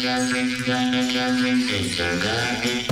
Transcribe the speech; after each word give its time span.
Garbage, 0.00 0.64
garbage, 0.64 1.12
garbage, 1.12 1.68
garbage, 1.68 1.98
garbage, 1.98 2.22
garbage. 2.22 2.87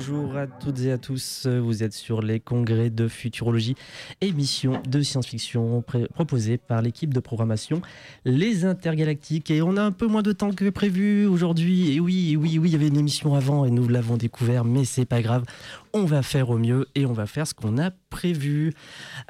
Bonjour 0.00 0.34
à 0.34 0.46
toutes 0.46 0.80
et 0.80 0.92
à 0.92 0.96
tous, 0.96 1.46
vous 1.46 1.82
êtes 1.82 1.92
sur 1.92 2.22
les 2.22 2.40
congrès 2.40 2.88
de 2.88 3.06
futurologie, 3.06 3.74
émission 4.22 4.80
de 4.88 5.02
science-fiction 5.02 5.84
proposée 6.14 6.56
par 6.56 6.80
l'équipe 6.80 7.12
de 7.12 7.20
programmation 7.20 7.82
Les 8.24 8.64
Intergalactiques. 8.64 9.50
Et 9.50 9.60
on 9.60 9.76
a 9.76 9.82
un 9.82 9.92
peu 9.92 10.06
moins 10.06 10.22
de 10.22 10.32
temps 10.32 10.52
que 10.52 10.70
prévu 10.70 11.26
aujourd'hui. 11.26 11.92
Et 11.92 12.00
oui, 12.00 12.34
oui, 12.40 12.56
oui, 12.58 12.70
il 12.70 12.72
y 12.72 12.76
avait 12.76 12.88
une 12.88 12.96
émission 12.96 13.34
avant 13.34 13.66
et 13.66 13.70
nous 13.70 13.88
l'avons 13.88 14.16
découvert, 14.16 14.64
mais 14.64 14.86
c'est 14.86 15.04
pas 15.04 15.20
grave. 15.20 15.44
On 15.92 16.04
va 16.04 16.22
faire 16.22 16.48
au 16.48 16.56
mieux 16.56 16.86
et 16.94 17.04
on 17.04 17.12
va 17.12 17.26
faire 17.26 17.46
ce 17.46 17.52
qu'on 17.52 17.76
a 17.76 17.90
prévu. 18.08 18.72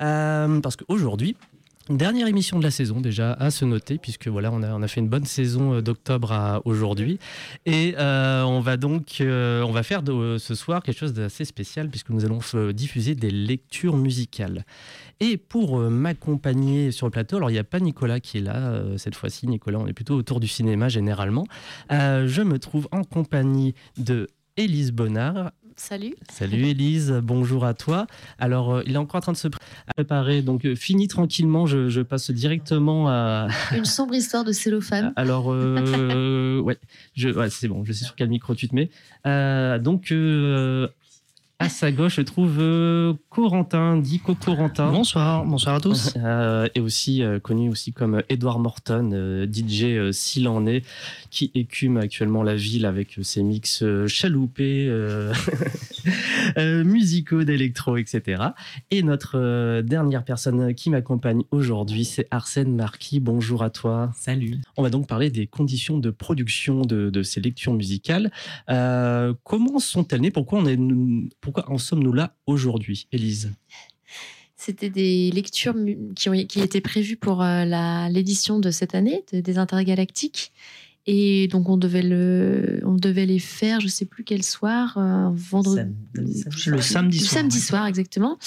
Euh, 0.01 0.61
parce 0.61 0.77
qu'aujourd'hui, 0.77 1.35
Dernière 1.91 2.29
émission 2.29 2.57
de 2.61 2.63
la 2.63 2.71
saison 2.71 3.01
déjà 3.01 3.33
à 3.33 3.51
se 3.51 3.65
noter 3.65 3.99
puisque 3.99 4.29
voilà 4.29 4.53
on 4.53 4.63
a, 4.63 4.81
a 4.81 4.89
fait 4.89 5.01
une 5.01 5.09
bonne 5.09 5.25
saison 5.25 5.75
euh, 5.75 5.83
d'octobre 5.83 6.31
à 6.31 6.63
aujourd'hui. 6.65 7.19
Et 7.67 7.97
euh, 7.99 8.45
on 8.45 8.61
va 8.61 8.77
donc 8.77 9.21
euh, 9.21 9.63
on 9.63 9.73
va 9.73 9.83
faire 9.83 10.03
ce 10.07 10.55
soir 10.55 10.85
quelque 10.85 10.99
chose 10.99 11.15
d'assez 11.15 11.45
spécial 11.45 11.91
puisque 11.91 12.11
nous 12.11 12.25
allons 12.25 12.39
diffuser 12.73 13.17
des 13.17 13.33
lectures 13.33 13.97
musicales. 13.97 14.65
Et 15.19 15.37
pour 15.37 15.81
m'accompagner 15.81 16.93
sur 16.93 17.09
le 17.09 17.11
plateau 17.11 17.39
alors 17.39 17.51
il 17.51 17.55
n'y 17.55 17.59
a 17.59 17.65
pas 17.65 17.81
Nicolas 17.81 18.21
qui 18.21 18.39
est 18.39 18.43
là 18.43 18.81
cette 18.97 19.17
fois-ci. 19.17 19.49
Nicolas 19.49 19.81
on 19.81 19.89
est 19.89 19.93
plutôt 19.93 20.15
autour 20.15 20.39
du 20.39 20.47
cinéma 20.47 20.89
généralement. 20.89 21.45
Je 21.91 22.43
me 22.43 22.61
trouve 22.61 22.87
en 22.93 23.03
compagnie 23.03 23.75
de 23.99 24.29
Élise 24.57 24.93
Bonnard 24.93 25.51
Salut. 25.83 26.15
Salut 26.31 26.67
Elise, 26.67 27.21
bonjour 27.23 27.65
à 27.65 27.73
toi. 27.73 28.07
Alors, 28.39 28.75
euh, 28.75 28.83
il 28.85 28.93
est 28.93 28.99
encore 28.99 29.17
en 29.17 29.21
train 29.23 29.33
de 29.33 29.37
se 29.39 29.49
préparer, 29.97 30.43
donc 30.43 30.67
euh, 30.67 30.77
fini 30.77 31.09
tranquillement, 31.09 31.65
je, 31.65 32.03
passe 32.03 32.31
directement 32.31 33.09
à... 33.09 33.49
Une 33.75 33.87
sombre 33.87 34.15
histoire 34.15 34.45
de 34.45 34.53
cellophane. 34.53 35.15
Alors, 35.17 35.51
euh, 35.51 36.61
ouais, 36.61 36.77
c'est 37.49 37.67
bon, 37.67 37.83
je 37.87 37.95
sais 37.95 38.05
sur 38.05 38.15
quel 38.15 38.29
micro 38.29 38.55
tu 38.55 38.69
te 38.69 38.75
mets. 38.75 38.91
donc, 39.79 40.13
à 41.63 41.69
sa 41.69 41.93
gauche, 41.93 42.17
je 42.17 42.23
trouve 42.23 42.57
euh, 42.59 43.13
Corentin, 43.29 43.99
dit 43.99 44.19
Corentin. 44.19 44.91
Bonsoir, 44.91 45.45
bonsoir 45.45 45.75
à 45.75 45.81
tous. 45.81 46.15
Euh, 46.17 46.67
et 46.75 46.81
aussi 46.81 47.23
euh, 47.23 47.39
connu 47.39 47.69
aussi 47.69 47.93
comme 47.93 48.23
Edward 48.31 48.61
Morton, 48.61 49.47
DJ 49.47 50.11
s'il 50.11 50.49
en 50.49 50.65
est, 50.67 50.87
qui 51.31 51.51
écume 51.55 51.97
actuellement 51.97 52.43
la 52.43 52.55
ville 52.55 52.87
avec 52.87 53.19
ses 53.23 53.43
mix 53.43 53.85
chaloupés, 54.07 54.91
musicaux, 56.57 57.45
d'électro, 57.45 57.97
etc. 57.97 58.43
Et 58.91 59.03
notre 59.03 59.81
dernière 59.83 60.25
personne 60.25 60.75
qui 60.75 60.91
m'accompagne 60.91 61.43
aujourd'hui, 61.51 62.05
c'est 62.05 62.27
Arsène 62.31 62.75
Marquis. 62.75 63.21
Bonjour 63.21 63.63
à 63.63 63.71
toi. 63.71 64.11
Salut. 64.17 64.59
On 64.77 64.83
va 64.83 64.91
donc 64.91 65.07
parler 65.07 65.31
des 65.31 65.47
conditions 65.47 65.99
de 65.99 66.11
production 66.11 66.83
de, 66.83 67.11
de 67.11 67.23
ces 67.23 67.41
lectures 67.41 67.75
musicales. 67.75 68.31
comment 68.67 69.79
sont-elles 69.79 70.21
nées? 70.21 70.31
Pourquoi 70.31 70.61
on 70.61 70.67
est 70.67 70.79
pourquoi 71.41 71.71
en 71.71 71.79
sommes-nous 71.79 72.13
là 72.13 72.35
aujourd'hui, 72.47 73.07
Élise? 73.13 73.53
C'était 74.57 74.91
des 74.91 75.31
lectures 75.31 75.75
qui, 76.15 76.29
ont, 76.29 76.35
qui 76.47 76.61
étaient 76.61 76.83
prévues 76.83 77.17
pour 77.17 77.43
euh, 77.43 77.65
l'édition 78.11 78.59
de 78.59 78.71
cette 78.71 78.95
année 78.95 79.25
des 79.33 79.57
Intergalactiques. 79.57 80.53
Et 81.13 81.49
donc, 81.49 81.69
on 81.69 81.77
devait, 81.77 82.03
le, 82.03 82.81
on 82.85 82.95
devait 82.95 83.27
les 83.27 83.41
faire, 83.41 83.81
je 83.81 83.87
ne 83.87 83.91
sais 83.91 84.05
plus 84.05 84.23
quel 84.23 84.45
soir, 84.45 84.97
euh, 84.97 85.29
vendredi. 85.33 85.91
le 86.15 86.81
samedi 86.81 87.19
soir. 87.19 87.33
samedi 87.33 87.59
soir, 87.59 87.87
exactement. 87.87 88.39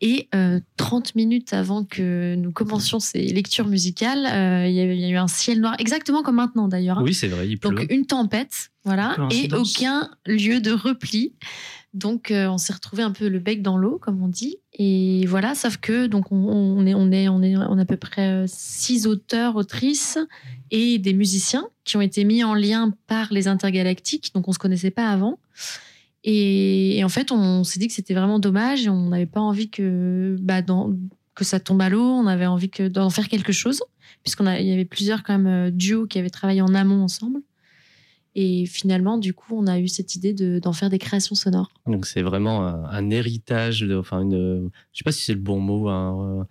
Et 0.00 0.28
30 0.76 1.08
euh, 1.08 1.10
minutes 1.16 1.52
avant 1.54 1.82
que 1.82 2.36
nous 2.36 2.52
commencions 2.52 3.00
ces 3.00 3.20
lectures 3.20 3.66
musicales, 3.66 4.20
il 4.68 4.74
y, 4.74 5.04
a 5.04 5.08
eu 5.08 5.16
un 5.16 5.26
ciel 5.26 5.60
noir, 5.60 5.74
exactement 5.80 6.22
comme 6.22 6.36
maintenant 6.36 6.68
d'ailleurs. 6.68 7.00
Hein. 7.00 7.04
Oui, 7.04 7.14
c'est 7.14 7.26
vrai, 7.26 7.48
il 7.48 7.58
pleut. 7.58 7.70
Donc, 7.70 7.90
une 7.90 8.06
tempête, 8.06 8.70
voilà, 8.84 9.16
et 9.32 9.48
aucun 9.52 10.08
lieu 10.24 10.60
de 10.60 10.70
repli. 10.70 11.32
Donc, 11.94 12.32
euh, 12.32 12.48
on 12.48 12.58
s'est 12.58 12.72
retrouvé 12.72 13.04
un 13.04 13.12
peu 13.12 13.28
le 13.28 13.38
bec 13.38 13.62
dans 13.62 13.78
l'eau, 13.78 13.98
comme 14.02 14.20
on 14.20 14.26
dit. 14.26 14.56
Et 14.72 15.24
voilà, 15.26 15.54
sauf 15.54 15.76
que 15.76 16.06
donc 16.06 16.32
on, 16.32 16.84
est, 16.84 16.94
on 16.94 17.12
est, 17.12 17.28
on 17.28 17.40
est, 17.40 17.56
on 17.56 17.78
a 17.78 17.82
à 17.82 17.84
peu 17.84 17.96
près 17.96 18.26
euh, 18.26 18.44
six 18.48 19.06
auteurs, 19.06 19.54
autrices 19.54 20.18
et 20.72 20.98
des 20.98 21.12
musiciens 21.14 21.68
qui 21.84 21.96
ont 21.96 22.00
été 22.00 22.24
mis 22.24 22.42
en 22.42 22.54
lien 22.54 22.92
par 23.06 23.32
les 23.32 23.46
intergalactiques. 23.46 24.34
Donc, 24.34 24.48
on 24.48 24.52
se 24.52 24.58
connaissait 24.58 24.90
pas 24.90 25.08
avant. 25.08 25.38
Et, 26.24 27.00
en 27.04 27.08
fait, 27.08 27.30
on, 27.30 27.62
s'est 27.62 27.78
dit 27.78 27.86
que 27.86 27.94
c'était 27.94 28.14
vraiment 28.14 28.40
dommage 28.40 28.86
et 28.86 28.88
on 28.88 29.10
n'avait 29.10 29.26
pas 29.26 29.40
envie 29.40 29.70
que, 29.70 30.36
bah, 30.40 30.62
que 30.62 31.44
ça 31.44 31.60
tombe 31.60 31.80
à 31.80 31.88
l'eau. 31.88 32.02
On 32.02 32.26
avait 32.26 32.46
envie 32.46 32.70
d'en 32.90 33.10
faire 33.10 33.28
quelque 33.28 33.52
chose, 33.52 33.82
puisqu'on 34.24 34.50
il 34.50 34.66
y 34.66 34.72
avait 34.72 34.84
plusieurs 34.84 35.22
quand 35.22 35.38
même 35.38 35.68
euh, 35.68 35.70
duos 35.70 36.06
qui 36.08 36.18
avaient 36.18 36.30
travaillé 36.30 36.60
en 36.60 36.74
amont 36.74 37.04
ensemble. 37.04 37.40
Et 38.34 38.66
finalement, 38.66 39.16
du 39.16 39.32
coup, 39.32 39.56
on 39.56 39.66
a 39.66 39.78
eu 39.78 39.88
cette 39.88 40.16
idée 40.16 40.32
d'en 40.60 40.72
faire 40.72 40.90
des 40.90 40.98
créations 40.98 41.36
sonores. 41.36 41.70
Donc 41.86 42.06
c'est 42.06 42.22
vraiment 42.22 42.66
un, 42.66 43.10
héritage, 43.10 43.80
de, 43.80 43.96
enfin 43.96 44.22
une, 44.22 44.70
je 44.92 44.98
sais 44.98 45.04
pas 45.04 45.12
si 45.12 45.22
c'est 45.24 45.34
le 45.34 45.40
bon 45.40 45.60
mot. 45.60 45.88
Euh, 45.88 46.42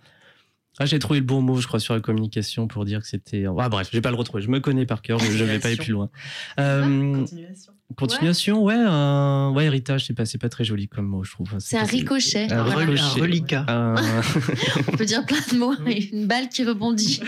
ah, 0.78 0.86
j'ai 0.86 0.98
trouvé 0.98 1.20
le 1.20 1.26
bon 1.26 1.40
mot, 1.40 1.60
je 1.60 1.68
crois, 1.68 1.78
sur 1.78 1.94
la 1.94 2.00
communication 2.00 2.66
pour 2.66 2.84
dire 2.84 3.00
que 3.00 3.06
c'était. 3.06 3.44
Ah 3.58 3.68
bref, 3.68 3.88
je 3.90 3.96
vais 3.96 4.00
pas 4.00 4.10
le 4.10 4.16
retrouver. 4.16 4.42
Je 4.42 4.48
me 4.48 4.60
connais 4.60 4.86
par 4.86 5.02
cœur, 5.02 5.18
je, 5.18 5.30
ne 5.30 5.44
vais 5.44 5.58
pas 5.58 5.68
aller 5.68 5.76
plus 5.76 5.92
loin. 5.92 6.10
Euh, 6.58 7.14
continuation. 7.14 7.72
Continuation, 7.96 8.62
ouais, 8.62 8.76
ouais, 8.76 9.64
héritage, 9.64 10.06
c'est 10.06 10.14
pas, 10.14 10.24
pas 10.40 10.48
très 10.48 10.64
joli 10.64 10.88
comme 10.88 11.06
mot, 11.06 11.24
je 11.24 11.32
trouve. 11.32 11.54
C'est 11.58 11.78
un 11.78 11.84
ricochet. 11.84 12.52
Un, 12.52 12.62
reliquat. 12.62 13.66
On 14.88 14.92
peut 14.92 15.04
dire 15.04 15.24
plein 15.24 15.40
de 15.52 15.58
mots. 15.58 15.74
Une 16.12 16.26
balle 16.26 16.48
qui 16.48 16.64
rebondit. 16.64 17.20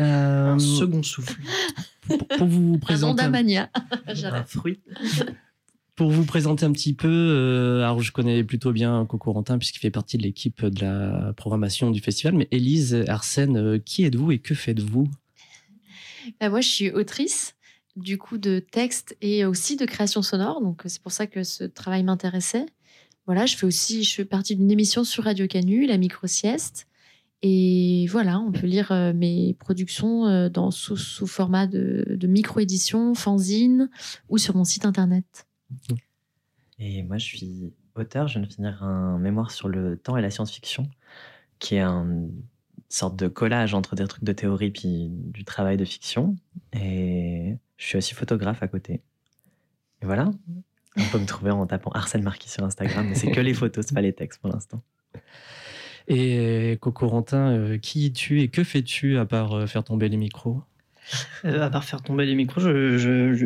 Euh, 0.00 0.52
un 0.52 0.58
second 0.58 1.02
souffle 1.02 1.36
pour, 2.36 2.46
vous 2.46 2.78
présenter. 2.78 3.22
Un, 3.22 3.68
un 4.32 4.44
fruit. 4.44 4.78
Pour 5.96 6.10
vous 6.10 6.24
présenter 6.24 6.64
un 6.64 6.70
petit 6.70 6.94
peu, 6.94 7.08
euh, 7.08 7.82
alors 7.82 8.00
je 8.00 8.12
connais 8.12 8.44
plutôt 8.44 8.70
bien 8.70 9.04
Cocorentin 9.06 9.58
puisqu'il 9.58 9.80
fait 9.80 9.90
partie 9.90 10.16
de 10.16 10.22
l'équipe 10.22 10.64
de 10.64 10.84
la 10.84 11.32
programmation 11.32 11.90
du 11.90 12.00
festival, 12.00 12.34
mais 12.34 12.46
Élise, 12.52 13.04
Arsène, 13.08 13.56
euh, 13.56 13.78
qui 13.84 14.04
êtes-vous 14.04 14.30
et 14.30 14.38
que 14.38 14.54
faites-vous? 14.54 15.08
Bah, 16.40 16.50
Moi, 16.50 16.60
je 16.60 16.68
suis 16.68 16.90
autrice 16.92 17.56
du 17.98 18.18
coup 18.18 18.38
de 18.38 18.58
textes 18.58 19.16
et 19.20 19.44
aussi 19.44 19.76
de 19.76 19.84
création 19.84 20.22
sonore, 20.22 20.60
donc 20.60 20.82
c'est 20.86 21.02
pour 21.02 21.12
ça 21.12 21.26
que 21.26 21.42
ce 21.42 21.64
travail 21.64 22.02
m'intéressait. 22.02 22.66
Voilà, 23.26 23.44
je 23.44 23.56
fais 23.56 23.66
aussi, 23.66 24.04
je 24.04 24.14
fais 24.14 24.24
partie 24.24 24.56
d'une 24.56 24.70
émission 24.70 25.04
sur 25.04 25.24
Radio 25.24 25.46
Canu, 25.46 25.86
la 25.86 25.98
micro-sieste. 25.98 26.86
Et 27.42 28.06
voilà, 28.08 28.40
on 28.40 28.50
peut 28.50 28.66
lire 28.66 28.90
euh, 28.90 29.12
mes 29.12 29.54
productions 29.54 30.26
euh, 30.26 30.48
dans, 30.48 30.70
sous, 30.70 31.26
format 31.26 31.66
de, 31.66 32.18
micro-édition, 32.26 33.14
fanzine 33.14 33.90
ou 34.28 34.38
sur 34.38 34.56
mon 34.56 34.64
site 34.64 34.86
internet. 34.86 35.46
Et 36.78 37.02
moi, 37.02 37.18
je 37.18 37.26
suis 37.26 37.72
auteur. 37.94 38.28
Je 38.28 38.38
viens 38.38 38.48
de 38.48 38.52
finir 38.52 38.82
un 38.82 39.18
mémoire 39.18 39.50
sur 39.50 39.68
le 39.68 39.96
temps 39.96 40.16
et 40.16 40.22
la 40.22 40.30
science-fiction, 40.30 40.88
qui 41.58 41.76
est 41.76 41.82
une 41.82 42.32
sorte 42.88 43.16
de 43.16 43.28
collage 43.28 43.74
entre 43.74 43.94
des 43.94 44.06
trucs 44.06 44.24
de 44.24 44.32
théorie 44.32 44.70
puis 44.70 45.10
du 45.10 45.44
travail 45.44 45.76
de 45.76 45.84
fiction. 45.84 46.34
Et 46.72 47.56
je 47.78 47.86
suis 47.86 47.96
aussi 47.96 48.14
photographe 48.14 48.62
à 48.62 48.68
côté. 48.68 49.00
Et 50.02 50.06
voilà. 50.06 50.30
On 50.96 51.04
peut 51.04 51.18
me 51.18 51.26
trouver 51.26 51.52
en 51.52 51.66
tapant 51.66 51.90
Arsène 51.92 52.22
Marquis 52.22 52.50
sur 52.50 52.64
Instagram, 52.64 53.06
mais 53.08 53.14
c'est 53.14 53.30
que 53.30 53.40
les 53.40 53.54
photos, 53.54 53.86
c'est 53.86 53.94
pas 53.94 54.02
les 54.02 54.12
textes 54.12 54.40
pour 54.40 54.50
l'instant. 54.50 54.82
Et 56.08 56.78
Cocorentin, 56.80 57.52
euh, 57.52 57.78
qui 57.78 58.06
es-tu 58.06 58.40
et 58.40 58.48
que 58.48 58.64
fais-tu 58.64 59.18
à 59.18 59.26
part 59.26 59.52
euh, 59.52 59.66
faire 59.66 59.84
tomber 59.84 60.08
les 60.08 60.16
micros? 60.16 60.62
Euh, 61.44 61.62
à 61.62 61.70
part 61.70 61.84
faire 61.84 62.02
tomber 62.02 62.26
les 62.26 62.34
micros, 62.34 62.60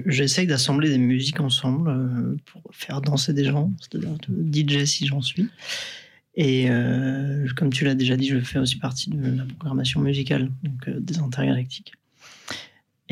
j'essaye 0.06 0.46
d'assembler 0.46 0.88
des 0.88 0.98
musiques 0.98 1.40
ensemble 1.40 2.36
pour 2.46 2.62
faire 2.72 3.00
danser 3.00 3.32
des 3.32 3.44
gens, 3.44 3.70
c'est-à-dire 3.80 4.16
DJ 4.28 4.84
si 4.84 5.06
j'en 5.06 5.20
suis. 5.20 5.48
Et 6.34 6.68
comme 7.54 7.70
tu 7.70 7.84
l'as 7.84 7.94
déjà 7.94 8.16
dit, 8.16 8.26
je 8.26 8.40
fais 8.40 8.58
aussi 8.58 8.78
partie 8.78 9.10
de 9.10 9.36
la 9.36 9.44
programmation 9.44 10.00
musicale, 10.00 10.50
donc 10.64 10.88
des 10.88 11.18
intergalactiques 11.18 11.92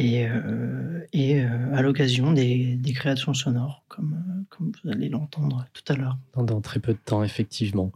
et, 0.01 0.27
euh, 0.27 1.05
et 1.13 1.43
euh, 1.43 1.49
à 1.75 1.83
l'occasion 1.83 2.33
des, 2.33 2.77
des, 2.77 2.93
créations 2.95 3.35
sonores, 3.35 3.85
comme, 3.89 4.15
euh, 4.15 4.43
comme 4.49 4.73
vous 4.83 4.91
allez 4.91 5.11
l'entendre 5.11 5.67
tout 5.75 5.93
à 5.93 5.97
l'heure. 5.97 6.17
Dans, 6.37 6.63
très 6.63 6.81
peu 6.81 6.93
de 6.95 6.99
temps, 7.05 7.23
effectivement. 7.23 7.93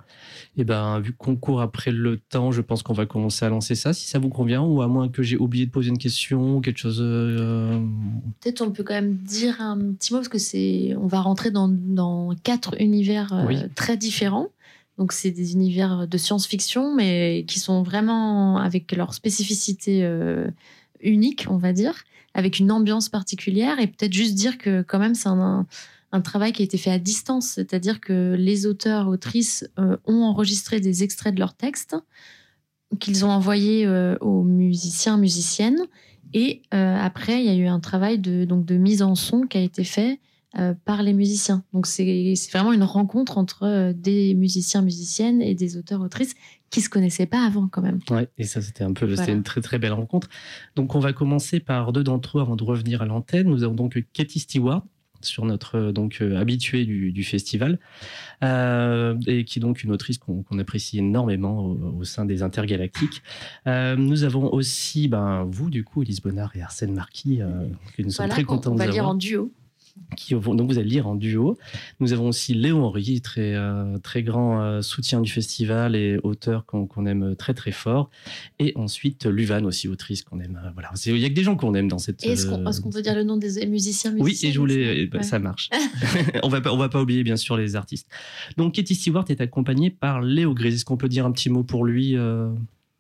Et 0.57 0.61
eh 0.61 0.65
ben, 0.65 1.01
vu 1.01 1.15
qu'on 1.15 1.35
court 1.35 1.63
après 1.63 1.93
le 1.93 2.19
temps, 2.19 2.53
je 2.53 2.61
pense 2.61 2.83
qu'on 2.83 2.93
va 2.93 3.07
commencer 3.07 3.47
à 3.47 3.49
lancer 3.49 3.75
ça, 3.75 3.95
si 3.95 4.07
ça 4.07 4.19
vous 4.19 4.29
convient, 4.29 4.61
ou 4.63 4.83
à 4.83 4.87
moins 4.87 5.09
que 5.09 5.23
j'ai 5.23 5.39
oublié 5.39 5.65
de 5.65 5.71
poser 5.71 5.89
une 5.89 5.99
question, 5.99 6.61
quelque 6.61 6.79
chose. 6.79 6.99
Peut-être 8.41 8.61
on 8.61 8.71
peut 8.71 8.83
quand 8.83 8.95
même 8.95 9.17
dire 9.17 9.63
un 9.63 9.79
petit 9.95 10.13
mot 10.13 10.19
parce 10.19 10.29
que 10.29 10.39
c'est, 10.39 10.95
on 10.99 11.07
va 11.07 11.21
rentrer 11.21 11.51
dans, 11.51 11.69
dans 11.69 12.35
quatre 12.43 12.75
univers 12.81 13.33
très 13.75 13.97
différents. 13.97 14.49
Donc 14.99 15.13
c'est 15.13 15.31
des 15.31 15.55
univers 15.55 16.07
de 16.07 16.19
science-fiction, 16.19 16.95
mais 16.95 17.45
qui 17.49 17.59
sont 17.59 17.83
vraiment 17.83 18.59
avec 18.59 18.93
leur 18.93 19.15
spécificité 19.15 20.05
unique, 21.05 21.47
on 21.49 21.57
va 21.57 21.73
dire, 21.73 22.05
avec 22.35 22.59
une 22.59 22.73
ambiance 22.73 23.09
particulière, 23.09 23.79
et 23.79 23.87
peut-être 23.87 24.13
juste 24.13 24.35
dire 24.35 24.59
que 24.59 24.83
quand 24.83 24.99
même 24.99 25.15
c'est 25.15 25.29
un, 25.29 25.67
un 26.13 26.21
travail 26.21 26.53
qui 26.53 26.63
a 26.63 26.65
été 26.65 26.79
fait 26.79 26.91
à 26.91 26.99
distance, 26.99 27.47
c'est-à-dire 27.47 28.01
que 28.01 28.35
les 28.39 28.67
auteurs, 28.67 29.09
autrices 29.09 29.69
ont 29.77 30.23
enregistré 30.23 30.81
des 30.81 31.03
extraits 31.03 31.35
de 31.35 31.41
leurs 31.41 31.55
textes 31.55 31.97
qu'ils 33.01 33.25
ont 33.25 33.31
envoyés 33.31 33.89
aux 34.21 34.45
musiciens, 34.45 35.17
musiciennes. 35.17 35.81
Et 36.33 36.63
après, 36.71 37.43
il 37.43 37.47
y 37.47 37.49
a 37.49 37.55
eu 37.55 37.67
un 37.67 37.81
travail 37.81 38.21
de, 38.21 38.45
donc, 38.45 38.65
de 38.65 38.77
mise 38.77 39.03
en 39.03 39.17
son 39.17 39.43
qui 39.43 39.59
a 39.59 39.61
été 39.61 39.83
fait 39.83 40.21
par 40.85 41.03
les 41.03 41.13
musiciens. 41.13 41.65
Donc 41.73 41.87
c'est 41.87 42.35
vraiment 42.53 42.73
une 42.73 42.83
rencontre 42.83 43.39
entre 43.39 43.93
des 43.93 44.35
musiciens, 44.35 44.83
musiciennes 44.83 45.43
et 45.43 45.55
des 45.55 45.77
auteurs, 45.77 46.01
autrices 46.01 46.35
qui 46.71 46.81
se 46.81 46.89
connaissaient 46.89 47.27
pas 47.27 47.45
avant 47.45 47.69
quand 47.69 47.83
même. 47.83 48.01
Ouais, 48.11 48.29
et 48.37 48.45
ça 48.45 48.61
c'était 48.61 48.85
un 48.85 48.93
peu, 48.93 49.15
c'était 49.15 49.33
une 49.33 49.45
très 49.45 49.61
très 49.61 49.79
belle 49.79 49.93
rencontre. 49.93 50.29
Donc 50.75 50.95
on 50.95 51.01
va 51.01 51.13
commencer 51.13 51.61
par 51.61 51.93
deux 51.93 52.03
d'entre 52.03 52.39
eux 52.39 52.41
avant 52.41 52.57
de 52.57 52.65
revenir 52.65 53.03
à 53.03 53.07
l'antenne. 53.07 53.49
Nous 53.49 53.63
avons 53.63 53.75
donc 53.75 54.03
Katie 54.13 54.41
Stewart 54.41 54.85
sur 55.25 55.45
notre 55.45 55.77
euh, 55.77 55.93
donc 55.93 56.19
euh, 56.21 56.37
habitué 56.37 56.85
du, 56.85 57.25
festival 57.25 57.79
euh, 58.43 59.17
et 59.27 59.45
qui 59.45 59.59
est 59.59 59.63
donc 59.63 59.83
une 59.83 59.91
autrice 59.91 60.19
qu'on 60.19 60.59
apprécie 60.59 60.99
énormément 60.99 61.65
au, 61.65 62.05
sein 62.05 62.27
des 62.27 62.43
intergalactiques. 62.43 63.23
nous 63.67 64.25
avons 64.25 64.53
aussi 64.53 65.09
ben, 65.09 65.45
vous 65.49 65.71
du 65.71 65.85
coup 65.85 66.03
Elise 66.03 66.21
Bonnard 66.21 66.55
et 66.55 66.61
Arsène 66.61 66.93
Marquis 66.93 67.41
que 67.97 68.03
nous 68.03 68.11
sommes 68.11 68.29
très 68.29 68.45
contents 68.45 68.73
On 68.73 68.77
va 68.77 68.87
lire 68.87 69.09
en 69.09 69.15
duo 69.15 69.51
qui 70.17 70.35
donc 70.35 70.71
vous 70.71 70.79
allez 70.79 70.89
lire 70.89 71.07
en 71.07 71.15
duo. 71.15 71.57
Nous 72.01 72.13
avons 72.13 72.29
aussi 72.29 72.55
Léon 72.55 72.85
Henry, 72.85 73.21
très, 73.21 73.55
euh, 73.55 73.99
très 73.99 74.23
grand 74.23 74.61
euh, 74.61 74.83
soutien 74.83 75.21
du 75.21 75.31
festival 75.31 75.97
et 75.97 76.19
auteur 76.23 76.67
qu'on 76.67 77.07
aime 77.07 77.35
très 77.37 77.55
très 77.55 77.73
fort. 77.73 78.11
Et 78.59 78.73
ensuite 78.77 79.27
Luvan 79.27 79.65
aussi, 79.65 79.89
autrice 79.89 80.23
qu'on 80.23 80.41
aime. 80.41 80.61
Euh, 80.65 80.71
voilà, 80.75 80.91
il 81.07 81.19
y 81.19 81.25
a 81.25 81.29
que 81.29 81.35
des 81.35 81.43
gens 81.43 81.57
qu'on 81.57 81.75
aime 81.75 81.89
dans 81.89 81.99
cette. 81.99 82.25
Est-ce 82.25 82.47
qu'on 82.47 82.91
peut 82.91 83.03
dire 83.03 83.15
le 83.15 83.25
nom 83.25 83.37
des 83.37 83.67
musiciens, 83.67 84.13
musiciens 84.13 84.25
Oui, 84.25 84.39
et 84.43 84.53
je 84.53 84.59
voulais, 84.59 85.07
bah, 85.07 85.23
ça 85.23 85.39
marche. 85.39 85.71
on 86.43 86.49
va 86.49 86.61
on 86.73 86.77
va 86.77 86.89
pas 86.89 87.03
oublier 87.03 87.23
bien 87.23 87.37
sûr 87.37 87.57
les 87.57 87.77
artistes. 87.77 88.09
Donc 88.57 88.75
Katie 88.75 88.95
Stewart 88.95 89.25
est 89.29 89.41
accompagnée 89.41 89.91
par 89.91 90.21
Léo 90.21 90.55
Gris. 90.55 90.75
Est-ce 90.75 90.85
qu'on 90.85 90.97
peut 90.97 91.09
dire 91.09 91.27
un 91.27 91.33
petit 91.33 91.51
mot 91.51 91.65
pour 91.65 91.85
lui 91.85 92.17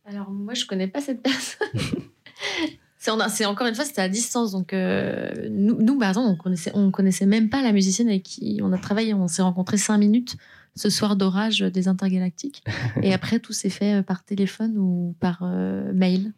Alors 0.07 0.31
moi 0.31 0.55
je 0.55 0.65
connais 0.67 0.89
pas 0.89 1.01
cette 1.01 1.23
personne. 1.23 1.69
C'est 3.29 3.45
encore 3.45 3.67
une 3.67 3.75
fois, 3.75 3.85
c'était 3.85 4.01
à 4.01 4.09
distance. 4.09 4.53
Donc, 4.53 4.73
euh, 4.73 5.31
nous, 5.51 5.77
nous, 5.81 5.99
par 5.99 6.11
exemple, 6.11 6.29
on 6.29 6.37
connaissait, 6.37 6.71
on 6.75 6.91
connaissait 6.91 7.27
même 7.27 7.51
pas 7.51 7.63
la 7.63 7.73
musicienne 7.73 8.09
avec 8.09 8.23
qui 8.23 8.61
on 8.63 8.73
a 8.73 8.79
travaillé. 8.79 9.13
On 9.15 9.29
s'est 9.29 9.43
rencontrés 9.43 9.77
cinq 9.77 9.99
minutes 9.99 10.37
ce 10.75 10.91
soir 10.91 11.17
d'orage 11.17 11.61
des 11.61 11.89
intergalactiques. 11.89 12.65
Et 13.03 13.13
après, 13.13 13.41
tout 13.41 13.53
s'est 13.53 13.71
fait 13.71 14.03
par 14.03 14.25
téléphone 14.25 14.77
ou 14.79 15.15
par 15.21 15.41
euh, 15.43 15.93
mail. 15.93 16.33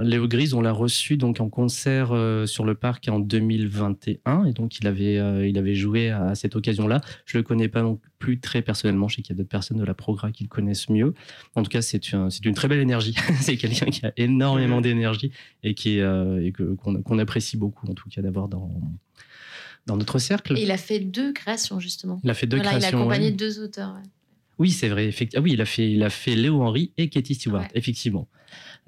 Léo 0.00 0.28
Grise, 0.28 0.54
on 0.54 0.60
l'a 0.60 0.72
reçu 0.72 1.16
donc 1.16 1.40
en 1.40 1.48
concert 1.48 2.12
euh, 2.12 2.46
sur 2.46 2.64
le 2.64 2.74
parc 2.74 3.08
en 3.08 3.18
2021 3.18 4.44
et 4.44 4.52
donc 4.52 4.78
il 4.78 4.86
avait, 4.86 5.18
euh, 5.18 5.46
il 5.46 5.58
avait 5.58 5.74
joué 5.74 6.10
à, 6.10 6.34
cette 6.34 6.54
occasion-là. 6.54 7.00
Je 7.26 7.38
le 7.38 7.42
connais 7.42 7.68
pas 7.68 7.82
non 7.82 7.98
plus 8.18 8.38
très 8.38 8.62
personnellement. 8.62 9.08
Je 9.08 9.16
sais 9.16 9.22
qu'il 9.22 9.34
y 9.34 9.36
a 9.36 9.38
d'autres 9.38 9.48
personnes 9.48 9.78
de 9.78 9.84
la 9.84 9.94
Progra 9.94 10.30
qui 10.30 10.44
le 10.44 10.48
connaissent 10.48 10.88
mieux. 10.88 11.14
En 11.56 11.62
tout 11.62 11.68
cas, 11.68 11.82
c'est 11.82 12.12
une 12.12 12.54
très 12.54 12.68
belle 12.68 12.78
énergie. 12.78 13.14
c'est 13.40 13.56
quelqu'un 13.56 13.86
qui 13.86 14.06
a 14.06 14.12
énormément 14.16 14.80
d'énergie 14.80 15.32
et 15.64 15.74
qui 15.74 16.00
euh, 16.00 16.44
et 16.44 16.52
que, 16.52 16.74
qu'on, 16.74 17.18
apprécie 17.18 17.56
beaucoup 17.56 17.86
en 17.88 17.94
tout 17.94 18.08
cas 18.08 18.22
d'avoir 18.22 18.48
dans 18.48 18.70
dans 19.86 19.96
notre 19.96 20.18
cercle. 20.20 20.56
Et 20.56 20.62
il 20.62 20.70
a 20.70 20.76
fait 20.76 21.00
deux 21.00 21.32
créations 21.32 21.80
justement. 21.80 22.20
Il 22.22 22.30
a 22.30 22.34
fait 22.34 22.46
deux 22.46 22.58
créations. 22.58 22.78
Il 22.78 22.84
a 22.84 22.88
accompagné 22.88 23.32
deux 23.32 23.60
auteurs. 23.60 23.96
Oui, 24.58 24.70
c'est 24.70 24.88
vrai. 24.88 25.10
Ah 25.34 25.40
oui, 25.40 25.52
il 25.52 25.60
a 25.60 25.64
fait, 25.64 25.90
il 25.90 26.02
a 26.02 26.10
fait 26.10 26.34
Léo 26.34 26.62
Henry 26.62 26.92
et 26.96 27.08
Katie 27.08 27.34
Stewart, 27.34 27.66
effectivement. 27.74 28.28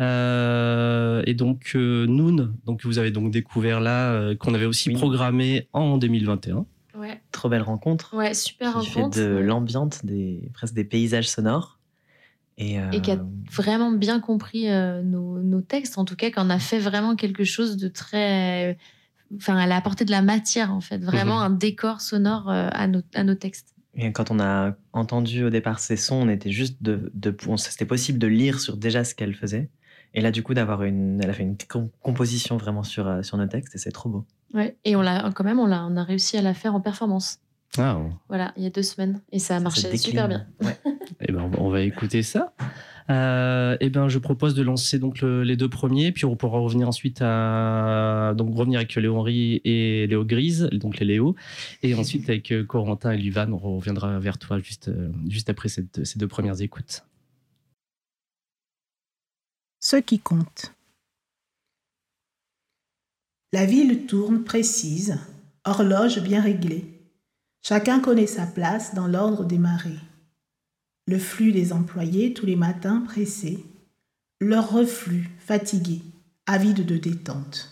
Euh, 0.00 1.22
et 1.26 1.34
donc 1.34 1.72
euh, 1.76 2.06
Noon, 2.06 2.52
donc 2.66 2.84
vous 2.84 2.98
avez 2.98 3.12
donc 3.12 3.30
découvert 3.30 3.78
là 3.80 4.12
euh, 4.12 4.34
qu'on 4.34 4.52
avait 4.54 4.64
aussi 4.64 4.90
programmé 4.90 5.68
en 5.72 5.98
2021. 5.98 6.66
Ouais. 6.96 7.20
Trop 7.32 7.48
belle 7.48 7.62
rencontre. 7.62 8.14
Ouais, 8.14 8.34
super 8.34 8.78
qui 8.80 8.86
fait 8.86 9.08
de 9.08 9.24
l'ambiance, 9.24 10.04
des 10.04 10.48
presque 10.52 10.74
des 10.74 10.84
paysages 10.84 11.28
sonores. 11.28 11.78
Et, 12.56 12.76
et, 12.92 13.00
qui 13.00 13.10
a 13.10 13.18
vraiment 13.50 13.90
bien 13.90 14.20
compris 14.20 14.68
nos, 14.68 15.42
nos, 15.42 15.60
textes, 15.60 15.98
en 15.98 16.04
tout 16.04 16.14
cas, 16.14 16.30
qu'on 16.30 16.50
a 16.50 16.60
fait 16.60 16.78
vraiment 16.78 17.16
quelque 17.16 17.42
chose 17.42 17.76
de 17.76 17.88
très. 17.88 18.78
Enfin, 19.34 19.58
elle 19.58 19.72
a 19.72 19.76
apporté 19.76 20.04
de 20.04 20.12
la 20.12 20.22
matière, 20.22 20.72
en 20.72 20.80
fait, 20.80 20.98
vraiment 20.98 21.38
mhm. 21.38 21.46
un 21.46 21.50
décor 21.50 22.00
sonore 22.00 22.48
à, 22.48 22.86
nos, 22.86 23.02
à 23.12 23.24
nos 23.24 23.34
textes. 23.34 23.73
Quand 24.12 24.30
on 24.30 24.40
a 24.40 24.74
entendu 24.92 25.44
au 25.44 25.50
départ 25.50 25.78
ces 25.78 25.96
sons, 25.96 26.16
on 26.16 26.28
était 26.28 26.50
juste 26.50 26.82
de, 26.82 27.12
c'était 27.56 27.86
possible 27.86 28.18
de 28.18 28.26
lire 28.26 28.60
sur 28.60 28.76
déjà 28.76 29.04
ce 29.04 29.14
qu'elle 29.14 29.34
faisait. 29.34 29.70
Et 30.14 30.20
là, 30.20 30.30
du 30.30 30.42
coup, 30.42 30.54
d'avoir 30.54 30.82
une, 30.84 31.20
elle 31.22 31.30
a 31.30 31.32
fait 31.32 31.42
une 31.42 31.56
composition 32.02 32.56
vraiment 32.56 32.82
sur, 32.82 33.06
euh, 33.08 33.22
sur 33.22 33.36
nos 33.36 33.46
textes 33.46 33.74
et 33.74 33.78
c'est 33.78 33.90
trop 33.90 34.08
beau. 34.08 34.24
Ouais, 34.52 34.76
et 34.84 34.94
on 34.94 35.02
l'a, 35.02 35.30
quand 35.34 35.44
même, 35.44 35.58
on 35.58 35.70
on 35.70 35.96
a 35.96 36.04
réussi 36.04 36.36
à 36.36 36.42
la 36.42 36.54
faire 36.54 36.74
en 36.74 36.80
performance. 36.80 37.40
Ah, 37.78 37.98
Voilà, 38.28 38.52
il 38.56 38.62
y 38.62 38.66
a 38.66 38.70
deux 38.70 38.82
semaines. 38.82 39.20
Et 39.32 39.38
ça 39.38 39.56
a 39.56 39.60
marché 39.60 39.96
super 39.96 40.28
bien. 40.28 40.46
Ouais. 40.62 40.78
et 40.86 40.90
eh 41.28 41.32
ben, 41.32 41.50
on 41.58 41.68
va 41.68 41.80
écouter 41.80 42.22
ça. 42.22 42.54
Euh, 43.10 43.74
et 43.74 43.86
eh 43.86 43.90
ben, 43.90 44.08
je 44.08 44.18
propose 44.18 44.54
de 44.54 44.62
lancer 44.62 44.98
donc 44.98 45.20
les 45.20 45.56
deux 45.56 45.68
premiers, 45.68 46.10
puis 46.10 46.24
on 46.24 46.36
pourra 46.36 46.58
revenir 46.58 46.88
ensuite 46.88 47.18
à 47.20 48.32
donc 48.34 48.56
revenir 48.56 48.78
avec 48.78 48.94
Léo 48.94 49.14
Henry 49.16 49.60
et 49.64 50.06
Léo 50.06 50.24
Grise, 50.24 50.70
donc 50.72 50.98
les 51.00 51.04
Léo, 51.04 51.34
et 51.82 51.94
ensuite 51.94 52.30
avec 52.30 52.50
euh, 52.50 52.64
Corentin 52.64 53.12
et 53.12 53.18
Luvan, 53.18 53.52
on 53.52 53.76
reviendra 53.76 54.18
vers 54.20 54.38
toi 54.38 54.58
juste 54.58 54.88
euh, 54.88 55.10
juste 55.28 55.50
après 55.50 55.68
ces 55.68 55.84
deux 56.16 56.28
premières 56.28 56.62
écoutes 56.62 57.04
ce 59.84 59.96
qui 59.96 60.18
compte. 60.18 60.72
La 63.52 63.66
ville 63.66 64.06
tourne 64.06 64.42
précise, 64.42 65.18
horloge 65.64 66.22
bien 66.22 66.40
réglée. 66.40 66.93
Chacun 67.66 68.00
connaît 68.00 68.26
sa 68.26 68.44
place 68.44 68.94
dans 68.94 69.06
l'ordre 69.06 69.46
des 69.46 69.56
marées. 69.56 69.98
Le 71.06 71.18
flux 71.18 71.50
des 71.50 71.72
employés 71.72 72.34
tous 72.34 72.44
les 72.44 72.56
matins 72.56 73.00
pressés, 73.00 73.64
leur 74.38 74.70
reflux 74.70 75.30
fatigué, 75.38 76.02
avide 76.46 76.84
de 76.84 76.98
détente. 76.98 77.70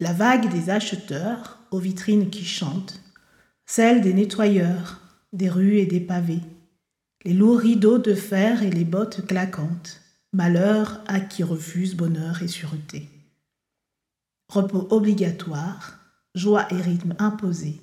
La 0.00 0.14
vague 0.14 0.50
des 0.50 0.70
acheteurs 0.70 1.58
aux 1.70 1.80
vitrines 1.80 2.30
qui 2.30 2.46
chantent, 2.46 3.02
celle 3.66 4.00
des 4.00 4.14
nettoyeurs, 4.14 5.00
des 5.34 5.50
rues 5.50 5.76
et 5.76 5.86
des 5.86 6.00
pavés, 6.00 6.40
les 7.24 7.34
lourds 7.34 7.58
rideaux 7.58 7.98
de 7.98 8.14
fer 8.14 8.62
et 8.62 8.70
les 8.70 8.84
bottes 8.84 9.26
claquantes, 9.26 10.00
Malheur 10.34 11.02
à 11.08 11.20
qui 11.20 11.42
refuse 11.42 11.94
bonheur 11.94 12.42
et 12.42 12.48
sûreté. 12.48 13.06
Repos 14.48 14.88
obligatoire, 14.90 15.98
joie 16.34 16.72
et 16.72 16.80
rythme 16.80 17.14
imposé. 17.18 17.82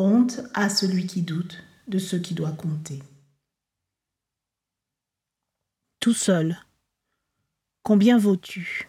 Honte 0.00 0.40
à 0.54 0.70
celui 0.70 1.04
qui 1.06 1.20
doute 1.20 1.62
de 1.86 1.98
ce 1.98 2.16
qui 2.16 2.32
doit 2.32 2.52
compter. 2.52 3.02
Tout 6.00 6.14
seul, 6.14 6.56
combien 7.82 8.16
vaux-tu? 8.16 8.88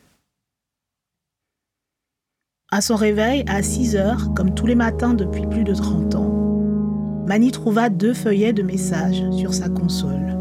À 2.71 2.79
son 2.79 2.95
réveil, 2.95 3.43
à 3.49 3.61
6 3.61 3.97
heures, 3.97 4.33
comme 4.33 4.55
tous 4.55 4.65
les 4.65 4.75
matins 4.75 5.13
depuis 5.13 5.45
plus 5.47 5.65
de 5.65 5.73
30 5.73 6.15
ans, 6.15 7.25
Mani 7.27 7.51
trouva 7.51 7.89
deux 7.89 8.13
feuillets 8.13 8.53
de 8.53 8.63
messages 8.63 9.29
sur 9.31 9.53
sa 9.53 9.67
console. 9.67 10.37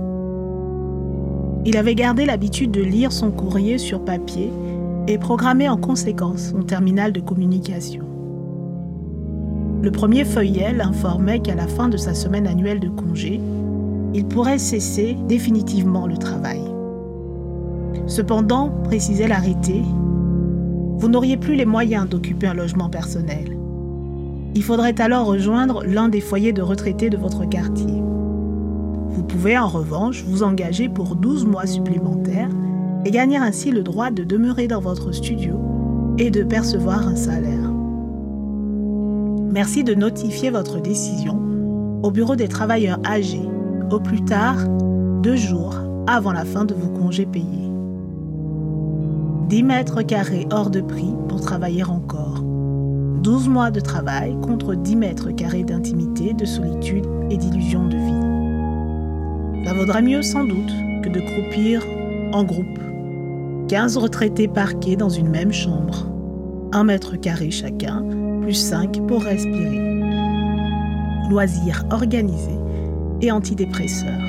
Il 1.66 1.76
avait 1.78 1.96
gardé 1.96 2.26
l'habitude 2.26 2.70
de 2.70 2.82
lire 2.82 3.10
son 3.10 3.32
courrier 3.32 3.76
sur 3.76 4.04
papier 4.04 4.52
et 5.08 5.18
programmé 5.18 5.68
en 5.68 5.78
conséquence 5.78 6.50
son 6.50 6.62
terminal 6.62 7.12
de 7.12 7.20
communication. 7.20 8.09
Le 9.82 9.90
premier 9.90 10.24
feuillet 10.24 10.74
l'informait 10.74 11.40
qu'à 11.40 11.54
la 11.54 11.66
fin 11.66 11.88
de 11.88 11.96
sa 11.96 12.12
semaine 12.12 12.46
annuelle 12.46 12.80
de 12.80 12.90
congé, 12.90 13.40
il 14.12 14.26
pourrait 14.26 14.58
cesser 14.58 15.16
définitivement 15.26 16.06
le 16.06 16.18
travail. 16.18 16.60
Cependant, 18.06 18.70
précisait 18.84 19.28
l'arrêté, 19.28 19.82
vous 20.98 21.08
n'auriez 21.08 21.38
plus 21.38 21.54
les 21.54 21.64
moyens 21.64 22.06
d'occuper 22.06 22.46
un 22.46 22.54
logement 22.54 22.90
personnel. 22.90 23.56
Il 24.54 24.62
faudrait 24.62 25.00
alors 25.00 25.26
rejoindre 25.26 25.82
l'un 25.86 26.10
des 26.10 26.20
foyers 26.20 26.52
de 26.52 26.60
retraités 26.60 27.08
de 27.08 27.16
votre 27.16 27.48
quartier. 27.48 28.02
Vous 29.08 29.22
pouvez 29.22 29.56
en 29.56 29.68
revanche 29.68 30.24
vous 30.26 30.42
engager 30.42 30.90
pour 30.90 31.16
12 31.16 31.46
mois 31.46 31.66
supplémentaires 31.66 32.50
et 33.06 33.10
gagner 33.10 33.38
ainsi 33.38 33.70
le 33.70 33.82
droit 33.82 34.10
de 34.10 34.24
demeurer 34.24 34.68
dans 34.68 34.80
votre 34.80 35.12
studio 35.12 35.54
et 36.18 36.30
de 36.30 36.42
percevoir 36.42 37.08
un 37.08 37.16
salaire. 37.16 37.69
Merci 39.52 39.82
de 39.82 39.94
notifier 39.94 40.50
votre 40.50 40.80
décision 40.80 41.36
au 42.04 42.12
Bureau 42.12 42.36
des 42.36 42.46
travailleurs 42.46 43.00
âgés 43.04 43.48
au 43.90 43.98
plus 43.98 44.24
tard 44.24 44.56
deux 45.22 45.34
jours 45.34 45.74
avant 46.06 46.32
la 46.32 46.44
fin 46.44 46.64
de 46.64 46.72
vos 46.72 46.88
congés 46.88 47.26
payés. 47.26 47.68
10 49.48 49.62
mètres 49.64 50.02
carrés 50.02 50.46
hors 50.52 50.70
de 50.70 50.80
prix 50.80 51.12
pour 51.28 51.40
travailler 51.40 51.82
encore. 51.82 52.44
12 53.24 53.48
mois 53.48 53.72
de 53.72 53.80
travail 53.80 54.36
contre 54.40 54.76
10 54.76 54.94
mètres 54.94 55.32
carrés 55.32 55.64
d'intimité, 55.64 56.32
de 56.32 56.44
solitude 56.44 57.06
et 57.28 57.36
d'illusion 57.36 57.88
de 57.88 57.96
vie. 57.96 59.66
Ça 59.66 59.74
vaudrait 59.74 60.02
mieux 60.02 60.22
sans 60.22 60.44
doute 60.44 60.72
que 61.02 61.08
de 61.08 61.20
croupir 61.20 61.84
en 62.32 62.44
groupe. 62.44 62.78
15 63.66 63.96
retraités 63.96 64.46
parqués 64.46 64.94
dans 64.94 65.08
une 65.08 65.28
même 65.28 65.52
chambre. 65.52 66.06
Un 66.72 66.84
mètre 66.84 67.16
carré 67.16 67.50
chacun, 67.50 68.04
plus 68.50 68.56
5 68.56 69.06
pour 69.06 69.22
respirer. 69.22 69.78
Loisirs 71.30 71.84
organisés 71.92 72.58
et 73.20 73.30
antidépresseurs. 73.30 74.26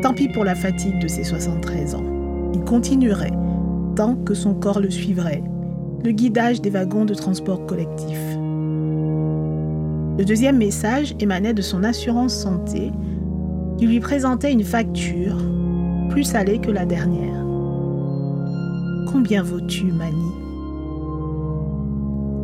Tant 0.00 0.14
pis 0.14 0.30
pour 0.30 0.42
la 0.42 0.54
fatigue 0.54 0.98
de 0.98 1.06
ses 1.06 1.24
73 1.24 1.96
ans. 1.96 2.04
Il 2.54 2.62
continuerait 2.62 3.34
tant 3.94 4.16
que 4.16 4.32
son 4.32 4.54
corps 4.54 4.80
le 4.80 4.88
suivrait, 4.88 5.42
le 6.02 6.12
guidage 6.12 6.62
des 6.62 6.70
wagons 6.70 7.04
de 7.04 7.12
transport 7.12 7.66
collectif. 7.66 8.18
Le 10.16 10.24
deuxième 10.24 10.56
message 10.56 11.14
émanait 11.20 11.52
de 11.52 11.60
son 11.60 11.84
assurance 11.84 12.34
santé 12.34 12.90
qui 13.76 13.86
lui 13.86 14.00
présentait 14.00 14.52
une 14.52 14.64
facture 14.64 15.36
plus 16.08 16.24
salée 16.24 16.58
que 16.58 16.70
la 16.70 16.86
dernière. 16.86 17.44
Combien 19.12 19.42
vaux-tu, 19.42 19.92
Mani? 19.92 20.45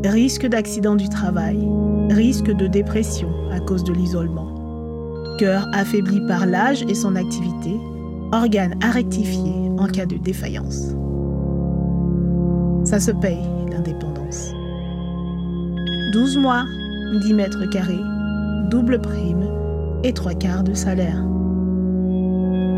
Risque 0.05 0.47
d'accident 0.47 0.97
du 0.97 1.09
travail, 1.09 1.59
risque 2.11 2.51
de 2.51 2.67
dépression 2.67 3.31
à 3.53 3.61
cause 3.61 3.85
de 3.85 3.93
l'isolement. 3.93 4.49
Cœur 5.39 5.69
affaibli 5.73 6.21
par 6.27 6.45
l'âge 6.45 6.83
et 6.89 6.95
son 6.95 7.15
activité, 7.15 7.77
organe 8.33 8.75
à 8.83 8.91
rectifier 8.91 9.71
en 9.79 9.87
cas 9.87 10.07
de 10.07 10.17
défaillance. 10.17 10.89
Ça 12.85 12.99
se 12.99 13.13
paye, 13.13 13.43
l'indépendance. 13.71 14.53
12 16.13 16.37
mois, 16.39 16.65
10 17.23 17.35
mètres 17.35 17.71
carrés, 17.71 18.03
double 18.71 19.01
prime 19.01 19.49
et 20.03 20.13
trois 20.13 20.35
quarts 20.35 20.65
de 20.65 20.75
salaire. 20.75 21.25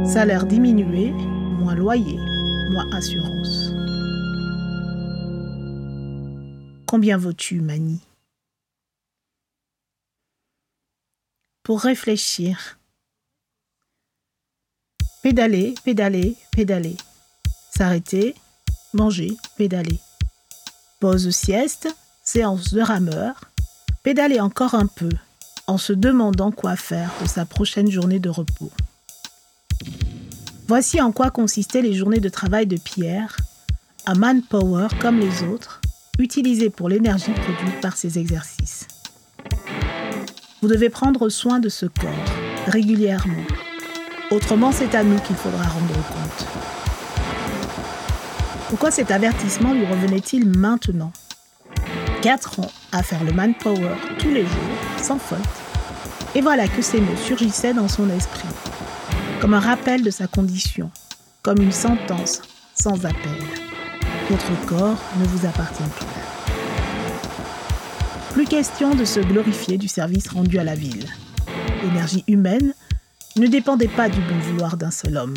Salaire 0.04 0.44
diminué, 0.44 1.14
moins 1.58 1.74
loyer, 1.74 2.18
moins 2.70 2.86
assurance. 2.92 3.73
Combien 6.86 7.16
vaux-tu, 7.16 7.60
Mani? 7.60 8.00
Pour 11.62 11.80
réfléchir. 11.80 12.78
Pédaler, 15.22 15.74
pédaler, 15.84 16.36
pédaler. 16.52 16.96
S'arrêter, 17.70 18.34
manger, 18.92 19.36
pédaler. 19.56 19.98
Pause 21.00 21.30
sieste, 21.30 21.88
séance 22.22 22.72
de 22.74 22.82
rameur. 22.82 23.50
Pédaler 24.02 24.40
encore 24.40 24.74
un 24.74 24.86
peu 24.86 25.10
en 25.66 25.78
se 25.78 25.94
demandant 25.94 26.50
quoi 26.50 26.76
faire 26.76 27.10
de 27.22 27.26
sa 27.26 27.46
prochaine 27.46 27.90
journée 27.90 28.18
de 28.18 28.28
repos. 28.28 28.70
Voici 30.68 31.00
en 31.00 31.12
quoi 31.12 31.30
consistaient 31.30 31.82
les 31.82 31.94
journées 31.94 32.20
de 32.20 32.28
travail 32.28 32.66
de 32.66 32.76
Pierre, 32.76 33.36
un 34.06 34.14
manpower 34.14 34.88
comme 35.00 35.20
les 35.20 35.42
autres, 35.42 35.80
utilisé 36.18 36.70
pour 36.70 36.88
l'énergie 36.88 37.32
produite 37.32 37.80
par 37.80 37.96
ces 37.96 38.18
exercices. 38.18 38.86
Vous 40.62 40.68
devez 40.68 40.88
prendre 40.88 41.28
soin 41.28 41.58
de 41.58 41.68
ce 41.68 41.86
corps 41.86 42.10
régulièrement. 42.66 43.44
Autrement, 44.30 44.72
c'est 44.72 44.94
à 44.94 45.04
nous 45.04 45.18
qu'il 45.18 45.36
faudra 45.36 45.64
rendre 45.64 45.94
compte. 45.94 46.46
Pourquoi 48.70 48.90
cet 48.90 49.10
avertissement 49.10 49.74
lui 49.74 49.86
revenait-il 49.86 50.48
maintenant? 50.48 51.12
4 52.22 52.60
ans 52.60 52.72
à 52.92 53.02
faire 53.02 53.22
le 53.22 53.32
manpower 53.32 53.96
tous 54.18 54.30
les 54.30 54.42
jours, 54.42 54.78
sans 54.96 55.18
faute. 55.18 55.38
Et 56.34 56.40
voilà 56.40 56.66
que 56.66 56.80
ces 56.80 57.00
mots 57.00 57.16
surgissaient 57.16 57.74
dans 57.74 57.88
son 57.88 58.08
esprit, 58.08 58.48
comme 59.40 59.54
un 59.54 59.60
rappel 59.60 60.02
de 60.02 60.10
sa 60.10 60.26
condition, 60.26 60.90
comme 61.42 61.60
une 61.60 61.70
sentence 61.70 62.40
sans 62.74 63.04
appel. 63.04 63.73
Votre 64.30 64.66
corps 64.66 64.98
ne 65.18 65.26
vous 65.26 65.46
appartient 65.46 65.82
plus. 65.82 66.06
Plus 68.32 68.46
question 68.46 68.94
de 68.94 69.04
se 69.04 69.20
glorifier 69.20 69.76
du 69.76 69.86
service 69.86 70.28
rendu 70.28 70.58
à 70.58 70.64
la 70.64 70.74
ville. 70.74 71.06
L'énergie 71.82 72.24
humaine 72.26 72.72
ne 73.36 73.46
dépendait 73.46 73.86
pas 73.86 74.08
du 74.08 74.20
bon 74.20 74.38
vouloir 74.38 74.78
d'un 74.78 74.90
seul 74.90 75.18
homme. 75.18 75.36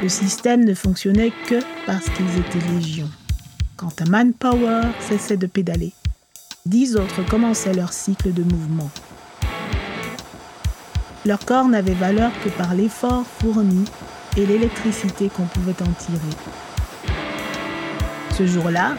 Le 0.00 0.08
système 0.08 0.64
ne 0.64 0.74
fonctionnait 0.74 1.32
que 1.48 1.58
parce 1.84 2.08
qu'ils 2.10 2.38
étaient 2.38 2.64
légions. 2.72 3.10
Quand 3.76 4.02
un 4.02 4.10
manpower 4.10 4.82
cessait 5.00 5.36
de 5.36 5.48
pédaler, 5.48 5.92
dix 6.64 6.94
autres 6.94 7.26
commençaient 7.28 7.74
leur 7.74 7.92
cycle 7.92 8.32
de 8.32 8.44
mouvement. 8.44 8.90
Leur 11.26 11.44
corps 11.44 11.68
n'avait 11.68 11.94
valeur 11.94 12.30
que 12.44 12.50
par 12.50 12.74
l'effort 12.74 13.24
fourni 13.40 13.84
et 14.36 14.46
l'électricité 14.46 15.28
qu'on 15.28 15.46
pouvait 15.46 15.82
en 15.82 15.92
tirer. 15.92 16.67
Ce 18.38 18.46
jour-là, 18.46 18.94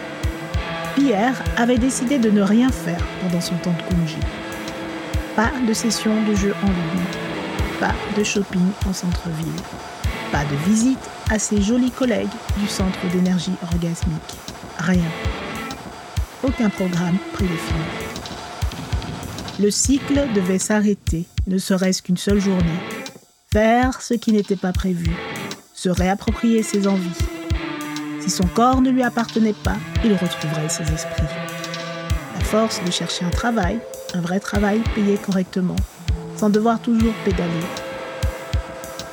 Pierre 0.97 1.41
avait 1.55 1.77
décidé 1.77 2.17
de 2.17 2.29
ne 2.29 2.41
rien 2.41 2.67
faire 2.67 3.01
pendant 3.21 3.39
son 3.39 3.55
temps 3.55 3.71
de 3.71 3.95
congé. 3.95 4.17
Pas 5.33 5.53
de 5.65 5.71
session 5.71 6.11
de 6.25 6.35
jeu 6.35 6.53
en 6.61 6.65
ligne, 6.65 7.05
pas 7.79 7.93
de 8.17 8.23
shopping 8.25 8.67
en 8.85 8.91
centre-ville, 8.91 9.61
pas 10.33 10.43
de 10.43 10.69
visite 10.69 10.99
à 11.29 11.39
ses 11.39 11.61
jolis 11.61 11.91
collègues 11.91 12.27
du 12.57 12.67
centre 12.67 12.99
d'énergie 13.13 13.55
orgasmique. 13.63 14.35
Rien. 14.77 15.09
Aucun 16.43 16.69
programme 16.69 17.17
prédéfini. 17.31 17.79
Le 19.57 19.71
cycle 19.71 20.27
devait 20.35 20.59
s'arrêter, 20.59 21.27
ne 21.47 21.59
serait-ce 21.59 22.01
qu'une 22.01 22.17
seule 22.17 22.41
journée. 22.41 22.79
Faire 23.53 24.01
ce 24.01 24.15
qui 24.15 24.33
n'était 24.33 24.57
pas 24.57 24.73
prévu. 24.73 25.09
Se 25.73 25.87
réapproprier 25.87 26.61
ses 26.61 26.89
envies. 26.89 27.38
Si 28.21 28.29
son 28.29 28.47
corps 28.47 28.81
ne 28.81 28.89
lui 28.89 29.03
appartenait 29.03 29.53
pas, 29.53 29.77
il 30.03 30.13
retrouverait 30.13 30.69
ses 30.69 30.83
esprits. 30.83 31.23
La 32.35 32.43
force 32.43 32.83
de 32.83 32.91
chercher 32.91 33.25
un 33.25 33.29
travail, 33.29 33.79
un 34.13 34.21
vrai 34.21 34.39
travail 34.39 34.81
payé 34.95 35.17
correctement, 35.17 35.75
sans 36.35 36.49
devoir 36.49 36.79
toujours 36.79 37.13
pédaler. 37.25 37.65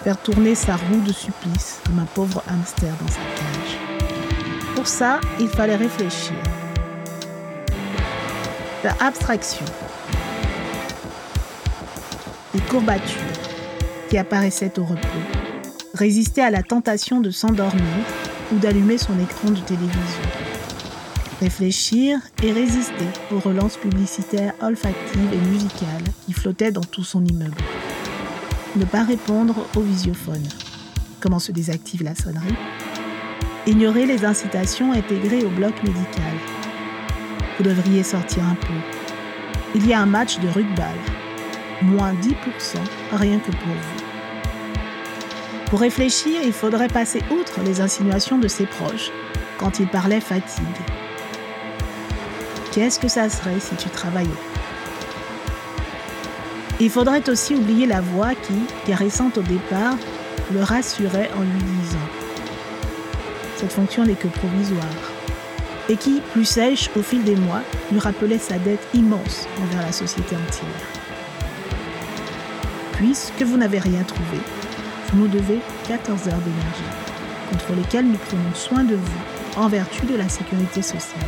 Faire 0.05 0.19
tourner 0.19 0.55
sa 0.55 0.77
roue 0.77 1.01
de 1.07 1.13
supplice 1.13 1.81
comme 1.85 1.99
un 1.99 2.05
pauvre 2.05 2.43
hamster 2.49 2.93
dans 3.01 3.09
sa 3.09 3.21
cage. 3.37 3.79
Pour 4.75 4.87
ça, 4.87 5.21
il 5.41 5.49
fallait 5.49 5.77
réfléchir. 5.77 6.37
Faire 8.83 8.97
abstraction. 9.01 9.65
Les 12.55 12.61
courbatures 12.61 13.21
qui 14.09 14.19
apparaissaient 14.19 14.79
au 14.79 14.85
repos. 14.85 15.07
Résister 15.95 16.43
à 16.43 16.51
la 16.51 16.63
tentation 16.63 17.21
de 17.21 17.31
s'endormir 17.31 17.83
ou 18.53 18.59
d'allumer 18.59 18.99
son 18.99 19.19
écran 19.19 19.51
de 19.51 19.61
télévision. 19.61 20.23
Réfléchir 21.41 22.19
et 22.43 22.53
résister 22.53 23.09
aux 23.31 23.41
relances 23.41 23.77
publicitaires 23.77 24.55
olfactives 24.63 25.33
et 25.33 25.49
musicales 25.51 26.05
qui 26.25 26.33
flottaient 26.33 26.73
dans 26.73 26.81
tout 26.81 27.05
son 27.05 27.25
immeuble. 27.25 27.57
Ne 28.77 28.85
pas 28.85 29.05
répondre 29.05 29.55
au 29.77 29.81
visiophone. 29.81 30.43
Comment 31.21 31.39
se 31.39 31.53
désactive 31.53 32.03
la 32.03 32.15
sonnerie? 32.15 32.57
Ignorer 33.67 34.07
les 34.07 34.25
incitations 34.25 34.93
intégrées 34.93 35.45
au 35.45 35.51
bloc 35.51 35.75
médical. 35.83 36.35
Vous 37.59 37.65
devriez 37.65 38.03
sortir 38.03 38.45
un 38.45 38.55
peu. 38.55 38.75
Il 39.75 39.87
y 39.87 39.93
a 39.93 40.01
un 40.01 40.07
match 40.07 40.39
de 40.39 40.49
rugby. 40.49 40.83
Moins 41.83 42.15
10% 42.15 42.33
rien 43.13 43.39
que 43.39 43.51
pour 43.51 43.69
vous. 43.69 44.06
Pour 45.67 45.81
réfléchir, 45.81 46.41
il 46.45 46.53
faudrait 46.53 46.89
passer 46.89 47.23
outre 47.31 47.61
les 47.65 47.81
insinuations 47.81 48.39
de 48.39 48.49
ses 48.49 48.67
proches 48.67 49.11
quand 49.59 49.81
il 49.81 49.89
parlait 49.89 50.21
fatigue. 50.21 50.65
Qu'est-ce 52.73 53.01
que 53.01 53.09
ça 53.09 53.29
serait 53.29 53.59
si 53.59 53.75
tu 53.75 53.89
travaillais? 53.89 54.29
Il 56.79 56.91
faudrait 56.91 57.29
aussi 57.29 57.55
oublier 57.55 57.87
la 57.87 58.01
voix 58.01 58.35
qui, 58.35 58.55
caressante 58.87 59.39
au 59.39 59.43
départ, 59.43 59.97
le 60.53 60.63
rassurait 60.63 61.31
en 61.37 61.41
lui 61.41 61.63
disant 61.83 61.99
cette 63.57 63.73
fonction 63.73 64.05
n'est 64.05 64.15
que 64.15 64.29
provisoire, 64.29 64.85
et 65.89 65.97
qui, 65.97 66.21
plus 66.33 66.45
sèche 66.45 66.91
au 66.95 67.03
fil 67.03 67.25
des 67.25 67.37
mois, 67.37 67.63
lui 67.91 67.99
rappelait 67.99 68.39
sa 68.39 68.59
dette 68.59 68.87
immense 68.93 69.49
envers 69.63 69.83
la 69.83 69.93
société 69.93 70.37
entière. 70.37 70.69
Puisque 72.93 73.43
vous 73.43 73.57
n'avez 73.57 73.79
rien 73.79 74.03
trouvé, 74.03 74.39
nous 75.17 75.29
devez 75.29 75.61
14 75.89 76.29
heures 76.29 76.41
d'énergie, 76.41 76.93
contre 77.51 77.73
lesquelles 77.75 78.07
nous 78.07 78.19
prenons 78.19 78.55
soin 78.55 78.85
de 78.85 78.95
vous 78.95 79.61
en 79.61 79.69
vertu 79.69 80.05
de 80.07 80.15
la 80.15 80.29
sécurité 80.29 80.83
sociale. 80.83 81.25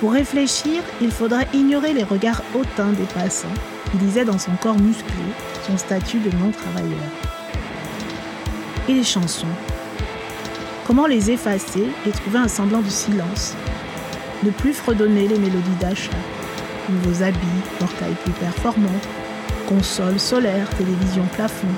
Pour 0.00 0.12
réfléchir, 0.12 0.82
il 1.00 1.10
faudrait 1.10 1.48
ignorer 1.52 1.92
les 1.92 2.04
regards 2.04 2.42
hautains 2.54 2.92
des 2.92 3.06
passants 3.14 3.48
qui 3.90 3.96
disaient 3.98 4.24
dans 4.24 4.38
son 4.38 4.52
corps 4.62 4.78
musclé 4.78 5.24
son 5.66 5.76
statut 5.76 6.18
de 6.18 6.30
non-travailleur. 6.36 6.98
Et 8.88 8.94
les 8.94 9.04
chansons 9.04 9.46
Comment 10.86 11.06
les 11.06 11.30
effacer 11.30 11.86
et 12.06 12.10
trouver 12.10 12.38
un 12.38 12.48
semblant 12.48 12.80
de 12.80 12.88
silence 12.88 13.54
Ne 14.42 14.50
plus 14.50 14.72
fredonner 14.72 15.28
les 15.28 15.38
mélodies 15.38 15.76
d'achat. 15.80 16.16
Nouveaux 16.88 17.22
habits, 17.22 17.38
portails 17.78 18.16
plus 18.24 18.32
performants, 18.32 18.88
console 19.68 20.18
solaire, 20.18 20.66
télévision 20.76 21.26
plafond. 21.34 21.68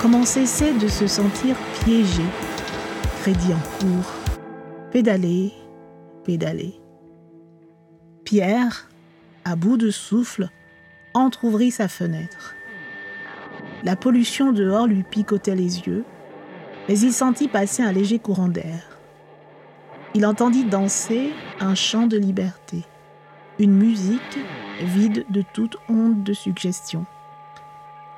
Comment 0.00 0.24
cesser 0.24 0.72
de 0.74 0.86
se 0.86 1.08
sentir 1.08 1.56
piégé? 1.84 2.22
Crédit 3.22 3.52
en 3.52 3.78
cours. 3.78 4.12
Pédaler, 4.92 5.52
pédaler. 6.24 6.80
Pierre, 8.24 8.88
à 9.44 9.56
bout 9.56 9.76
de 9.76 9.90
souffle, 9.90 10.48
entr'ouvrit 11.12 11.72
sa 11.72 11.88
fenêtre. 11.88 12.54
La 13.82 13.96
pollution 13.96 14.52
dehors 14.52 14.86
lui 14.86 15.02
picotait 15.02 15.56
les 15.56 15.80
yeux, 15.80 16.04
mais 16.88 16.96
il 16.96 17.12
sentit 17.12 17.48
passer 17.48 17.82
un 17.82 17.90
léger 17.90 18.20
courant 18.20 18.48
d'air. 18.48 18.98
Il 20.14 20.24
entendit 20.26 20.64
danser 20.64 21.32
un 21.58 21.74
chant 21.74 22.06
de 22.06 22.16
liberté, 22.16 22.84
une 23.58 23.74
musique 23.74 24.38
vide 24.80 25.24
de 25.30 25.42
toute 25.42 25.76
onde 25.88 26.22
de 26.22 26.32
suggestion. 26.32 27.06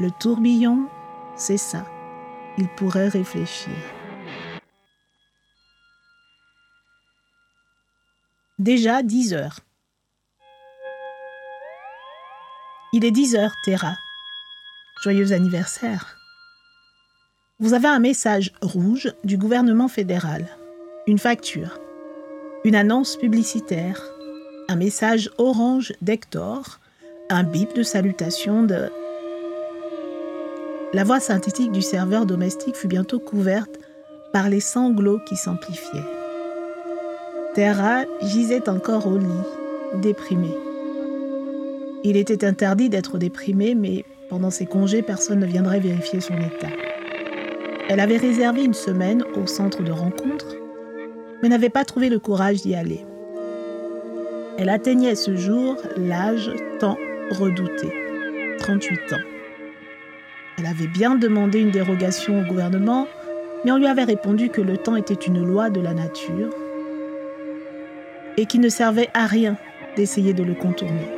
Le 0.01 0.11
tourbillon 0.11 0.89
c'est 1.37 1.57
ça. 1.57 1.85
Il 2.59 2.69
pourrait 2.69 3.09
réfléchir. 3.09 3.73
Déjà 8.59 9.03
10 9.03 9.35
heures. 9.35 9.61
Il 12.93 13.05
est 13.05 13.11
10 13.11 13.37
heures, 13.37 13.55
Terra. 13.65 13.95
Joyeux 15.03 15.33
anniversaire. 15.33 16.17
Vous 17.59 17.75
avez 17.75 17.89
un 17.89 17.99
message 17.99 18.53
rouge 18.61 19.13
du 19.25 19.39
gouvernement 19.39 19.89
fédéral, 19.89 20.47
une 21.07 21.19
facture, 21.19 21.79
une 22.65 22.75
annonce 22.75 23.17
publicitaire, 23.17 24.12
un 24.73 24.77
message 24.77 25.29
orange 25.37 25.93
d'Hector, 26.01 26.81
un 27.29 27.43
bip 27.43 27.75
de 27.75 27.83
salutation 27.83 28.63
de 28.63 28.89
la 30.95 31.05
voix 31.05 31.21
synthétique 31.21 31.73
du 31.73 31.83
serveur 31.83 32.25
domestique 32.25 32.77
fut 32.77 32.89
bientôt 32.89 33.19
couverte 33.19 33.79
par 34.33 34.49
les 34.49 34.61
sanglots 34.61 35.21
qui 35.27 35.37
s'amplifiaient. 35.37 36.09
Terra 37.55 38.05
gisait 38.23 38.67
encore 38.71 39.07
au 39.07 39.19
lit, 39.19 40.01
déprimée. 40.01 40.57
Il 42.03 42.17
était 42.17 42.43
interdit 42.43 42.89
d'être 42.89 43.19
déprimée, 43.19 43.75
mais 43.75 44.07
pendant 44.31 44.51
ses 44.51 44.65
congés, 44.65 45.03
personne 45.03 45.41
ne 45.41 45.47
viendrait 45.47 45.81
vérifier 45.81 46.23
son 46.23 46.39
état. 46.39 46.73
Elle 47.91 48.01
avait 48.01 48.17
réservé 48.17 48.65
une 48.65 48.73
semaine 48.73 49.23
au 49.37 49.47
centre 49.47 49.83
de 49.83 49.93
rencontre, 49.93 50.57
mais 51.43 51.51
n'avait 51.51 51.69
pas 51.69 51.85
trouvé 51.85 52.09
le 52.09 52.19
courage 52.19 52.63
d'y 52.63 52.75
aller. 52.75 53.05
Elle 54.59 54.69
atteignait 54.69 55.15
ce 55.15 55.35
jour 55.35 55.77
l'âge 55.97 56.51
tant 56.79 56.97
redouté, 57.31 57.93
38 58.59 59.13
ans. 59.15 59.17
Elle 60.59 60.67
avait 60.67 60.87
bien 60.87 61.17
demandé 61.17 61.59
une 61.59 61.71
dérogation 61.71 62.41
au 62.41 62.45
gouvernement, 62.45 63.09
mais 63.65 63.73
on 63.73 63.79
lui 63.79 63.87
avait 63.87 64.05
répondu 64.05 64.51
que 64.51 64.61
le 64.61 64.77
temps 64.77 64.97
était 64.97 65.15
une 65.15 65.45
loi 65.45 65.71
de 65.71 65.81
la 65.81 65.95
nature 65.95 66.51
et 68.37 68.47
qu'il 68.47 68.61
ne 68.61 68.69
servait 68.69 69.09
à 69.15 69.27
rien 69.27 69.57
d'essayer 69.97 70.35
de 70.35 70.43
le 70.43 70.55
contourner. 70.55 71.09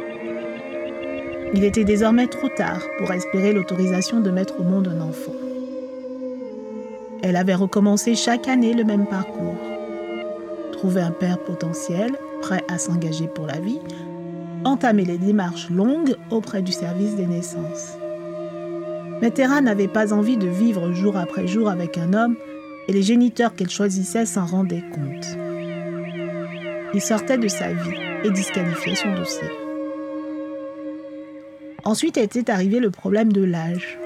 Il 1.55 1.65
était 1.65 1.85
désormais 1.85 2.27
trop 2.27 2.49
tard 2.49 2.83
pour 2.99 3.13
espérer 3.13 3.53
l'autorisation 3.53 4.21
de 4.21 4.31
mettre 4.31 4.59
au 4.61 4.65
monde 4.65 4.89
un 4.89 5.01
enfant. 5.01 5.35
Elle 7.23 7.37
avait 7.37 7.55
recommencé 7.55 8.15
chaque 8.15 8.49
année 8.49 8.75
le 8.75 8.85
même 8.85 9.07
parcours. 9.07 9.57
Trouver 10.73 11.01
un 11.01 11.11
père 11.11 11.39
potentiel, 11.39 12.13
prêt 12.45 12.65
à 12.69 12.77
s'engager 12.77 13.27
pour 13.27 13.47
la 13.47 13.59
vie, 13.59 13.81
entamer 14.65 15.07
les 15.07 15.17
démarches 15.17 15.71
longues 15.71 16.15
auprès 16.31 16.61
du 16.61 16.73
service 16.73 17.17
des 17.17 17.25
naissances. 17.25 17.97
Mais 19.23 19.31
Terra 19.31 19.63
n'avait 19.63 19.89
pas 19.89 20.13
envie 20.13 20.37
de 20.37 20.47
vivre 20.47 20.93
jour 20.93 21.17
après 21.17 21.47
jour 21.47 21.71
avec 21.71 21.97
un 21.97 22.13
homme 22.13 22.37
et 22.87 22.93
les 22.93 23.03
géniteurs 23.03 23.55
qu'elle 23.55 23.71
choisissait 23.71 24.27
s'en 24.27 24.45
rendaient 24.45 24.85
compte. 24.93 25.27
Il 26.93 27.01
sortait 27.01 27.39
de 27.39 27.49
sa 27.49 27.73
vie 27.73 27.99
et 28.25 28.31
disqualifiait 28.31 28.95
son 28.95 29.15
dossier. 29.15 29.49
Ensuite 31.87 32.19
était 32.19 32.51
arrivé 32.51 32.79
le 32.79 32.91
problème 32.91 33.33
de 33.33 33.43
l'âge. 33.43 33.99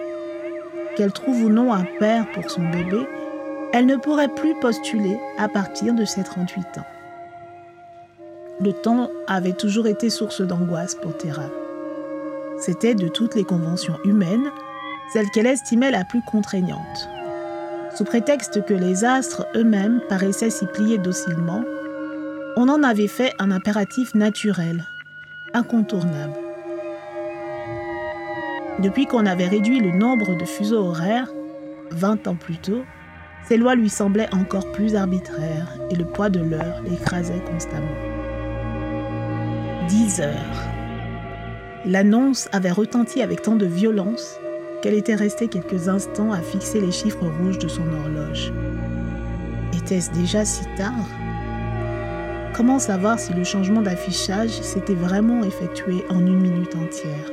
Qu'elle 0.96 1.12
trouve 1.12 1.42
ou 1.42 1.48
non 1.48 1.72
un 1.72 1.86
père 1.98 2.30
pour 2.30 2.48
son 2.48 2.62
bébé, 2.62 3.00
elle 3.72 3.86
ne 3.86 3.96
pourrait 3.96 4.32
plus 4.32 4.54
postuler 4.60 5.18
à 5.38 5.48
partir 5.48 5.92
de 5.92 6.04
ses 6.04 6.22
38 6.22 6.78
ans. 6.78 6.97
Le 8.60 8.72
temps 8.72 9.10
avait 9.28 9.52
toujours 9.52 9.86
été 9.86 10.10
source 10.10 10.40
d'angoisse 10.40 10.96
pour 10.96 11.16
Terra. 11.16 11.48
C'était 12.58 12.96
de 12.96 13.06
toutes 13.06 13.36
les 13.36 13.44
conventions 13.44 13.98
humaines 14.04 14.50
celle 15.12 15.30
qu'elle 15.30 15.46
estimait 15.46 15.90
la 15.90 16.04
plus 16.04 16.22
contraignante. 16.22 17.08
Sous 17.96 18.04
prétexte 18.04 18.64
que 18.64 18.74
les 18.74 19.04
astres 19.04 19.46
eux-mêmes 19.54 20.00
paraissaient 20.08 20.50
s'y 20.50 20.66
plier 20.66 20.98
docilement, 20.98 21.62
on 22.56 22.68
en 22.68 22.82
avait 22.82 23.08
fait 23.08 23.32
un 23.38 23.50
impératif 23.50 24.14
naturel, 24.14 24.84
incontournable. 25.54 26.34
Depuis 28.80 29.06
qu'on 29.06 29.26
avait 29.26 29.48
réduit 29.48 29.80
le 29.80 29.96
nombre 29.96 30.36
de 30.36 30.44
fuseaux 30.44 30.84
horaires, 30.84 31.30
20 31.92 32.26
ans 32.26 32.36
plus 32.36 32.58
tôt, 32.58 32.82
ces 33.44 33.56
lois 33.56 33.76
lui 33.76 33.88
semblaient 33.88 34.32
encore 34.34 34.70
plus 34.72 34.94
arbitraires 34.94 35.78
et 35.90 35.94
le 35.94 36.04
poids 36.04 36.28
de 36.28 36.40
l'heure 36.40 36.82
l'écrasait 36.84 37.42
constamment. 37.50 38.17
10 39.88 40.20
heures. 40.20 40.68
L'annonce 41.87 42.51
avait 42.53 42.70
retenti 42.70 43.22
avec 43.22 43.40
tant 43.40 43.57
de 43.57 43.64
violence 43.64 44.38
qu'elle 44.83 44.92
était 44.92 45.14
restée 45.14 45.48
quelques 45.48 45.88
instants 45.88 46.31
à 46.31 46.42
fixer 46.42 46.79
les 46.79 46.92
chiffres 46.92 47.27
rouges 47.40 47.59
de 47.59 47.68
son 47.68 47.85
horloge. 47.94 48.53
Était-ce 49.74 50.11
déjà 50.12 50.44
si 50.44 50.64
tard? 50.77 50.92
Comment 52.55 52.79
savoir 52.79 53.18
si 53.18 53.33
le 53.33 53.44
changement 53.44 53.81
d'affichage 53.81 54.51
s'était 54.51 54.94
vraiment 54.94 55.42
effectué 55.42 56.05
en 56.11 56.20
une 56.20 56.40
minute 56.40 56.77
entière? 56.77 57.33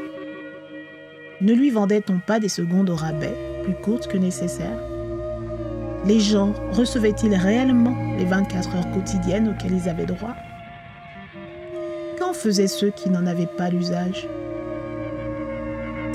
Ne 1.42 1.54
lui 1.54 1.72
vendait-on 1.72 2.20
pas 2.20 2.40
des 2.40 2.48
secondes 2.48 2.90
au 2.90 2.96
rabais, 2.96 3.36
plus 3.64 3.76
courtes 3.76 4.08
que 4.08 4.18
nécessaire? 4.18 4.80
Les 6.06 6.22
gens 6.22 6.54
recevaient-ils 6.72 7.36
réellement 7.36 8.16
les 8.18 8.26
24 8.26 8.78
heures 8.78 8.92
quotidiennes 8.92 9.50
auxquelles 9.50 9.76
ils 9.76 9.90
avaient 9.90 10.06
droit? 10.06 10.36
Faisaient 12.36 12.68
ceux 12.68 12.92
qui 12.92 13.10
n'en 13.10 13.26
avaient 13.26 13.46
pas 13.48 13.70
l'usage 13.70 14.28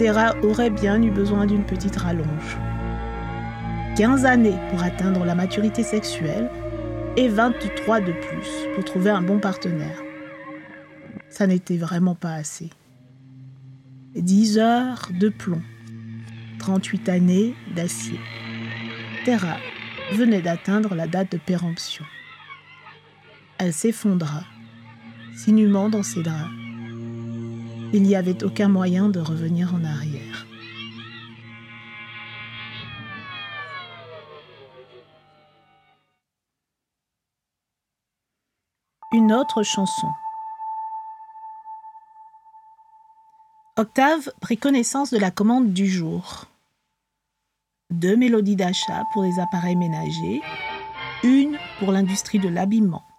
Terra 0.01 0.35
aurait 0.43 0.71
bien 0.71 1.03
eu 1.03 1.11
besoin 1.11 1.45
d'une 1.45 1.67
petite 1.67 1.97
rallonge. 1.97 2.57
15 3.99 4.25
années 4.25 4.57
pour 4.71 4.83
atteindre 4.83 5.27
la 5.27 5.35
maturité 5.35 5.83
sexuelle 5.83 6.51
et 7.19 7.29
23 7.29 8.01
de 8.01 8.13
plus 8.13 8.49
pour 8.75 8.83
trouver 8.83 9.11
un 9.11 9.21
bon 9.21 9.41
partenaire. 9.41 10.03
Ça 11.29 11.47
n'était 11.47 11.77
vraiment 11.77 12.15
pas 12.15 12.33
assez. 12.33 12.71
10 14.15 14.59
heures 14.59 15.11
de 15.13 15.29
plomb, 15.29 15.61
38 16.61 17.09
années 17.11 17.55
d'acier. 17.77 18.19
Terra 19.27 19.59
venait 20.15 20.41
d'atteindre 20.41 20.95
la 20.95 21.07
date 21.07 21.33
de 21.33 21.39
péremption. 21.39 22.07
Elle 23.59 23.75
s'effondra, 23.75 24.45
s'inhumant 25.37 25.89
dans 25.89 26.03
ses 26.03 26.23
draps. 26.23 26.51
Il 27.93 28.03
n'y 28.03 28.15
avait 28.15 28.45
aucun 28.45 28.69
moyen 28.69 29.09
de 29.09 29.19
revenir 29.19 29.75
en 29.75 29.85
arrière. 29.85 30.47
Une 39.13 39.33
autre 39.33 39.65
chanson. 39.65 40.09
Octave 43.77 44.31
prit 44.41 44.57
connaissance 44.57 45.11
de 45.11 45.19
la 45.19 45.33
commande 45.33 45.73
du 45.73 45.89
jour. 45.89 46.45
Deux 47.91 48.17
mélodies 48.17 48.55
d'achat 48.55 49.03
pour 49.13 49.25
les 49.25 49.41
appareils 49.41 49.75
ménagers, 49.75 50.43
une 51.25 51.59
pour 51.81 51.91
l'industrie 51.91 52.39
de 52.39 52.49
l'habillement 52.49 53.10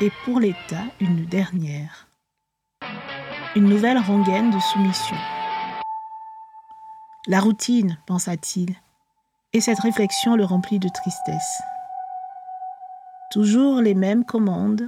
et 0.00 0.10
pour 0.24 0.40
l'État 0.40 0.84
une 1.00 1.24
dernière 1.26 2.06
une 3.56 3.70
nouvelle 3.70 3.96
rengaine 3.96 4.50
de 4.50 4.60
soumission. 4.60 5.16
La 7.26 7.40
routine, 7.40 7.96
pensa-t-il, 8.06 8.74
et 9.54 9.62
cette 9.62 9.80
réflexion 9.80 10.36
le 10.36 10.44
remplit 10.44 10.78
de 10.78 10.90
tristesse. 10.90 11.62
Toujours 13.30 13.80
les 13.80 13.94
mêmes 13.94 14.26
commandes 14.26 14.86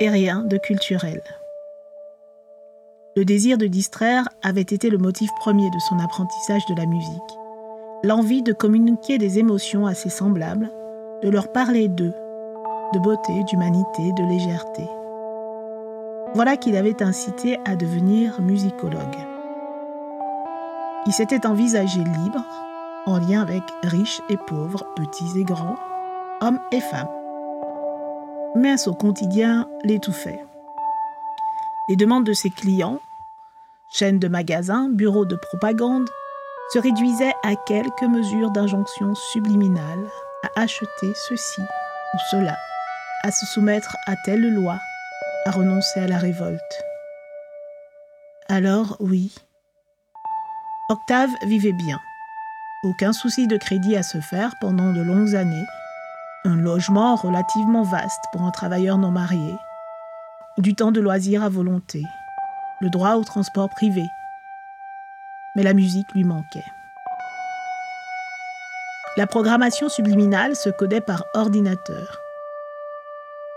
et 0.00 0.10
rien 0.10 0.42
de 0.42 0.58
culturel. 0.58 1.22
Le 3.14 3.24
désir 3.24 3.58
de 3.58 3.68
distraire 3.68 4.28
avait 4.42 4.60
été 4.62 4.90
le 4.90 4.98
motif 4.98 5.30
premier 5.38 5.70
de 5.70 5.78
son 5.78 6.00
apprentissage 6.00 6.66
de 6.66 6.74
la 6.74 6.86
musique. 6.86 7.38
L'envie 8.02 8.42
de 8.42 8.52
communiquer 8.52 9.18
des 9.18 9.38
émotions 9.38 9.86
à 9.86 9.94
ses 9.94 10.10
semblables, 10.10 10.72
de 11.22 11.28
leur 11.28 11.52
parler 11.52 11.86
d'eux, 11.86 12.14
de 12.92 12.98
beauté, 12.98 13.44
d'humanité, 13.44 14.12
de 14.12 14.24
légèreté. 14.24 14.88
Voilà 16.34 16.56
qu'il 16.56 16.76
avait 16.76 17.02
incité 17.02 17.58
à 17.64 17.76
devenir 17.76 18.40
musicologue. 18.40 19.18
Il 21.06 21.12
s'était 21.12 21.46
envisagé 21.46 21.98
libre, 22.00 22.44
en 23.06 23.18
lien 23.18 23.40
avec 23.40 23.62
riches 23.82 24.20
et 24.28 24.36
pauvres, 24.36 24.86
petits 24.96 25.38
et 25.38 25.44
grands, 25.44 25.76
hommes 26.40 26.60
et 26.72 26.80
femmes. 26.80 27.08
mais 28.54 28.76
son 28.76 28.94
quotidien 28.94 29.68
l'étouffait. 29.84 30.44
Les 31.88 31.96
demandes 31.96 32.24
de 32.24 32.32
ses 32.32 32.50
clients, 32.50 32.98
chaînes 33.90 34.18
de 34.18 34.28
magasins, 34.28 34.88
bureaux 34.90 35.26
de 35.26 35.36
propagande, 35.36 36.08
se 36.72 36.78
réduisaient 36.78 37.34
à 37.42 37.56
quelques 37.56 38.02
mesures 38.02 38.50
d'injonction 38.50 39.14
subliminale 39.14 40.04
à 40.44 40.62
acheter 40.62 41.12
ceci 41.14 41.62
ou 41.62 42.18
cela, 42.30 42.56
à 43.22 43.30
se 43.30 43.46
soumettre 43.46 43.96
à 44.06 44.14
telle 44.16 44.54
loi, 44.54 44.78
à 45.44 45.50
renoncer 45.50 46.00
à 46.00 46.06
la 46.06 46.18
révolte. 46.18 46.84
Alors 48.48 48.96
oui, 49.00 49.34
Octave 50.90 51.30
vivait 51.46 51.72
bien. 51.72 51.98
Aucun 52.84 53.12
souci 53.12 53.46
de 53.46 53.56
crédit 53.56 53.96
à 53.96 54.02
se 54.02 54.20
faire 54.20 54.54
pendant 54.60 54.92
de 54.92 55.02
longues 55.02 55.34
années, 55.34 55.66
un 56.44 56.56
logement 56.56 57.16
relativement 57.16 57.82
vaste 57.82 58.24
pour 58.32 58.42
un 58.42 58.50
travailleur 58.50 58.96
non 58.98 59.10
marié, 59.10 59.54
du 60.56 60.74
temps 60.74 60.92
de 60.92 61.00
loisir 61.00 61.42
à 61.42 61.48
volonté, 61.48 62.04
le 62.80 62.88
droit 62.88 63.16
au 63.16 63.24
transport 63.24 63.68
privé. 63.68 64.04
Mais 65.56 65.62
la 65.62 65.74
musique 65.74 66.12
lui 66.14 66.24
manquait. 66.24 66.64
La 69.16 69.26
programmation 69.26 69.88
subliminale 69.88 70.54
se 70.54 70.70
codait 70.70 71.00
par 71.00 71.24
ordinateur. 71.34 72.20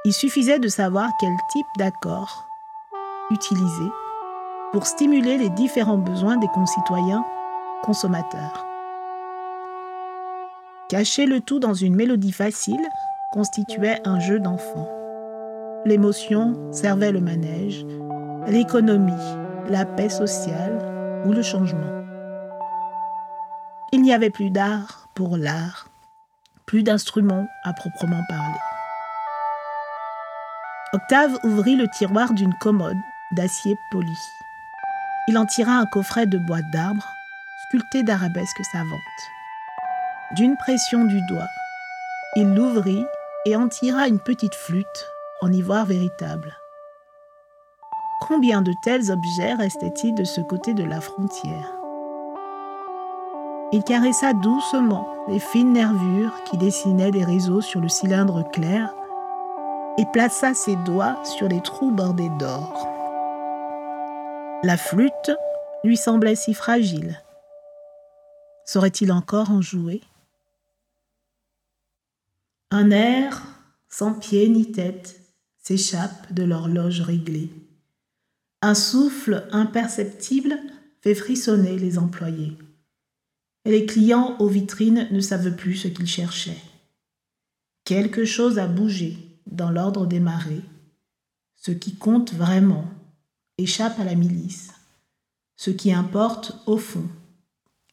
Il 0.04 0.14
suffisait 0.14 0.58
de 0.58 0.68
savoir 0.68 1.12
quel 1.20 1.36
type 1.50 1.68
d'accord 1.78 2.48
utiliser 3.30 3.92
pour 4.72 4.88
stimuler 4.88 5.38
les 5.38 5.50
différents 5.50 6.00
besoins 6.00 6.38
des 6.38 6.48
concitoyens 6.48 7.24
consommateurs. 7.84 8.66
Cacher 10.90 11.28
le 11.28 11.40
tout 11.40 11.60
dans 11.60 11.76
une 11.76 11.96
mélodie 11.96 12.32
facile 12.32 12.82
constituait 13.32 14.02
un 14.04 14.20
jeu 14.20 14.40
d'enfant. 14.40 14.90
L'émotion 15.86 16.72
servait 16.72 17.12
le 17.12 17.22
manège, 17.22 17.86
l'économie, 18.48 19.14
la 19.70 19.86
paix 19.86 20.10
sociale 20.10 21.24
ou 21.26 21.32
le 21.32 21.44
changement. 21.44 22.04
Il 23.94 24.02
n'y 24.02 24.14
avait 24.14 24.32
plus 24.32 24.50
d'art 24.50 25.10
pour 25.14 25.38
l'art, 25.38 25.90
plus 26.66 26.82
d'instruments 26.82 27.48
à 27.64 27.74
proprement 27.74 28.22
parler. 28.28 28.71
Octave 30.94 31.40
ouvrit 31.44 31.78
le 31.78 31.88
tiroir 31.88 32.34
d'une 32.34 32.54
commode 32.54 33.00
d'acier 33.32 33.78
poli. 33.92 34.20
Il 35.30 35.38
en 35.38 35.46
tira 35.46 35.72
un 35.72 35.86
coffret 35.86 36.26
de 36.26 36.38
bois 36.38 36.62
d'arbre, 36.74 37.14
sculpté 37.64 38.04
d'arabesques 38.04 38.66
savantes. 38.74 39.00
D'une 40.36 40.58
pression 40.58 41.06
du 41.06 41.22
doigt, 41.28 41.48
il 42.36 42.54
l'ouvrit 42.56 43.06
et 43.46 43.56
en 43.56 43.70
tira 43.70 44.10
une 44.10 44.20
petite 44.20 44.54
flûte 44.54 45.08
en 45.42 45.54
ivoire 45.54 45.86
véritable. 45.86 46.58
Combien 48.20 48.62
de 48.62 48.74
tels 48.84 49.12
objets 49.12 49.54
restaient-ils 49.54 50.14
de 50.14 50.26
ce 50.26 50.42
côté 50.42 50.74
de 50.74 50.84
la 50.84 51.00
frontière? 51.00 51.72
Il 53.72 53.86
caressa 53.86 54.34
doucement 54.34 55.08
les 55.30 55.40
fines 55.40 55.72
nervures 55.72 56.44
qui 56.44 56.58
dessinaient 56.58 57.12
des 57.12 57.24
réseaux 57.24 57.62
sur 57.62 57.80
le 57.80 57.88
cylindre 57.88 58.44
clair 58.52 58.94
et 59.98 60.06
plaça 60.14 60.54
ses 60.54 60.76
doigts 60.78 61.24
sur 61.26 61.48
les 61.48 61.62
trous 61.62 61.92
bordés 61.92 62.30
d'or. 62.40 62.88
La 64.64 64.78
flûte 64.78 65.32
lui 65.84 65.98
semblait 65.98 66.36
si 66.36 66.54
fragile. 66.54 67.22
Saurait-il 68.66 69.12
encore 69.12 69.52
en 69.52 69.62
jouer? 69.62 70.02
Un 72.70 72.92
air, 72.92 73.42
sans 73.90 74.14
pied 74.14 74.48
ni 74.48 74.72
tête, 74.72 75.20
s'échappe 75.58 76.32
de 76.32 76.44
l'horloge 76.44 77.02
réglée. 77.02 77.50
Un 78.62 78.76
souffle 78.76 79.48
imperceptible 79.52 80.58
fait 81.02 81.16
frissonner 81.16 81.78
les 81.78 81.98
employés. 81.98 82.54
Et 83.66 83.72
les 83.72 83.86
clients 83.86 84.38
aux 84.40 84.48
vitrines 84.48 85.08
ne 85.12 85.20
savent 85.20 85.56
plus 85.56 85.76
ce 85.76 85.88
qu'ils 85.88 86.08
cherchaient. 86.08 86.62
Quelque 87.84 88.26
chose 88.26 88.60
a 88.60 88.68
bougé 88.68 89.31
dans 89.48 89.70
l'ordre 89.70 90.06
des 90.06 90.20
marées. 90.20 90.64
Ce 91.56 91.72
qui 91.72 91.96
compte 91.96 92.34
vraiment 92.34 92.86
échappe 93.58 94.00
à 94.00 94.04
la 94.04 94.16
milice. 94.16 94.74
Ce 95.56 95.70
qui 95.70 95.94
importe, 95.94 96.58
au 96.66 96.78
fond, 96.78 97.08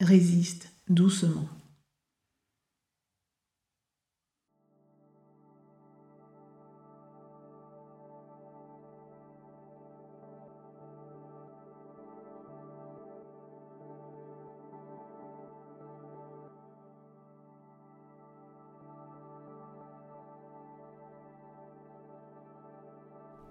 résiste 0.01 0.73
doucement. 0.89 1.49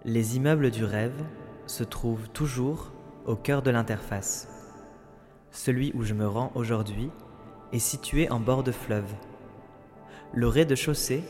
Les 0.07 0.37
immeubles 0.37 0.71
du 0.71 0.85
rêve 0.85 1.21
se 1.65 1.83
trouve 1.83 2.29
toujours 2.29 2.93
au 3.25 3.35
cœur 3.35 3.61
de 3.61 3.71
l'interface. 3.71 4.47
Celui 5.51 5.91
où 5.95 6.03
je 6.03 6.13
me 6.13 6.25
rends 6.25 6.53
aujourd'hui 6.55 7.11
est 7.73 7.79
situé 7.79 8.31
en 8.31 8.39
bord 8.39 8.63
de 8.63 8.71
fleuve. 8.71 9.13
Le 10.33 10.47
rez-de-chaussée 10.47 11.25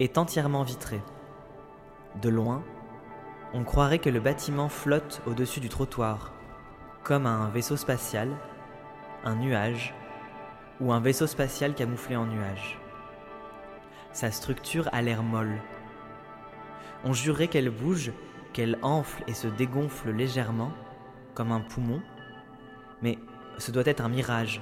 est 0.00 0.18
entièrement 0.18 0.64
vitré. 0.64 1.00
De 2.20 2.28
loin, 2.28 2.62
on 3.54 3.64
croirait 3.64 4.00
que 4.00 4.10
le 4.10 4.20
bâtiment 4.20 4.68
flotte 4.68 5.22
au-dessus 5.26 5.60
du 5.60 5.70
trottoir, 5.70 6.34
comme 7.04 7.24
un 7.24 7.48
vaisseau 7.48 7.78
spatial, 7.78 8.28
un 9.24 9.36
nuage 9.36 9.94
ou 10.82 10.92
un 10.92 11.00
vaisseau 11.00 11.26
spatial 11.26 11.74
camouflé 11.74 12.16
en 12.16 12.26
nuage. 12.26 12.78
Sa 14.12 14.30
structure 14.30 14.90
a 14.92 15.00
l'air 15.00 15.22
molle. 15.22 15.62
On 17.04 17.12
jurerait 17.12 17.48
qu'elle 17.48 17.70
bouge 17.70 18.12
qu'elle 18.52 18.78
enfle 18.82 19.22
et 19.26 19.34
se 19.34 19.46
dégonfle 19.46 20.10
légèrement, 20.10 20.72
comme 21.34 21.52
un 21.52 21.60
poumon, 21.60 22.00
mais 23.02 23.18
ce 23.58 23.70
doit 23.70 23.86
être 23.86 24.00
un 24.00 24.08
mirage, 24.08 24.60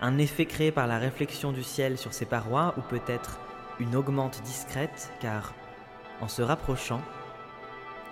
un 0.00 0.18
effet 0.18 0.46
créé 0.46 0.70
par 0.70 0.86
la 0.86 0.98
réflexion 0.98 1.52
du 1.52 1.62
ciel 1.62 1.98
sur 1.98 2.12
ses 2.12 2.26
parois, 2.26 2.74
ou 2.78 2.82
peut-être 2.82 3.40
une 3.80 3.96
augmente 3.96 4.42
discrète, 4.42 5.12
car 5.20 5.54
en 6.20 6.28
se 6.28 6.42
rapprochant, 6.42 7.00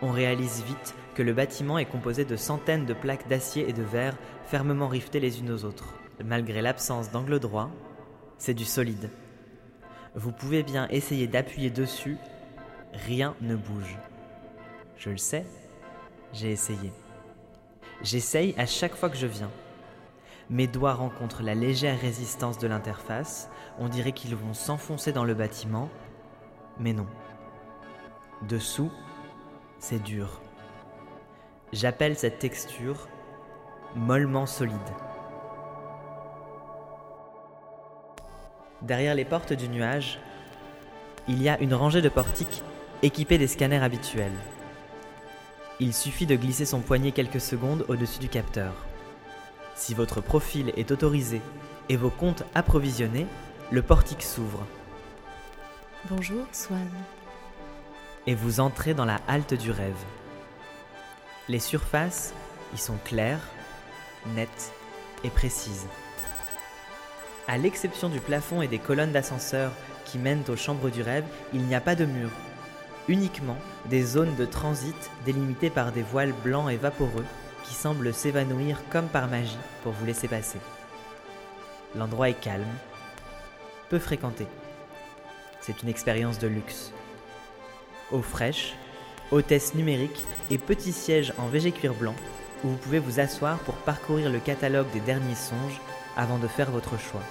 on 0.02 0.10
réalise 0.10 0.62
vite 0.64 0.94
que 1.14 1.22
le 1.22 1.32
bâtiment 1.32 1.78
est 1.78 1.84
composé 1.84 2.24
de 2.24 2.36
centaines 2.36 2.86
de 2.86 2.94
plaques 2.94 3.28
d'acier 3.28 3.68
et 3.68 3.72
de 3.72 3.82
verre 3.82 4.16
fermement 4.46 4.88
rivetées 4.88 5.20
les 5.20 5.40
unes 5.40 5.50
aux 5.50 5.64
autres. 5.64 5.94
Malgré 6.24 6.62
l'absence 6.62 7.10
d'angle 7.10 7.38
droit, 7.38 7.70
c'est 8.38 8.54
du 8.54 8.64
solide. 8.64 9.10
Vous 10.14 10.32
pouvez 10.32 10.62
bien 10.62 10.88
essayer 10.88 11.26
d'appuyer 11.26 11.70
dessus, 11.70 12.16
rien 12.92 13.34
ne 13.40 13.56
bouge. 13.56 13.98
Je 14.96 15.10
le 15.10 15.16
sais, 15.16 15.44
j'ai 16.32 16.50
essayé. 16.50 16.92
J'essaye 18.02 18.54
à 18.58 18.66
chaque 18.66 18.94
fois 18.94 19.10
que 19.10 19.16
je 19.16 19.26
viens. 19.26 19.50
Mes 20.50 20.66
doigts 20.66 20.94
rencontrent 20.94 21.42
la 21.42 21.54
légère 21.54 22.00
résistance 22.00 22.58
de 22.58 22.66
l'interface, 22.66 23.50
on 23.78 23.88
dirait 23.88 24.12
qu'ils 24.12 24.34
vont 24.34 24.54
s'enfoncer 24.54 25.12
dans 25.12 25.24
le 25.24 25.34
bâtiment, 25.34 25.90
mais 26.78 26.92
non. 26.92 27.06
Dessous, 28.42 28.90
c'est 29.78 30.02
dur. 30.02 30.40
J'appelle 31.72 32.16
cette 32.16 32.38
texture 32.38 33.08
mollement 33.94 34.46
solide. 34.46 34.78
Derrière 38.80 39.14
les 39.14 39.24
portes 39.24 39.52
du 39.52 39.68
nuage, 39.68 40.18
il 41.26 41.42
y 41.42 41.48
a 41.48 41.58
une 41.60 41.74
rangée 41.74 42.00
de 42.00 42.08
portiques 42.08 42.62
équipés 43.02 43.38
des 43.38 43.46
scanners 43.46 43.82
habituels. 43.82 44.32
Il 45.78 45.94
suffit 45.94 46.26
de 46.26 46.34
glisser 46.34 46.64
son 46.64 46.80
poignet 46.80 47.12
quelques 47.12 47.40
secondes 47.40 47.84
au-dessus 47.88 48.18
du 48.18 48.28
capteur. 48.28 48.72
Si 49.76 49.94
votre 49.94 50.20
profil 50.20 50.72
est 50.76 50.90
autorisé 50.90 51.40
et 51.88 51.96
vos 51.96 52.10
comptes 52.10 52.42
approvisionnés, 52.54 53.26
le 53.70 53.82
portique 53.82 54.22
s'ouvre. 54.22 54.66
Bonjour, 56.10 56.44
Swan. 56.50 56.88
Et 58.26 58.34
vous 58.34 58.58
entrez 58.58 58.94
dans 58.94 59.04
la 59.04 59.20
halte 59.28 59.54
du 59.54 59.70
rêve. 59.70 59.94
Les 61.48 61.60
surfaces 61.60 62.34
y 62.74 62.78
sont 62.78 62.98
claires, 63.04 63.46
nettes 64.34 64.72
et 65.22 65.30
précises. 65.30 65.86
À 67.46 67.56
l'exception 67.56 68.08
du 68.08 68.20
plafond 68.20 68.60
et 68.60 68.68
des 68.68 68.78
colonnes 68.78 69.12
d'ascenseur 69.12 69.70
qui 70.04 70.18
mènent 70.18 70.44
aux 70.48 70.56
chambres 70.56 70.90
du 70.90 71.02
rêve, 71.02 71.24
il 71.54 71.62
n'y 71.62 71.74
a 71.74 71.80
pas 71.80 71.94
de 71.94 72.04
mur, 72.04 72.30
uniquement 73.08 73.56
des 73.86 74.02
zones 74.02 74.34
de 74.36 74.44
transit 74.44 75.10
délimitées 75.24 75.70
par 75.70 75.92
des 75.92 76.02
voiles 76.02 76.34
blancs 76.44 76.70
et 76.70 76.76
vaporeux 76.76 77.24
qui 77.64 77.74
semblent 77.74 78.14
s'évanouir 78.14 78.82
comme 78.90 79.08
par 79.08 79.28
magie 79.28 79.58
pour 79.82 79.92
vous 79.92 80.06
laisser 80.06 80.28
passer. 80.28 80.58
L'endroit 81.96 82.28
est 82.28 82.40
calme, 82.40 82.64
peu 83.88 83.98
fréquenté. 83.98 84.46
C'est 85.60 85.82
une 85.82 85.88
expérience 85.88 86.38
de 86.38 86.48
luxe. 86.48 86.92
Eau 88.12 88.22
fraîche, 88.22 88.74
hôtesse 89.30 89.74
numérique 89.74 90.24
et 90.50 90.58
petit 90.58 90.92
siège 90.92 91.32
en 91.38 91.48
végé 91.48 91.72
cuir 91.72 91.94
blanc 91.94 92.14
où 92.64 92.68
vous 92.68 92.76
pouvez 92.76 92.98
vous 92.98 93.20
asseoir 93.20 93.58
pour 93.60 93.74
parcourir 93.74 94.30
le 94.30 94.38
catalogue 94.38 94.90
des 94.92 95.00
derniers 95.00 95.34
songes 95.34 95.80
avant 96.16 96.38
de 96.38 96.48
faire 96.48 96.70
votre 96.70 96.98
choix. 96.98 97.22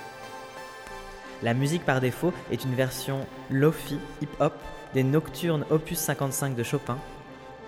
La 1.43 1.53
musique 1.53 1.85
par 1.85 2.01
défaut 2.01 2.33
est 2.51 2.63
une 2.63 2.73
version 2.73 3.25
lofi 3.51 3.99
hip-hop 4.21 4.53
des 4.93 5.03
Nocturnes 5.03 5.65
Opus 5.69 5.99
55 5.99 6.55
de 6.55 6.63
Chopin, 6.63 6.97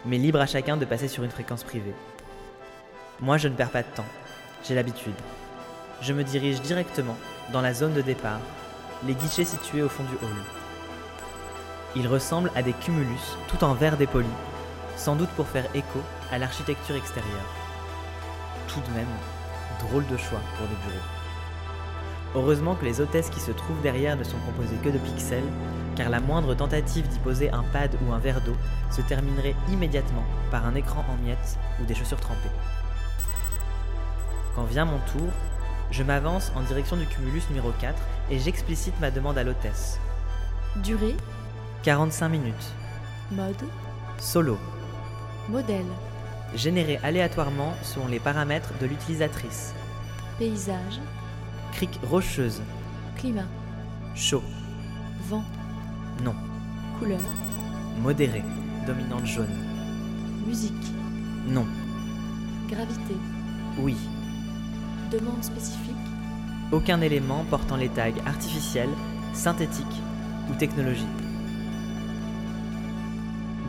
mais 0.05 0.17
libre 0.17 0.39
à 0.39 0.45
chacun 0.45 0.77
de 0.77 0.85
passer 0.85 1.07
sur 1.07 1.23
une 1.23 1.31
fréquence 1.31 1.63
privée. 1.63 1.93
Moi, 3.19 3.37
je 3.37 3.47
ne 3.47 3.55
perds 3.55 3.71
pas 3.71 3.83
de 3.83 3.95
temps, 3.95 4.05
j'ai 4.63 4.75
l'habitude. 4.75 5.15
Je 6.01 6.13
me 6.13 6.23
dirige 6.23 6.61
directement 6.61 7.17
dans 7.51 7.61
la 7.61 7.73
zone 7.73 7.93
de 7.93 8.01
départ, 8.01 8.39
les 9.05 9.15
guichets 9.15 9.43
situés 9.43 9.83
au 9.83 9.89
fond 9.89 10.03
du 10.03 10.15
hall. 10.25 10.43
Ils 11.95 12.07
ressemblent 12.07 12.51
à 12.55 12.61
des 12.61 12.73
cumulus 12.73 13.37
tout 13.49 13.63
en 13.63 13.73
verre 13.73 13.97
dépoli, 13.97 14.27
sans 14.95 15.15
doute 15.15 15.29
pour 15.29 15.47
faire 15.47 15.65
écho 15.75 15.99
à 16.31 16.37
l'architecture 16.37 16.95
extérieure. 16.95 17.53
Tout 18.67 18.81
de 18.81 18.95
même, 18.95 19.07
drôle 19.79 20.07
de 20.07 20.17
choix 20.17 20.41
pour 20.57 20.67
des 20.67 20.75
bureaux. 20.75 21.18
Heureusement 22.35 22.75
que 22.75 22.85
les 22.85 23.01
hôtesses 23.01 23.29
qui 23.29 23.39
se 23.39 23.51
trouvent 23.51 23.81
derrière 23.81 24.15
ne 24.15 24.23
sont 24.23 24.37
composées 24.45 24.77
que 24.83 24.89
de 24.89 24.99
pixels, 24.99 25.43
car 25.95 26.09
la 26.09 26.19
moindre 26.19 26.53
tentative 26.53 27.07
d'y 27.07 27.19
poser 27.19 27.49
un 27.51 27.63
pad 27.63 27.95
ou 28.03 28.13
un 28.13 28.19
verre 28.19 28.41
d'eau 28.41 28.55
se 28.91 29.01
terminerait 29.01 29.55
immédiatement 29.71 30.23
par 30.51 30.65
un 30.65 30.75
écran 30.75 31.03
en 31.09 31.15
miettes 31.23 31.57
ou 31.81 31.85
des 31.85 31.95
chaussures 31.95 32.19
trempées. 32.19 32.51
Quand 34.55 34.63
vient 34.63 34.85
mon 34.85 34.99
tour, 35.11 35.29
je 35.91 36.03
m'avance 36.03 36.51
en 36.55 36.61
direction 36.61 36.97
du 36.97 37.05
cumulus 37.05 37.43
numéro 37.49 37.71
4 37.79 37.95
et 38.29 38.39
j'explicite 38.39 38.99
ma 38.99 39.09
demande 39.09 39.37
à 39.37 39.43
l'hôtesse. 39.43 39.99
Durée 40.77 41.15
45 41.83 42.29
minutes. 42.29 42.73
Mode 43.31 43.63
Solo. 44.19 44.57
Modèle 45.49 45.85
Généré 46.53 46.99
aléatoirement 47.03 47.73
selon 47.81 48.07
les 48.07 48.19
paramètres 48.19 48.71
de 48.79 48.85
l'utilisatrice. 48.85 49.73
Paysage 50.37 50.99
Crique 51.73 51.99
rocheuse. 52.09 52.61
Climat 53.17 53.45
Chaud. 54.15 54.43
Vent 55.29 55.43
Non. 56.23 56.35
Couleur 56.99 57.19
Modéré. 58.01 58.43
Dominante 58.85 59.25
jaune. 59.25 59.47
Musique 60.47 60.73
Non. 61.47 61.65
Gravité 62.69 63.15
Oui. 63.79 63.95
Demande 65.11 65.43
spécifique 65.43 65.95
Aucun 66.71 67.01
élément 67.01 67.45
portant 67.49 67.77
les 67.77 67.89
tags 67.89 68.11
artificiels, 68.25 68.89
synthétiques 69.33 69.85
ou 70.49 70.53
technologie. 70.55 71.05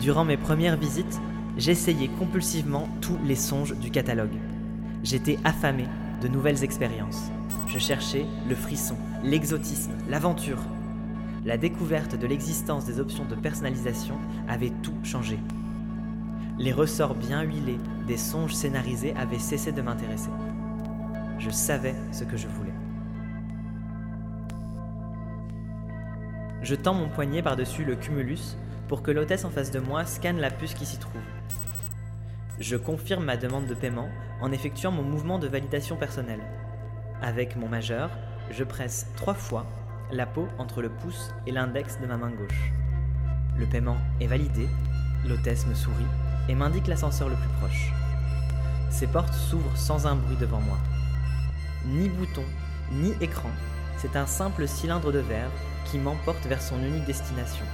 Durant 0.00 0.24
mes 0.24 0.36
premières 0.36 0.76
visites, 0.76 1.20
j'essayais 1.56 2.08
compulsivement 2.08 2.88
tous 3.00 3.18
les 3.24 3.36
songes 3.36 3.74
du 3.76 3.90
catalogue. 3.90 4.36
J'étais 5.02 5.38
affamé 5.44 5.86
de 6.20 6.28
nouvelles 6.28 6.64
expériences. 6.64 7.30
Je 7.66 7.78
cherchais 7.78 8.26
le 8.48 8.54
frisson, 8.54 8.96
l'exotisme, 9.22 9.92
l'aventure. 10.08 10.58
La 11.44 11.56
découverte 11.56 12.16
de 12.16 12.26
l'existence 12.26 12.84
des 12.84 13.00
options 13.00 13.24
de 13.24 13.34
personnalisation 13.34 14.16
avait 14.48 14.72
tout 14.82 14.94
changé. 15.02 15.38
Les 16.58 16.72
ressorts 16.72 17.14
bien 17.14 17.42
huilés 17.42 17.78
des 18.06 18.18
songes 18.18 18.54
scénarisés 18.54 19.14
avaient 19.16 19.38
cessé 19.38 19.72
de 19.72 19.80
m'intéresser. 19.80 20.30
Je 21.38 21.50
savais 21.50 21.94
ce 22.12 22.24
que 22.24 22.36
je 22.36 22.48
voulais. 22.48 22.74
Je 26.62 26.74
tends 26.74 26.94
mon 26.94 27.08
poignet 27.08 27.40
par-dessus 27.40 27.84
le 27.84 27.96
cumulus 27.96 28.56
pour 28.88 29.02
que 29.02 29.10
l'hôtesse 29.10 29.46
en 29.46 29.50
face 29.50 29.70
de 29.70 29.80
moi 29.80 30.04
scanne 30.04 30.38
la 30.38 30.50
puce 30.50 30.74
qui 30.74 30.84
s'y 30.84 30.98
trouve. 30.98 31.22
Je 32.60 32.76
confirme 32.76 33.24
ma 33.24 33.36
demande 33.36 33.66
de 33.66 33.74
paiement 33.74 34.08
en 34.42 34.52
effectuant 34.52 34.92
mon 34.92 35.02
mouvement 35.02 35.38
de 35.38 35.48
validation 35.48 35.96
personnelle. 35.96 36.42
Avec 37.22 37.56
mon 37.56 37.68
majeur, 37.68 38.10
je 38.50 38.64
presse 38.64 39.06
trois 39.16 39.34
fois 39.34 39.66
la 40.12 40.26
peau 40.26 40.46
entre 40.58 40.82
le 40.82 40.90
pouce 40.90 41.34
et 41.46 41.52
l'index 41.52 41.98
de 42.00 42.06
ma 42.06 42.16
main 42.16 42.30
gauche. 42.30 42.72
Le 43.56 43.66
paiement 43.66 43.96
est 44.20 44.26
validé, 44.26 44.68
l'hôtesse 45.26 45.66
me 45.66 45.74
sourit 45.74 46.04
et 46.48 46.54
m'indique 46.54 46.86
l'ascenseur 46.86 47.28
le 47.28 47.36
plus 47.36 47.58
proche. 47.60 47.92
Ces 48.90 49.06
portes 49.06 49.34
s'ouvrent 49.34 49.76
sans 49.76 50.06
un 50.06 50.16
bruit 50.16 50.36
devant 50.36 50.60
moi. 50.60 50.78
Ni 51.86 52.08
bouton, 52.08 52.44
ni 52.92 53.14
écran, 53.20 53.50
c'est 53.96 54.16
un 54.16 54.26
simple 54.26 54.68
cylindre 54.68 55.12
de 55.12 55.20
verre 55.20 55.50
qui 55.86 55.98
m'emporte 55.98 56.44
vers 56.46 56.62
son 56.62 56.78
unique 56.82 57.06
destination 57.06 57.64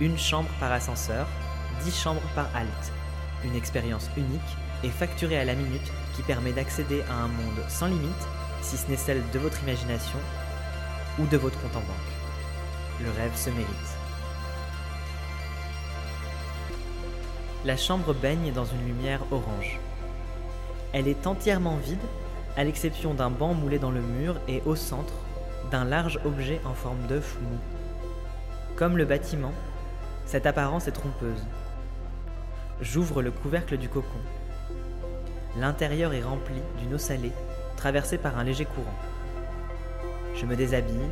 une 0.00 0.16
chambre 0.16 0.48
par 0.58 0.72
ascenseur, 0.72 1.26
10 1.84 1.94
chambres 1.94 2.22
par 2.34 2.48
halte. 2.56 2.92
Une 3.44 3.56
expérience 3.56 4.10
unique 4.16 4.40
et 4.82 4.88
facturée 4.90 5.38
à 5.38 5.44
la 5.44 5.54
minute 5.54 5.92
qui 6.14 6.22
permet 6.22 6.52
d'accéder 6.52 7.02
à 7.10 7.14
un 7.14 7.28
monde 7.28 7.64
sans 7.68 7.86
limite, 7.86 8.28
si 8.62 8.76
ce 8.76 8.88
n'est 8.88 8.96
celle 8.96 9.22
de 9.32 9.38
votre 9.38 9.62
imagination 9.62 10.18
ou 11.18 11.26
de 11.26 11.36
votre 11.36 11.60
compte 11.60 11.76
en 11.76 11.80
banque. 11.80 12.10
Le 13.00 13.10
rêve 13.10 13.34
se 13.34 13.50
mérite. 13.50 13.68
La 17.64 17.76
chambre 17.76 18.14
baigne 18.14 18.52
dans 18.52 18.64
une 18.64 18.86
lumière 18.86 19.20
orange. 19.30 19.78
Elle 20.92 21.08
est 21.08 21.26
entièrement 21.26 21.76
vide, 21.76 21.98
à 22.56 22.64
l'exception 22.64 23.14
d'un 23.14 23.30
banc 23.30 23.54
moulé 23.54 23.78
dans 23.78 23.90
le 23.90 24.00
mur 24.00 24.36
et 24.48 24.62
au 24.66 24.74
centre, 24.74 25.14
d'un 25.70 25.84
large 25.84 26.18
objet 26.24 26.60
en 26.64 26.74
forme 26.74 27.06
d'œuf 27.06 27.38
mou. 27.42 27.58
Comme 28.76 28.96
le 28.96 29.04
bâtiment, 29.04 29.52
cette 30.26 30.46
apparence 30.46 30.88
est 30.88 30.92
trompeuse. 30.92 31.44
J'ouvre 32.82 33.20
le 33.20 33.30
couvercle 33.30 33.76
du 33.76 33.90
cocon. 33.90 34.18
L'intérieur 35.58 36.14
est 36.14 36.22
rempli 36.22 36.62
d'une 36.78 36.94
eau 36.94 36.98
salée, 36.98 37.32
traversée 37.76 38.16
par 38.16 38.38
un 38.38 38.44
léger 38.44 38.64
courant. 38.64 38.98
Je 40.34 40.46
me 40.46 40.56
déshabille, 40.56 41.10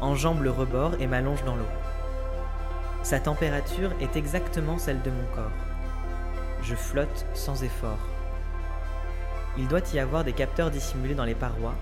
enjambe 0.00 0.42
le 0.42 0.50
rebord 0.50 0.94
et 0.98 1.06
m'allonge 1.06 1.44
dans 1.44 1.54
l'eau. 1.54 1.68
Sa 3.04 3.20
température 3.20 3.92
est 4.00 4.16
exactement 4.16 4.76
celle 4.76 5.02
de 5.02 5.10
mon 5.10 5.24
corps. 5.36 5.52
Je 6.62 6.74
flotte 6.74 7.26
sans 7.32 7.62
effort. 7.62 8.08
Il 9.56 9.68
doit 9.68 9.94
y 9.94 10.00
avoir 10.00 10.24
des 10.24 10.32
capteurs 10.32 10.72
dissimulés 10.72 11.14
dans 11.14 11.24
les 11.24 11.36
parois, 11.36 11.76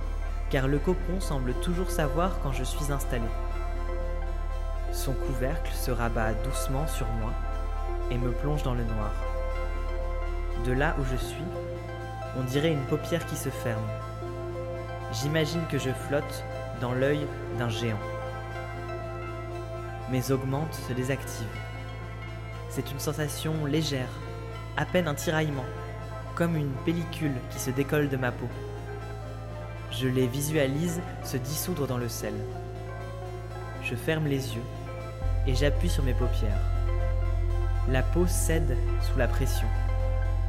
car 0.50 0.68
le 0.68 0.78
cocon 0.78 1.20
semble 1.20 1.54
toujours 1.54 1.90
savoir 1.90 2.38
quand 2.42 2.52
je 2.52 2.64
suis 2.64 2.92
installé. 2.92 3.28
Son 4.92 5.14
couvercle 5.14 5.72
se 5.72 5.90
rabat 5.90 6.34
doucement 6.44 6.86
sur 6.86 7.06
moi 7.06 7.32
et 8.12 8.18
me 8.18 8.30
plonge 8.30 8.62
dans 8.62 8.74
le 8.74 8.84
noir. 8.84 9.12
De 10.66 10.72
là 10.72 10.94
où 11.00 11.04
je 11.04 11.16
suis, 11.16 11.44
on 12.38 12.42
dirait 12.42 12.72
une 12.72 12.84
paupière 12.84 13.24
qui 13.24 13.36
se 13.36 13.48
ferme. 13.48 13.88
J'imagine 15.12 15.66
que 15.70 15.78
je 15.78 15.90
flotte 15.90 16.44
dans 16.80 16.92
l'œil 16.92 17.26
d'un 17.58 17.70
géant. 17.70 17.98
Mes 20.10 20.30
augmentes 20.30 20.74
se 20.74 20.92
désactivent. 20.92 21.46
C'est 22.68 22.90
une 22.90 23.00
sensation 23.00 23.64
légère, 23.64 24.10
à 24.76 24.84
peine 24.84 25.08
un 25.08 25.14
tiraillement, 25.14 25.64
comme 26.34 26.56
une 26.56 26.72
pellicule 26.84 27.36
qui 27.50 27.58
se 27.58 27.70
décolle 27.70 28.10
de 28.10 28.16
ma 28.18 28.30
peau. 28.30 28.48
Je 29.90 30.08
les 30.08 30.26
visualise 30.26 31.00
se 31.24 31.38
dissoudre 31.38 31.86
dans 31.86 31.98
le 31.98 32.08
sel. 32.08 32.34
Je 33.82 33.94
ferme 33.94 34.26
les 34.26 34.54
yeux 34.54 34.64
et 35.46 35.54
j'appuie 35.54 35.90
sur 35.90 36.04
mes 36.04 36.14
paupières. 36.14 36.71
La 37.88 38.02
peau 38.02 38.26
cède 38.28 38.76
sous 39.00 39.18
la 39.18 39.26
pression. 39.26 39.66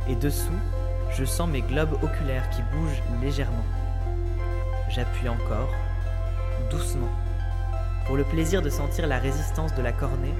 Et 0.07 0.15
dessous, 0.15 0.59
je 1.17 1.25
sens 1.25 1.49
mes 1.49 1.61
globes 1.61 1.97
oculaires 2.03 2.47
qui 2.51 2.61
bougent 2.71 3.01
légèrement. 3.21 3.65
J'appuie 4.89 5.29
encore, 5.29 5.73
doucement, 6.69 7.09
pour 8.05 8.17
le 8.17 8.23
plaisir 8.23 8.61
de 8.61 8.69
sentir 8.69 9.07
la 9.07 9.17
résistance 9.17 9.73
de 9.73 9.81
la 9.81 9.91
cornée 9.91 10.33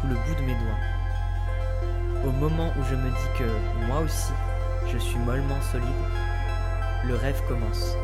sous 0.00 0.08
le 0.08 0.14
bout 0.14 0.34
de 0.34 0.46
mes 0.46 0.54
doigts. 0.54 2.26
Au 2.26 2.32
moment 2.32 2.72
où 2.76 2.82
je 2.90 2.96
me 2.96 3.08
dis 3.08 3.38
que 3.38 3.86
moi 3.86 4.00
aussi, 4.00 4.32
je 4.92 4.98
suis 4.98 5.18
mollement 5.18 5.60
solide, 5.70 5.86
le 7.06 7.14
rêve 7.14 7.40
commence. 7.46 7.94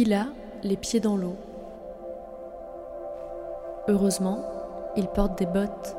Il 0.00 0.14
a 0.14 0.26
les 0.62 0.76
pieds 0.76 1.00
dans 1.00 1.16
l'eau. 1.16 1.34
Heureusement, 3.88 4.44
il 4.94 5.08
porte 5.08 5.36
des 5.36 5.46
bottes. 5.46 5.96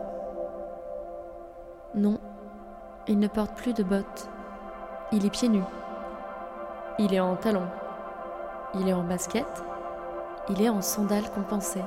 Non, 1.96 2.18
il 3.10 3.20
ne 3.20 3.28
porte 3.28 3.56
plus 3.56 3.74
de 3.74 3.84
bottes. 3.84 4.30
Il 5.12 5.26
est 5.26 5.30
pieds 5.30 5.50
nus. 5.50 5.66
Il 6.98 7.14
est 7.14 7.20
en 7.20 7.36
talons. 7.36 7.68
Il 8.74 8.88
est 8.88 8.94
en 8.94 9.04
basket. 9.04 9.66
Il 10.48 10.62
est 10.62 10.70
en 10.70 10.82
sandales 10.82 11.30
compensées. 11.32 11.84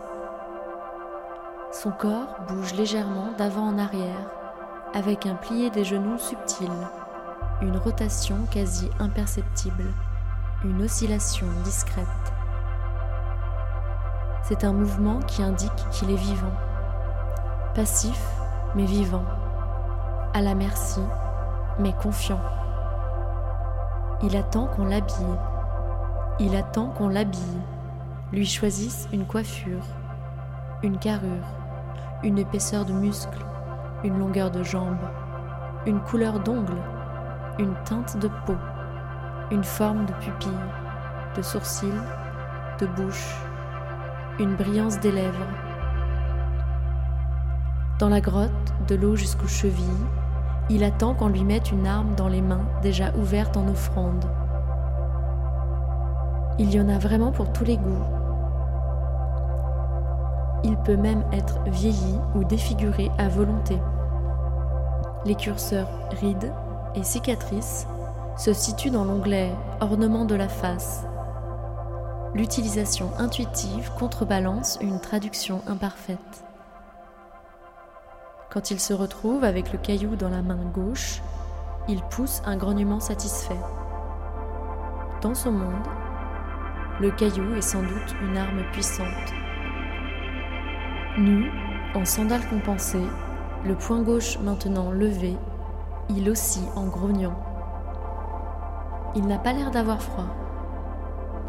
Son 1.71 1.93
corps 1.93 2.37
bouge 2.47 2.75
légèrement 2.75 3.33
d'avant 3.39 3.69
en 3.69 3.79
arrière, 3.79 4.31
avec 4.93 5.25
un 5.25 5.37
plié 5.37 5.71
des 5.71 5.85
genoux 5.85 6.19
subtil, 6.19 6.69
une 7.63 7.79
rotation 7.79 8.37
quasi 8.51 8.91
imperceptible, 8.99 9.87
une 10.65 10.83
oscillation 10.83 11.47
discrète. 11.65 12.07
C'est 14.43 14.65
un 14.65 14.73
mouvement 14.73 15.19
qui 15.21 15.43
indique 15.43 15.89
qu'il 15.91 16.11
est 16.11 16.17
vivant, 16.17 16.53
passif 17.75 18.21
mais 18.75 18.85
vivant, 18.85 19.25
à 20.35 20.41
la 20.41 20.55
merci 20.55 21.01
mais 21.79 21.93
confiant. 21.93 22.41
Il 24.23 24.37
attend 24.37 24.69
qu'on 24.69 24.85
l'habille, 24.85 25.39
il 26.39 26.55
attend 26.55 26.89
qu'on 26.89 27.09
l'habille, 27.09 27.61
lui 28.33 28.47
choisisse 28.47 29.09
une 29.13 29.27
coiffure, 29.27 29.85
une 30.85 30.99
carrure, 30.99 31.47
une 32.23 32.39
épaisseur 32.39 32.85
de 32.85 32.93
muscles, 32.93 33.45
une 34.05 34.19
longueur 34.19 34.53
de 34.53 34.63
jambes, 34.63 35.09
une 35.87 36.01
couleur 36.01 36.39
d'ongles, 36.39 36.83
une 37.59 37.75
teinte 37.85 38.17
de 38.17 38.29
peau, 38.47 38.57
une 39.53 39.65
forme 39.65 40.07
de 40.07 40.13
pupille, 40.15 40.51
de 41.37 41.43
sourcils, 41.43 41.87
de 42.81 42.87
bouche, 42.87 43.37
une 44.41 44.57
brillance 44.57 44.99
des 44.99 45.13
lèvres. 45.13 45.47
Dans 47.99 48.09
la 48.09 48.23
grotte, 48.23 48.51
de 48.89 48.95
l'eau 48.95 49.15
jusqu'aux 49.15 49.49
chevilles, 49.49 50.07
il 50.71 50.83
attend 50.83 51.13
qu'on 51.13 51.29
lui 51.29 51.45
mette 51.45 51.71
une 51.71 51.87
arme 51.87 52.15
dans 52.15 52.29
les 52.29 52.41
mains 52.41 52.67
déjà 52.81 53.15
ouvertes 53.15 53.59
en 53.59 53.69
offrande. 53.69 54.25
Il 56.59 56.75
y 56.75 56.81
en 56.81 56.89
a 56.89 56.99
vraiment 56.99 57.31
pour 57.31 57.53
tous 57.53 57.65
les 57.65 57.77
goûts. 57.77 58.07
Il 60.65 60.79
peut 60.79 60.97
même 60.97 61.25
être 61.31 61.61
vieilli 61.67 62.19
ou 62.35 62.45
défiguré 62.45 63.11
à 63.19 63.29
volonté. 63.29 63.77
Les 65.27 65.35
curseurs 65.35 65.91
rides 66.23 66.53
et 66.95 67.03
cicatrices 67.03 67.87
se 68.43 68.53
situent 68.53 68.91
dans 68.91 69.05
l'onglet 69.05 69.53
Ornement 69.81 70.25
de 70.25 70.35
la 70.35 70.49
face. 70.49 71.05
L'utilisation 72.35 73.13
intuitive 73.17 73.93
contrebalance 73.97 74.79
une 74.81 75.01
traduction 75.01 75.63
imparfaite. 75.69 76.43
Quand 78.51 78.73
il 78.73 78.81
se 78.81 78.95
retrouve 78.95 79.45
avec 79.45 79.73
le 79.73 79.79
caillou 79.79 80.17
dans 80.17 80.29
la 80.29 80.43
main 80.43 80.59
gauche, 80.75 81.23
il 81.87 82.03
pousse 82.03 82.43
un 82.45 82.57
grognement 82.57 82.99
satisfait. 82.99 83.61
Dans 85.21 85.37
son 85.37 85.53
monde, 85.53 85.87
le 87.01 87.13
caillou 87.13 87.55
est 87.55 87.63
sans 87.63 87.83
doute 87.83 88.17
une 88.25 88.37
arme 88.37 88.65
puissante. 88.73 89.07
Nu, 91.17 91.49
en 91.95 92.05
sandales 92.05 92.49
compensées, 92.49 93.07
le 93.65 93.77
poing 93.77 94.03
gauche 94.03 94.37
maintenant 94.41 94.91
levé, 94.91 95.37
il 96.09 96.29
oscille 96.29 96.67
en 96.75 96.89
grognant. 96.89 97.52
Il 99.15 99.27
n'a 99.27 99.39
pas 99.39 99.53
l'air 99.53 99.71
d'avoir 99.71 100.01
froid. 100.01 100.25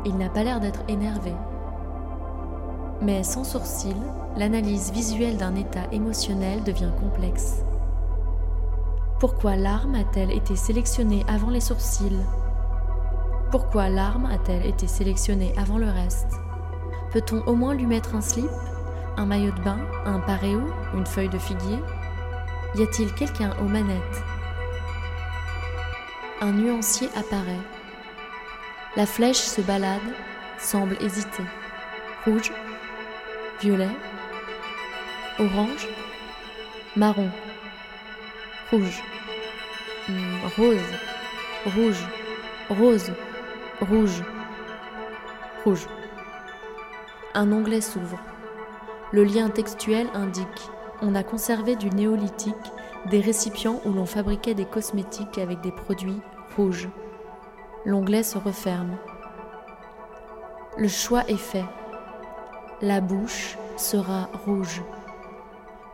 Il 0.05 0.17
n'a 0.17 0.27
pas 0.29 0.43
l'air 0.43 0.59
d'être 0.59 0.81
énervé. 0.89 1.33
Mais 3.01 3.23
sans 3.23 3.45
sourcils, 3.45 3.95
l'analyse 4.35 4.91
visuelle 4.91 5.37
d'un 5.37 5.55
état 5.55 5.85
émotionnel 5.93 6.63
devient 6.63 6.91
complexe. 6.99 7.63
Pourquoi 9.19 9.55
l'arme 9.55 9.95
a-t-elle 9.95 10.31
été 10.31 10.57
sélectionnée 10.57 11.23
avant 11.29 11.49
les 11.49 11.61
sourcils? 11.61 12.19
Pourquoi 13.49 13.87
l'arme 13.87 14.25
a-t-elle 14.25 14.65
été 14.65 14.87
sélectionnée 14.87 15.53
avant 15.57 15.77
le 15.77 15.89
reste? 15.89 16.33
Peut-on 17.11 17.41
au 17.43 17.55
moins 17.55 17.75
lui 17.75 17.85
mettre 17.85 18.15
un 18.15 18.21
slip, 18.21 18.49
un 19.15 19.25
maillot 19.25 19.51
de 19.51 19.61
bain, 19.61 19.77
un 20.05 20.19
paréo, 20.19 20.59
une 20.93 21.05
feuille 21.05 21.29
de 21.29 21.37
figuier? 21.37 21.79
Y 22.75 22.81
a-t-il 22.81 23.13
quelqu'un 23.13 23.51
aux 23.61 23.69
manettes? 23.69 24.23
Un 26.45 26.51
nuancier 26.51 27.07
apparaît. 27.15 27.63
La 28.97 29.05
flèche 29.05 29.37
se 29.37 29.61
balade, 29.61 30.01
semble 30.59 30.97
hésiter. 30.99 31.43
Rouge, 32.25 32.51
violet, 33.61 33.95
orange, 35.39 35.87
marron, 36.97 37.29
rouge, 38.71 39.01
hmm, 40.09 40.35
rose, 40.57 40.81
rouge, 41.77 42.03
rose, 42.69 43.11
rouge, 43.79 44.23
rouge. 45.63 45.87
Un 47.35 47.53
onglet 47.53 47.79
s'ouvre. 47.79 48.19
Le 49.13 49.23
lien 49.23 49.49
textuel 49.49 50.09
indique 50.13 50.69
on 51.01 51.15
a 51.15 51.23
conservé 51.23 51.77
du 51.77 51.89
néolithique 51.89 52.53
des 53.09 53.19
récipients 53.19 53.81
où 53.85 53.91
l'on 53.91 54.05
fabriquait 54.05 54.55
des 54.55 54.65
cosmétiques 54.65 55.37
avec 55.37 55.61
des 55.61 55.71
produits 55.71 56.21
rouges. 56.55 56.89
L'onglet 57.85 58.23
se 58.23 58.37
referme. 58.37 58.97
Le 60.77 60.87
choix 60.87 61.23
est 61.27 61.37
fait. 61.37 61.65
La 62.81 63.01
bouche 63.01 63.57
sera 63.77 64.29
rouge. 64.45 64.81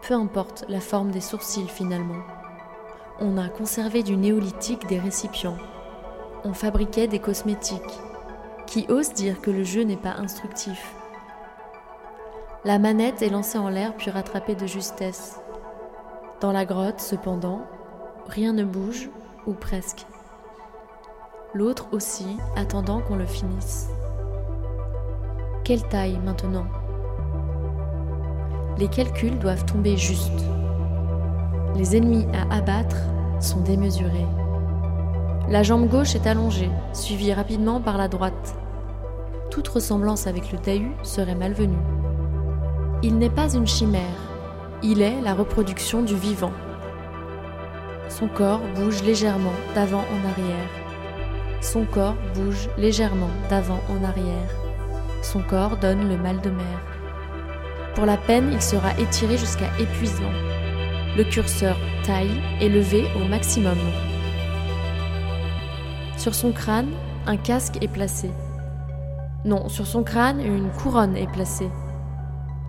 Peu 0.08 0.13
importe 0.13 0.65
la 0.69 0.80
forme 0.80 1.12
des 1.12 1.22
sourcils 1.22 1.67
finalement. 1.67 2.24
On 3.19 3.38
a 3.38 3.50
conservé 3.50 4.04
du 4.04 4.15
néolithique 4.15 4.88
des 4.88 5.00
récipients. 5.00 5.58
On 6.43 6.54
fabriquait 6.54 7.08
des 7.08 7.19
cosmétiques. 7.19 8.00
Qui 8.65 8.86
ose 8.89 9.13
dire 9.13 9.41
que 9.41 9.52
le 9.52 9.63
jeu 9.63 9.84
n'est 9.84 9.98
pas 9.98 10.15
instructif? 10.17 10.95
La 12.63 12.80
manette 12.80 13.22
est 13.22 13.30
lancée 13.30 13.58
en 13.58 13.69
l'air 13.69 13.95
puis 13.95 14.12
rattrapée 14.12 14.56
de 14.56 14.67
justesse. 14.67 15.39
Dans 16.39 16.52
la 16.52 16.65
grotte, 16.65 17.00
cependant, 17.00 17.62
rien 18.28 18.54
ne 18.54 18.63
bouge, 18.63 19.10
ou 19.48 19.54
presque. 19.54 20.06
L'autre 21.56 21.88
aussi, 21.94 22.38
attendant 22.56 23.02
qu'on 23.02 23.16
le 23.16 23.26
finisse. 23.26 23.90
Quelle 25.64 25.82
taille 25.82 26.20
maintenant? 26.24 26.68
Les 28.78 28.88
calculs 28.88 29.40
doivent 29.40 29.66
tomber 29.66 29.98
juste. 29.98 30.46
Les 31.76 31.98
ennemis 31.98 32.28
à 32.34 32.56
abattre 32.56 32.98
sont 33.40 33.62
démesurés. 33.62 34.28
La 35.50 35.64
jambe 35.64 35.90
gauche 35.90 36.14
est 36.14 36.28
allongée, 36.28 36.70
suivie 36.94 37.34
rapidement 37.34 37.82
par 37.82 37.98
la 37.98 38.08
droite. 38.08 38.56
Toute 39.50 39.70
ressemblance 39.70 40.28
avec 40.28 40.52
le 40.52 40.60
Tahu 40.60 40.92
serait 41.02 41.34
malvenue. 41.34 41.78
Il 43.02 43.18
n'est 43.18 43.32
pas 43.32 43.56
une 43.56 43.66
chimère, 43.66 44.04
il 44.84 45.02
est 45.02 45.20
la 45.22 45.34
reproduction 45.34 46.04
du 46.04 46.16
vivant. 46.16 46.54
Son 48.08 48.28
corps 48.28 48.62
bouge 48.76 49.02
légèrement 49.02 49.54
d'avant 49.74 50.04
en 50.04 50.30
arrière. 50.30 50.79
Son 51.62 51.84
corps 51.84 52.15
bouge 52.36 52.69
légèrement 52.78 53.30
d'avant 53.50 53.82
en 53.89 54.04
arrière. 54.04 54.50
Son 55.22 55.41
corps 55.41 55.78
donne 55.78 56.08
le 56.08 56.17
mal 56.17 56.39
de 56.39 56.50
mer. 56.50 56.80
Pour 57.95 58.06
la 58.06 58.15
peine, 58.15 58.50
il 58.54 58.62
sera 58.62 58.98
étiré 58.98 59.38
jusqu'à 59.38 59.67
épuisement. 59.78 60.32
Le 61.17 61.24
curseur 61.24 61.76
taille 62.04 62.41
est 62.62 62.69
levé 62.69 63.06
au 63.17 63.28
maximum. 63.28 63.78
Sur 66.17 66.34
son 66.34 66.54
crâne, 66.54 66.92
un 67.25 67.36
casque 67.36 67.77
est 67.81 67.88
placé. 67.90 68.31
Non, 69.44 69.67
sur 69.67 69.86
son 69.86 70.04
crâne, 70.04 70.40
une 70.40 70.69
couronne 70.69 71.17
est 71.17 71.31
placée. 71.31 71.69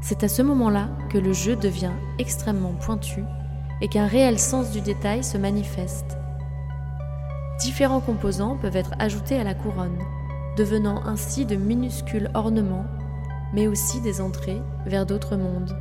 C'est 0.02 0.24
à 0.24 0.28
ce 0.28 0.42
moment-là 0.42 0.88
que 1.10 1.18
le 1.18 1.32
jeu 1.32 1.54
devient 1.54 1.92
extrêmement 2.18 2.72
pointu 2.72 3.22
et 3.80 3.88
qu'un 3.88 4.06
réel 4.06 4.38
sens 4.38 4.72
du 4.72 4.80
détail 4.80 5.22
se 5.22 5.38
manifeste. 5.38 6.19
Différents 7.60 8.00
composants 8.00 8.56
peuvent 8.56 8.76
être 8.76 8.94
ajoutés 8.98 9.38
à 9.38 9.44
la 9.44 9.54
couronne, 9.54 9.98
devenant 10.56 11.04
ainsi 11.06 11.46
de 11.46 11.56
minuscules 11.56 12.30
ornements 12.34 12.86
mais 13.52 13.66
aussi 13.66 14.00
des 14.00 14.20
entrées 14.20 14.62
vers 14.86 15.06
d'autres 15.06 15.36
mondes. 15.36 15.76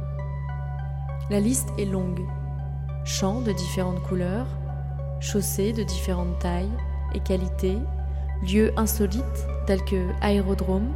La 1.30 1.40
liste 1.40 1.70
est 1.78 1.86
longue. 1.86 2.26
Champs 3.06 3.42
de 3.42 3.52
différentes 3.52 4.02
couleurs, 4.04 4.48
chaussées 5.20 5.74
de 5.74 5.84
différentes 5.84 6.40
tailles 6.40 6.72
et 7.14 7.20
qualités, 7.20 7.78
lieux 8.44 8.72
insolites 8.78 9.48
tels 9.66 9.84
que 9.84 10.08
aérodromes, 10.22 10.94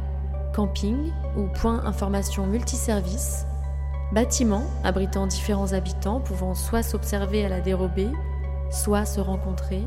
camping 0.54 1.12
ou 1.36 1.46
points 1.54 1.84
information 1.84 2.46
multiservices, 2.46 3.46
bâtiments 4.12 4.66
abritant 4.82 5.26
différents 5.26 5.72
habitants 5.72 6.20
pouvant 6.20 6.54
soit 6.54 6.82
s'observer 6.82 7.44
à 7.44 7.48
la 7.48 7.60
dérobée, 7.60 8.10
soit 8.70 9.04
se 9.04 9.20
rencontrer, 9.20 9.82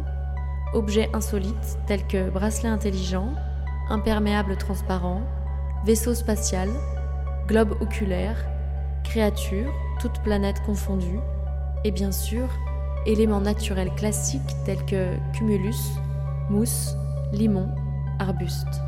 objets 0.74 1.10
insolites 1.14 1.78
tels 1.88 2.06
que 2.08 2.30
bracelets 2.30 2.70
intelligents, 2.70 3.34
imperméables 3.90 4.58
transparents, 4.58 5.22
vaisseau 5.86 6.14
spatial, 6.14 6.70
globe 7.48 7.76
oculaire, 7.82 8.38
créatures, 9.04 9.72
toutes 10.00 10.22
planètes 10.22 10.62
confondues, 10.66 11.20
et 11.84 11.92
bien 11.92 12.12
sûr, 12.12 12.48
éléments 13.06 13.42
naturels 13.42 13.94
classiques 13.96 14.56
tels 14.66 14.84
que 14.86 15.16
cumulus, 15.34 16.00
mousse, 16.50 16.96
limon, 17.32 17.70
arbuste. 18.20 18.82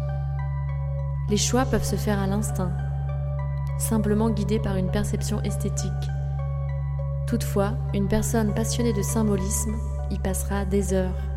Les 1.29 1.37
choix 1.37 1.65
peuvent 1.65 1.83
se 1.83 1.95
faire 1.95 2.19
à 2.19 2.27
l'instinct, 2.27 2.71
simplement 3.77 4.29
guidé 4.29 4.59
par 4.59 4.75
une 4.75 4.91
perception 4.91 5.41
esthétique. 5.43 5.91
Toutefois, 7.27 7.73
une 7.93 8.07
personne 8.07 8.53
passionnée 8.53 8.93
de 8.93 9.03
symbolisme 9.03 9.75
y 10.09 10.17
passera 10.17 10.65
des 10.65 10.93
heures. 10.93 11.28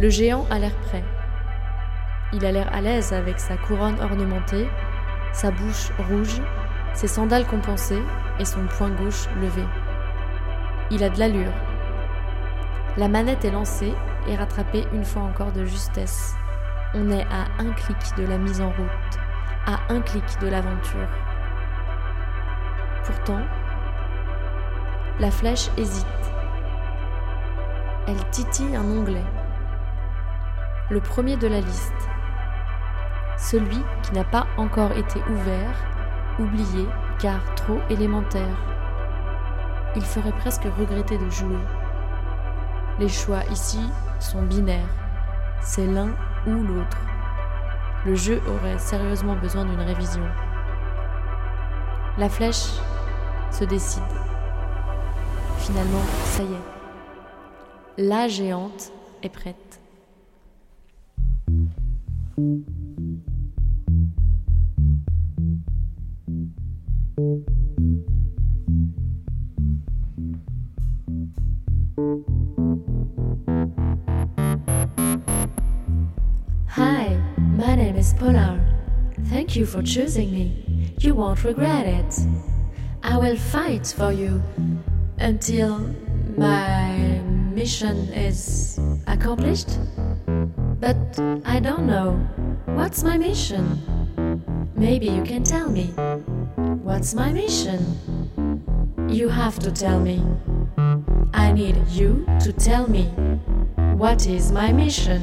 Le 0.00 0.10
géant 0.10 0.46
a 0.48 0.60
l'air 0.60 0.76
prêt. 0.76 1.02
Il 2.32 2.46
a 2.46 2.52
l'air 2.52 2.72
à 2.72 2.80
l'aise 2.80 3.12
avec 3.12 3.40
sa 3.40 3.56
couronne 3.56 3.98
ornementée, 4.00 4.68
sa 5.32 5.50
bouche 5.50 5.90
rouge, 6.08 6.40
ses 6.94 7.08
sandales 7.08 7.46
compensées 7.46 8.02
et 8.38 8.44
son 8.44 8.64
poing 8.66 8.90
gauche 8.90 9.26
levé. 9.40 9.64
Il 10.92 11.02
a 11.02 11.08
de 11.08 11.18
l'allure. 11.18 11.52
La 12.96 13.08
manette 13.08 13.44
est 13.44 13.50
lancée 13.50 13.92
et 14.28 14.36
rattrapée 14.36 14.86
une 14.92 15.04
fois 15.04 15.22
encore 15.22 15.50
de 15.50 15.64
justesse. 15.64 16.36
On 16.94 17.10
est 17.10 17.24
à 17.24 17.46
un 17.58 17.72
clic 17.72 17.98
de 18.16 18.24
la 18.24 18.38
mise 18.38 18.60
en 18.60 18.70
route, 18.70 19.18
à 19.66 19.80
un 19.92 20.00
clic 20.00 20.24
de 20.40 20.46
l'aventure. 20.46 21.08
Pourtant, 23.04 23.40
la 25.18 25.32
flèche 25.32 25.70
hésite. 25.76 26.06
Elle 28.06 28.30
titille 28.30 28.76
un 28.76 28.84
onglet. 28.84 29.24
Le 30.90 31.00
premier 31.00 31.36
de 31.36 31.46
la 31.46 31.60
liste. 31.60 31.92
Celui 33.36 33.76
qui 34.02 34.12
n'a 34.14 34.24
pas 34.24 34.46
encore 34.56 34.92
été 34.92 35.20
ouvert, 35.30 35.74
oublié 36.38 36.86
car 37.18 37.40
trop 37.56 37.78
élémentaire. 37.90 38.56
Il 39.96 40.02
ferait 40.02 40.32
presque 40.32 40.64
regretter 40.78 41.18
de 41.18 41.28
jouer. 41.28 41.58
Les 42.98 43.08
choix 43.10 43.44
ici 43.52 43.80
sont 44.18 44.40
binaires. 44.40 44.88
C'est 45.60 45.86
l'un 45.86 46.08
ou 46.46 46.54
l'autre. 46.54 46.98
Le 48.06 48.14
jeu 48.14 48.40
aurait 48.48 48.78
sérieusement 48.78 49.36
besoin 49.36 49.66
d'une 49.66 49.82
révision. 49.82 50.24
La 52.16 52.30
flèche 52.30 52.72
se 53.50 53.64
décide. 53.64 54.02
Finalement, 55.58 56.04
ça 56.24 56.42
y 56.44 56.52
est. 56.54 58.08
La 58.08 58.26
géante 58.26 58.90
est 59.22 59.28
prête. 59.28 59.77
Hi, 62.38 62.44
my 77.38 77.74
name 77.74 77.96
is 77.96 78.14
Polar. 78.14 78.64
Thank 79.24 79.56
you 79.56 79.66
for 79.66 79.82
choosing 79.82 80.30
me. 80.30 80.94
You 81.00 81.16
won't 81.16 81.42
regret 81.42 81.86
it. 81.88 82.20
I 83.02 83.16
will 83.16 83.36
fight 83.36 83.88
for 83.88 84.12
you 84.12 84.40
until 85.18 85.80
my 86.36 87.20
mission 87.52 87.96
is 88.12 88.78
accomplished. 89.08 89.76
But 90.80 90.96
I 91.44 91.58
don't 91.58 91.86
know. 91.86 92.12
What's 92.66 93.02
my 93.02 93.18
mission? 93.18 93.82
Maybe 94.76 95.06
you 95.06 95.24
can 95.24 95.42
tell 95.42 95.68
me. 95.68 95.86
What's 96.84 97.14
my 97.14 97.32
mission? 97.32 97.80
You 99.08 99.28
have 99.28 99.58
to 99.58 99.72
tell 99.72 99.98
me. 99.98 100.22
I 101.34 101.50
need 101.50 101.76
you 101.88 102.24
to 102.40 102.52
tell 102.52 102.88
me. 102.88 103.06
What 103.96 104.28
is 104.28 104.52
my 104.52 104.72
mission? 104.72 105.20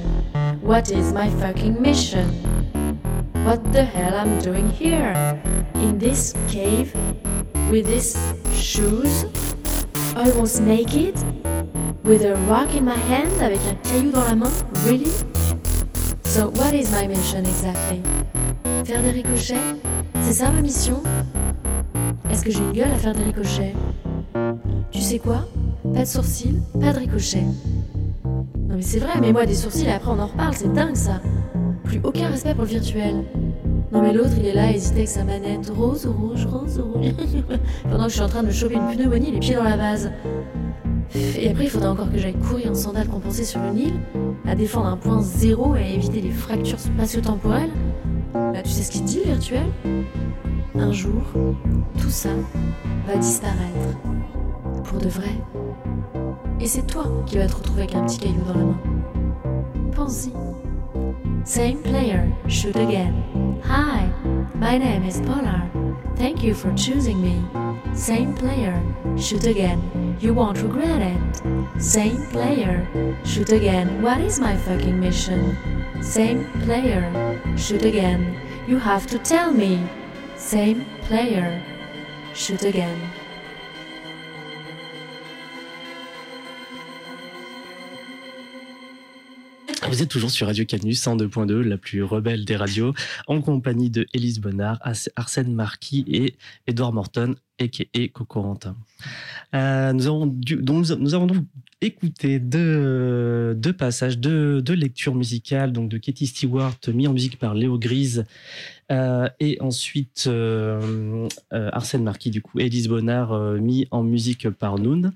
What 0.62 0.92
is 0.92 1.14
my 1.14 1.30
fucking 1.30 1.82
mission? 1.82 2.28
What 3.46 3.64
the 3.72 3.86
hell 3.86 4.14
I'm 4.14 4.40
doing 4.40 4.70
here? 4.70 5.14
In 5.76 5.98
this 5.98 6.34
cave? 6.50 6.94
With 7.72 7.88
these 7.88 8.18
shoes? 8.54 9.26
Almost 10.18 10.62
naked? 10.62 11.16
With 12.04 12.26
a 12.26 12.36
rock 12.50 12.76
in 12.76 12.84
my 12.84 12.98
hand? 13.08 13.32
Avec 13.42 13.62
un 13.70 13.76
caillou 13.84 14.12
dans 14.12 14.28
la 14.28 14.36
main? 14.36 14.52
Really? 14.86 15.35
So 16.36 16.50
what 16.50 16.74
is 16.74 16.92
my 16.92 17.08
mission 17.08 17.46
exactly? 17.46 18.02
Faire 18.84 19.02
des 19.02 19.12
ricochets? 19.12 19.56
C'est 20.22 20.34
ça 20.34 20.52
ma 20.52 20.60
mission? 20.60 21.02
Est-ce 22.30 22.44
que 22.44 22.52
j'ai 22.52 22.60
une 22.60 22.74
gueule 22.74 22.92
à 22.92 22.98
faire 22.98 23.16
des 23.16 23.24
ricochets? 23.24 23.74
Tu 24.92 25.00
sais 25.00 25.18
quoi? 25.18 25.46
Pas 25.94 26.02
de 26.02 26.06
sourcils, 26.06 26.60
pas 26.78 26.92
de 26.92 27.00
ricochets. 27.00 27.46
Non 28.26 28.76
mais 28.76 28.82
c'est 28.82 29.00
vrai, 29.00 29.14
mais 29.22 29.32
moi 29.32 29.46
des 29.46 29.56
sourcils 29.56 29.86
et 29.86 29.94
après 29.94 30.12
on 30.12 30.20
en 30.20 30.28
reparle, 30.28 30.54
c'est 30.54 30.74
dingue 30.74 30.98
ça. 30.98 31.22
Plus 31.86 32.02
aucun 32.04 32.28
respect 32.28 32.54
pour 32.54 32.64
le 32.64 32.70
virtuel. 32.70 33.24
Non 33.94 34.02
mais 34.02 34.12
l'autre 34.12 34.34
il 34.38 34.46
est 34.46 34.54
là, 34.54 34.74
hésité 34.74 34.98
avec 34.98 35.08
sa 35.08 35.24
manette, 35.24 35.70
rose 35.70 36.06
ou 36.06 36.12
rouge, 36.12 36.46
rose 36.48 36.80
ou 36.80 36.98
rouge. 36.98 37.14
Pendant 37.90 38.04
que 38.04 38.10
je 38.10 38.16
suis 38.16 38.24
en 38.24 38.28
train 38.28 38.44
de 38.44 38.52
choper 38.52 38.76
une 38.76 38.94
pneumonie, 38.94 39.32
les 39.32 39.40
pieds 39.40 39.56
dans 39.56 39.64
la 39.64 39.78
vase. 39.78 40.12
Et 41.16 41.50
après 41.50 41.64
il 41.64 41.70
faudra 41.70 41.92
encore 41.92 42.12
que 42.12 42.18
j'aille 42.18 42.34
courir 42.34 42.72
en 42.72 42.76
sandales 42.76 43.08
compensées 43.08 43.46
sur 43.46 43.62
le 43.62 43.70
Nil, 43.70 43.94
à 44.48 44.56
défendre 44.56 44.88
un 44.88 44.98
point 44.98 45.22
zéro 45.22 45.76
et 45.76 45.80
à 45.80 45.90
éviter 45.90 46.22
les 46.22 46.32
fractures 46.32 46.80
spatio-temporelles. 46.80 47.72
Bah 48.34 48.62
tu 48.64 48.70
sais 48.70 48.84
ce 48.84 48.92
qu'il 48.92 49.04
dit 49.04 49.22
virtuel 49.26 49.66
Un 50.76 50.92
jour, 50.92 51.22
tout 52.00 52.10
ça 52.10 52.30
va 53.08 53.16
disparaître. 53.18 53.98
Pour 54.84 55.00
de 55.00 55.08
vrai. 55.08 55.32
Et 56.60 56.68
c'est 56.68 56.86
toi 56.86 57.06
qui 57.26 57.38
vas 57.38 57.48
te 57.48 57.56
retrouver 57.56 57.84
avec 57.84 57.96
un 57.96 58.06
petit 58.06 58.20
caillou 58.20 58.42
dans 58.48 58.60
la 58.60 58.66
main. 58.66 58.80
Pense-y. 59.96 60.32
Same 61.44 61.78
player, 61.84 62.22
shoot 62.48 62.76
again. 62.76 63.14
Hi, 63.64 64.08
my 64.56 64.78
name 64.78 65.04
is 65.08 65.22
Polar. 65.22 65.70
Thank 66.16 66.44
you 66.44 66.54
for 66.54 66.72
choosing 66.76 67.22
me. 67.22 67.42
Same 67.94 68.34
player, 68.34 68.82
shoot 69.18 69.46
again. 69.46 69.80
You 70.20 70.34
won't 70.34 70.62
regret 70.62 71.02
it. 71.02 71.82
Same 71.82 72.26
player, 72.28 72.88
shoot 73.26 73.52
again. 73.52 74.02
What 74.02 74.22
is 74.22 74.40
my 74.40 74.56
fucking 74.56 75.00
mission? 75.00 75.58
Same 76.02 76.46
player, 76.62 77.04
shoot 77.58 77.84
again. 77.84 78.40
You 78.68 78.80
have 78.80 79.08
to 79.08 79.20
tell 79.20 79.52
me. 79.52 79.88
Same 80.36 80.86
player, 81.02 81.62
shoot 82.34 82.64
again. 82.64 83.00
Vous 89.90 90.02
êtes 90.02 90.10
toujours 90.10 90.32
sur 90.32 90.48
Radio 90.48 90.66
Canus 90.66 91.02
102.2, 91.02 91.62
la 91.62 91.78
plus 91.78 92.04
rebelle 92.04 92.44
des 92.44 92.56
radios, 92.56 92.94
en 93.28 93.42
compagnie 93.42 93.90
de 93.90 94.08
Élise 94.14 94.40
Bonnard, 94.40 94.80
Arsène 95.16 95.54
Marquis 95.54 96.04
et 96.08 96.36
Edouard 96.68 96.92
Morton, 96.92 97.36
et 97.60 98.10
Cocorantin. 98.10 98.76
Euh, 99.54 99.94
nous, 99.94 100.08
avons 100.08 100.26
donc, 100.26 100.90
nous 100.90 101.14
avons 101.14 101.28
donc 101.28 101.46
écouté 101.82 102.40
deux, 102.40 103.56
passages, 103.78 104.18
deux, 104.18 104.62
deux, 104.62 104.74
lectures 104.74 105.16
musicales 105.16 105.72
donc 105.72 105.90
de 105.90 105.98
Katie 105.98 106.28
Stewart, 106.28 106.78
mis 106.94 107.08
en 107.08 107.14
musique 107.14 107.38
par 107.40 107.54
Léo 107.54 107.78
Grise, 107.78 108.26
euh, 108.92 109.30
et 109.40 109.58
ensuite 109.62 110.26
euh, 110.28 111.28
euh, 111.54 111.70
Arsène 111.72 112.04
Marquis, 112.04 112.32
du 112.32 112.42
coup, 112.42 112.60
Élise 112.60 112.88
Bonnard, 112.88 113.34
euh, 113.34 113.58
mis 113.58 113.88
en 113.92 114.04
musique 114.04 114.50
par 114.50 114.78
Noon. 114.78 115.12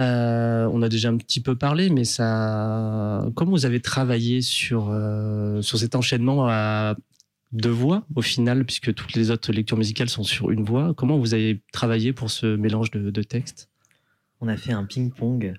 Euh, 0.00 0.68
on 0.72 0.82
a 0.82 0.88
déjà 0.88 1.08
un 1.08 1.16
petit 1.16 1.40
peu 1.40 1.56
parlé, 1.56 1.88
mais 1.88 2.04
ça, 2.04 3.26
comment 3.34 3.52
vous 3.52 3.64
avez 3.64 3.80
travaillé 3.80 4.42
sur, 4.42 4.90
euh, 4.90 5.62
sur 5.62 5.78
cet 5.78 5.94
enchaînement 5.94 6.46
à 6.48 6.96
deux 7.52 7.70
voix 7.70 8.04
au 8.14 8.22
final, 8.22 8.64
puisque 8.64 8.92
toutes 8.92 9.14
les 9.14 9.30
autres 9.30 9.52
lectures 9.52 9.78
musicales 9.78 10.10
sont 10.10 10.24
sur 10.24 10.50
une 10.50 10.64
voix? 10.64 10.92
Comment 10.94 11.18
vous 11.18 11.32
avez 11.32 11.62
travaillé 11.72 12.12
pour 12.12 12.30
ce 12.30 12.56
mélange 12.56 12.90
de, 12.90 13.10
de 13.10 13.22
textes? 13.22 13.70
On 14.40 14.48
a 14.48 14.56
fait 14.56 14.72
un 14.72 14.84
ping-pong. 14.84 15.54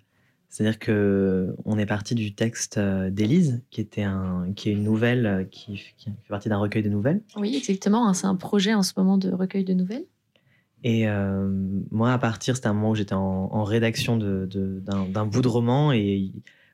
C'est-à-dire 0.50 0.80
que 0.80 1.56
on 1.66 1.78
est 1.78 1.86
parti 1.86 2.16
du 2.16 2.34
texte 2.34 2.78
euh, 2.78 3.10
d'Élise, 3.10 3.62
qui 3.70 3.82
était 3.82 4.04
un, 4.04 4.54
qui 4.56 4.70
est 4.70 4.74
une 4.74 4.84
nouvelle 4.84 5.48
qui, 5.52 5.82
qui 5.98 6.06
fait 6.06 6.30
partie 6.30 6.48
d'un 6.48 6.58
recueil 6.58 6.84
de 6.84 6.90
nouvelles. 6.90 7.22
Oui, 7.36 7.56
exactement. 7.56 8.14
C'est 8.14 8.28
un 8.28 8.36
projet 8.36 8.74
en 8.74 8.82
ce 8.82 8.94
moment 8.96 9.18
de 9.18 9.30
recueil 9.30 9.66
de 9.66 9.74
nouvelles. 9.74 10.06
Et 10.84 11.08
euh, 11.08 11.50
moi, 11.92 12.14
à 12.14 12.18
partir, 12.18 12.56
c'était 12.56 12.68
un 12.68 12.74
moment 12.74 12.92
où 12.92 12.96
j'étais 12.96 13.16
en, 13.16 13.64
rédaction 13.64 14.18
d'un 14.18 15.26
bout 15.26 15.42
de 15.42 15.48
roman 15.48 15.92
et 15.92 16.32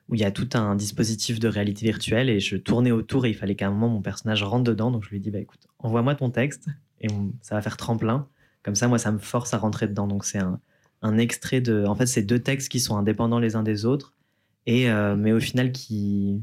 où 0.09 0.15
il 0.15 0.21
y 0.21 0.25
a 0.25 0.31
tout 0.31 0.49
un 0.53 0.75
dispositif 0.75 1.39
de 1.39 1.47
réalité 1.47 1.85
virtuelle 1.85 2.29
et 2.29 2.39
je 2.39 2.57
tournais 2.57 2.91
autour 2.91 3.25
et 3.25 3.29
il 3.29 3.33
fallait 3.33 3.55
qu'à 3.55 3.67
un 3.67 3.71
moment 3.71 3.87
mon 3.87 4.01
personnage 4.01 4.43
rentre 4.43 4.65
dedans. 4.65 4.91
Donc 4.91 5.05
je 5.05 5.09
lui 5.09 5.19
dit, 5.19 5.31
bah 5.31 5.39
écoute, 5.39 5.67
envoie-moi 5.79 6.15
ton 6.15 6.29
texte 6.29 6.67
et 6.99 7.07
ça 7.41 7.55
va 7.55 7.61
faire 7.61 7.77
tremplin. 7.77 8.27
Comme 8.63 8.75
ça, 8.75 8.87
moi, 8.87 8.97
ça 8.97 9.11
me 9.11 9.17
force 9.17 9.53
à 9.53 9.57
rentrer 9.57 9.87
dedans. 9.87 10.07
Donc 10.07 10.25
c'est 10.25 10.39
un, 10.39 11.17
extrait 11.17 11.61
de. 11.61 11.85
En 11.85 11.95
fait, 11.95 12.05
c'est 12.05 12.23
deux 12.23 12.39
textes 12.39 12.69
qui 12.69 12.79
sont 12.79 12.97
indépendants 12.97 13.39
les 13.39 13.55
uns 13.55 13.63
des 13.63 13.85
autres, 13.85 14.13
et 14.65 14.89
euh, 14.89 15.15
mais 15.17 15.33
au 15.33 15.39
final 15.39 15.71
qui. 15.71 16.41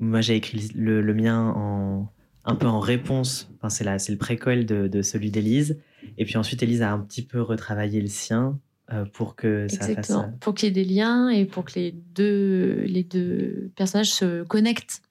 Moi, 0.00 0.20
j'ai 0.22 0.36
écrit 0.36 0.70
le, 0.74 1.02
le, 1.02 1.14
mien 1.14 1.52
en 1.56 2.10
un 2.44 2.54
peu 2.54 2.66
en 2.66 2.80
réponse. 2.80 3.50
Enfin, 3.56 3.68
c'est 3.68 4.10
le 4.10 4.16
préquel 4.16 4.64
de, 4.64 4.88
de 4.88 5.02
celui 5.02 5.30
d'Élise. 5.30 5.78
Et 6.16 6.24
puis 6.24 6.36
ensuite, 6.36 6.62
Élise 6.62 6.82
a 6.82 6.92
un 6.92 6.98
petit 7.00 7.22
peu 7.22 7.40
retravaillé 7.40 8.00
le 8.00 8.08
sien 8.08 8.58
euh, 8.92 9.04
pour 9.04 9.36
que 9.36 9.68
ça 9.68 9.88
Exactement. 9.88 10.22
fasse. 10.22 10.38
Pour 10.40 10.54
qu'il 10.54 10.68
y 10.68 10.70
ait 10.70 10.84
des 10.84 10.84
liens 10.84 11.28
et 11.28 11.44
pour 11.44 11.64
que 11.64 11.78
les 11.78 11.92
deux, 11.92 12.82
les 12.86 13.04
deux 13.04 13.70
personnages 13.76 14.12
se 14.12 14.42
connectent. 14.44 15.02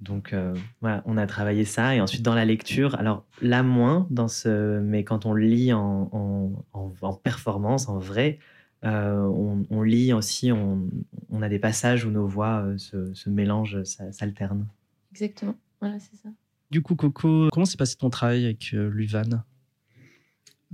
Donc 0.00 0.34
voilà, 0.82 1.02
on 1.06 1.16
a 1.16 1.26
travaillé 1.26 1.64
ça 1.64 1.94
et 1.94 2.00
ensuite 2.00 2.22
dans 2.22 2.34
la 2.34 2.44
lecture, 2.44 2.94
alors 2.96 3.24
là 3.40 3.62
moins 3.62 4.06
dans 4.10 4.28
ce, 4.28 4.78
mais 4.80 5.02
quand 5.02 5.24
on 5.24 5.32
lit 5.32 5.72
en, 5.72 6.10
en, 6.74 7.12
performance, 7.14 7.88
en 7.88 7.98
vrai, 7.98 8.38
on, 8.82 9.82
lit 9.82 10.12
aussi, 10.12 10.52
on, 10.52 10.90
on, 11.30 11.40
a 11.40 11.48
des 11.48 11.58
passages 11.58 12.04
où 12.04 12.10
nos 12.10 12.26
voix 12.26 12.66
se, 12.76 13.14
se 13.14 13.30
mélangent, 13.30 13.82
s'alternent. 13.84 14.66
Exactement, 15.12 15.54
voilà, 15.80 15.98
c'est 15.98 16.16
ça. 16.16 16.28
Du 16.70 16.82
coup, 16.82 16.96
Coco, 16.96 17.48
comment 17.50 17.66
s'est 17.66 17.76
passé 17.78 17.96
ton 17.96 18.10
travail 18.10 18.44
avec 18.44 18.72
Luvan? 18.72 19.44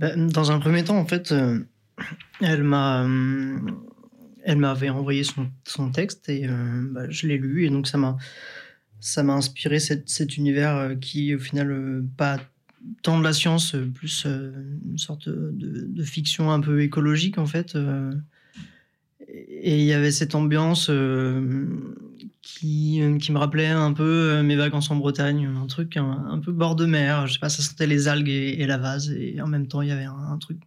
Bah, 0.01 0.15
Dans 0.17 0.51
un 0.51 0.59
premier 0.59 0.83
temps, 0.83 0.97
en 0.97 1.05
fait, 1.05 1.33
elle 2.41 2.63
m'a 2.63 3.07
elle 4.43 4.57
m'avait 4.57 4.89
envoyé 4.89 5.23
son, 5.23 5.91
texte 5.91 6.27
et 6.27 6.47
bah, 6.47 7.09
je 7.09 7.27
l'ai 7.27 7.37
lu 7.37 7.65
et 7.65 7.69
donc 7.69 7.87
ça 7.87 7.97
m'a 7.97 8.17
ça 9.01 9.23
m'a 9.23 9.33
inspiré 9.33 9.79
cet, 9.79 10.37
univers 10.37 10.77
euh, 10.77 10.95
qui, 10.95 11.35
au 11.35 11.39
final, 11.39 11.71
euh, 11.71 12.05
pas 12.15 12.39
tant 13.01 13.17
de 13.19 13.23
la 13.23 13.33
science, 13.33 13.75
euh, 13.75 13.91
plus 13.93 14.25
une 14.25 14.97
sorte 14.97 15.27
de, 15.27 16.03
fiction 16.03 16.51
un 16.51 16.61
peu 16.61 16.81
écologique, 16.81 17.37
en 17.37 17.45
fait. 17.45 17.77
Et 19.27 19.79
il 19.79 19.85
y 19.85 19.93
avait 19.93 20.11
cette 20.11 20.35
ambiance 20.35 20.89
qui, 22.41 23.01
qui 23.19 23.31
me 23.31 23.37
rappelait 23.37 23.67
un 23.67 23.93
peu 23.93 24.41
mes 24.41 24.55
vacances 24.55 24.89
en 24.91 24.95
Bretagne, 24.95 25.45
un 25.45 25.67
truc 25.67 25.97
un, 25.97 26.39
peu 26.43 26.51
bord 26.51 26.75
de 26.75 26.85
mer. 26.85 27.27
Je 27.27 27.33
sais 27.33 27.39
pas, 27.39 27.49
ça 27.49 27.61
sentait 27.61 27.87
les 27.87 28.07
algues 28.07 28.29
et, 28.29 28.65
la 28.65 28.77
vase. 28.77 29.11
Et 29.11 29.39
en 29.41 29.47
même 29.47 29.67
temps, 29.67 29.81
il 29.81 29.89
y 29.89 29.91
avait 29.91 30.05
un, 30.05 30.37
truc 30.39 30.57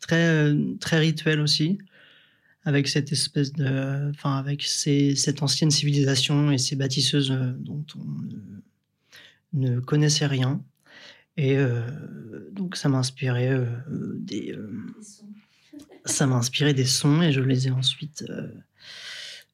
très, 0.00 0.54
très 0.80 0.98
rituel 0.98 1.40
aussi 1.40 1.78
avec 2.68 2.86
cette 2.86 3.12
espèce 3.12 3.54
de, 3.54 4.10
enfin 4.10 4.36
avec 4.36 4.62
cette 4.62 5.42
ancienne 5.42 5.70
civilisation 5.70 6.52
et 6.52 6.58
ces 6.58 6.76
bâtisseuses 6.76 7.30
euh, 7.30 7.52
dont 7.58 7.84
on 7.96 9.58
ne, 9.58 9.80
connaissait 9.80 10.26
rien. 10.26 10.62
Et 11.38 11.56
euh, 11.56 11.80
donc 12.52 12.76
ça 12.76 12.90
m'a 12.90 12.98
inspiré 12.98 13.48
euh, 13.48 13.64
des, 14.18 14.54
ça 16.04 16.26
m'a 16.26 16.36
inspiré 16.36 16.74
des 16.74 16.84
sons 16.84 17.22
et 17.22 17.32
je 17.32 17.40
les 17.40 17.68
ai 17.68 17.70
ensuite 17.70 18.24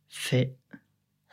faits 0.09 0.57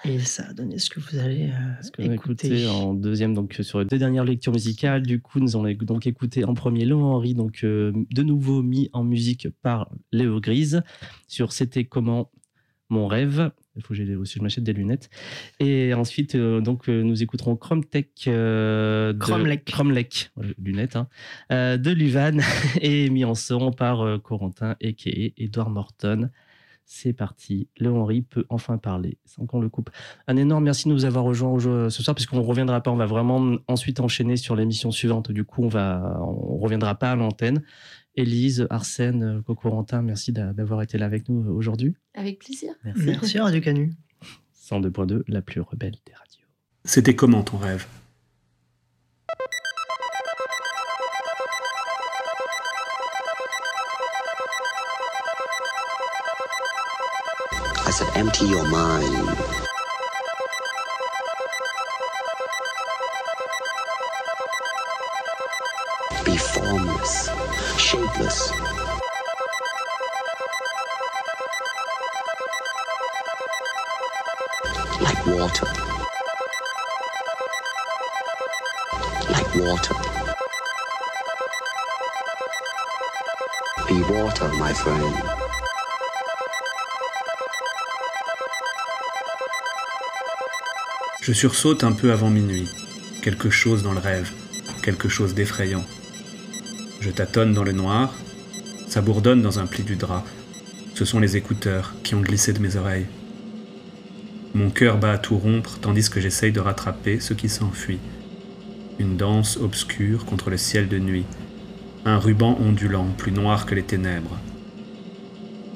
et 0.03 0.19
ça 0.19 0.47
a 0.49 0.53
donné 0.53 0.79
ce 0.79 0.89
que 0.89 0.99
vous 0.99 1.17
allez 1.19 1.51
euh, 1.51 2.13
écouter. 2.13 2.67
en 2.67 2.93
deuxième, 2.93 3.33
donc 3.33 3.57
sur 3.61 3.79
les 3.79 3.85
deux 3.85 3.99
dernières 3.99 4.23
lectures 4.23 4.53
musicales. 4.53 5.03
Du 5.03 5.21
coup, 5.21 5.39
nous 5.39 5.55
allons 5.55 5.71
donc 5.81 6.07
écouté 6.07 6.43
en 6.43 6.53
premier 6.53 6.85
Léon 6.85 7.03
Henry, 7.03 7.35
donc 7.35 7.63
euh, 7.63 7.91
de 8.11 8.23
nouveau 8.23 8.63
mis 8.63 8.89
en 8.93 9.03
musique 9.03 9.47
par 9.61 9.91
Léo 10.11 10.39
Grise 10.39 10.81
sur 11.27 11.53
C'était 11.53 11.85
comment 11.85 12.31
mon 12.89 13.07
rêve. 13.07 13.51
Il 13.75 13.83
faut 13.83 13.89
que 13.89 13.95
j'ai 13.95 14.15
aussi 14.15 14.39
je 14.39 14.43
m'achète 14.43 14.63
des 14.63 14.73
lunettes. 14.73 15.09
Et 15.59 15.93
ensuite, 15.93 16.35
euh, 16.35 16.61
donc 16.61 16.87
nous 16.87 17.21
écouterons 17.21 17.55
Chrome 17.55 17.85
Tech 17.85 18.07
de 18.25 19.15
Cromlech, 19.19 20.31
lunettes 20.57 20.95
hein, 20.95 21.07
de 21.49 21.91
Luvan 21.91 22.39
et 22.81 23.09
mis 23.11 23.23
en 23.23 23.35
son 23.35 23.71
par 23.71 24.21
Corentin 24.23 24.75
et 24.81 25.33
Edouard 25.37 25.69
Morton. 25.69 26.31
C'est 26.93 27.13
parti. 27.13 27.69
Le 27.79 27.89
Henry 27.89 28.21
peut 28.21 28.45
enfin 28.49 28.77
parler 28.77 29.17
sans 29.23 29.45
qu'on 29.45 29.61
le 29.61 29.69
coupe. 29.69 29.89
Un 30.27 30.35
énorme 30.35 30.65
merci 30.65 30.89
de 30.89 30.93
nous 30.93 31.05
avoir 31.05 31.23
rejoints 31.23 31.57
ce 31.89 32.03
soir, 32.03 32.13
puisqu'on 32.13 32.35
ne 32.35 32.41
reviendra 32.45 32.81
pas. 32.81 32.91
On 32.91 32.97
va 32.97 33.05
vraiment 33.05 33.55
ensuite 33.69 34.01
enchaîner 34.01 34.35
sur 34.35 34.57
l'émission 34.57 34.91
suivante. 34.91 35.31
Du 35.31 35.45
coup, 35.45 35.63
on 35.63 35.69
va, 35.69 36.19
on 36.21 36.57
reviendra 36.57 36.95
pas 36.95 37.11
à 37.11 37.15
l'antenne. 37.15 37.63
Élise, 38.15 38.67
Arsène, 38.69 39.41
Cocorentin, 39.47 40.01
merci 40.01 40.33
d'avoir 40.33 40.81
été 40.81 40.97
là 40.97 41.05
avec 41.05 41.29
nous 41.29 41.49
aujourd'hui. 41.49 41.95
Avec 42.13 42.39
plaisir. 42.39 42.73
Merci, 42.83 43.05
merci 43.05 43.39
Radio 43.39 43.61
Canu. 43.61 43.93
102.2, 44.53 45.23
la 45.29 45.41
plus 45.41 45.61
rebelle 45.61 45.95
des 46.05 46.13
radios. 46.13 46.45
C'était 46.83 47.15
comment 47.15 47.41
ton 47.41 47.57
rêve? 47.57 47.87
Empty 58.15 58.45
your 58.47 58.67
mind. 58.69 59.37
Be 66.25 66.37
formless, 66.37 67.29
shapeless. 67.77 68.51
Like 75.01 75.25
water. 75.25 75.67
Like 79.31 79.55
water. 79.55 79.95
Be 83.87 84.03
water, 84.03 84.47
my 84.59 84.73
friend. 84.73 85.15
Je 91.21 91.33
sursaute 91.33 91.83
un 91.83 91.91
peu 91.91 92.11
avant 92.11 92.31
minuit. 92.31 92.67
Quelque 93.21 93.51
chose 93.51 93.83
dans 93.83 93.93
le 93.93 93.99
rêve, 93.99 94.31
quelque 94.81 95.07
chose 95.07 95.35
d'effrayant. 95.35 95.85
Je 96.99 97.11
tâtonne 97.11 97.53
dans 97.53 97.63
le 97.63 97.73
noir, 97.73 98.11
ça 98.87 99.01
bourdonne 99.01 99.43
dans 99.43 99.59
un 99.59 99.67
pli 99.67 99.83
du 99.83 99.95
drap. 99.95 100.25
Ce 100.95 101.05
sont 101.05 101.19
les 101.19 101.37
écouteurs 101.37 101.93
qui 102.01 102.15
ont 102.15 102.21
glissé 102.21 102.53
de 102.53 102.59
mes 102.59 102.75
oreilles. 102.75 103.05
Mon 104.55 104.71
cœur 104.71 104.97
bat 104.97 105.11
à 105.11 105.17
tout 105.19 105.37
rompre 105.37 105.77
tandis 105.79 106.09
que 106.09 106.19
j'essaye 106.19 106.51
de 106.51 106.59
rattraper 106.59 107.19
ce 107.19 107.35
qui 107.35 107.49
s'enfuit. 107.49 107.99
Une 108.97 109.15
danse 109.15 109.57
obscure 109.57 110.25
contre 110.25 110.49
le 110.49 110.57
ciel 110.57 110.87
de 110.87 110.97
nuit. 110.97 111.25
Un 112.03 112.17
ruban 112.17 112.57
ondulant 112.59 113.05
plus 113.15 113.31
noir 113.31 113.67
que 113.67 113.75
les 113.75 113.83
ténèbres. 113.83 114.39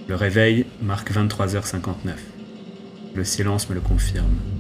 Le 0.08 0.16
réveil 0.16 0.66
marque 0.82 1.12
23h59. 1.12 2.16
Le 3.14 3.24
silence 3.24 3.70
me 3.70 3.76
le 3.76 3.82
confirme. 3.82 4.55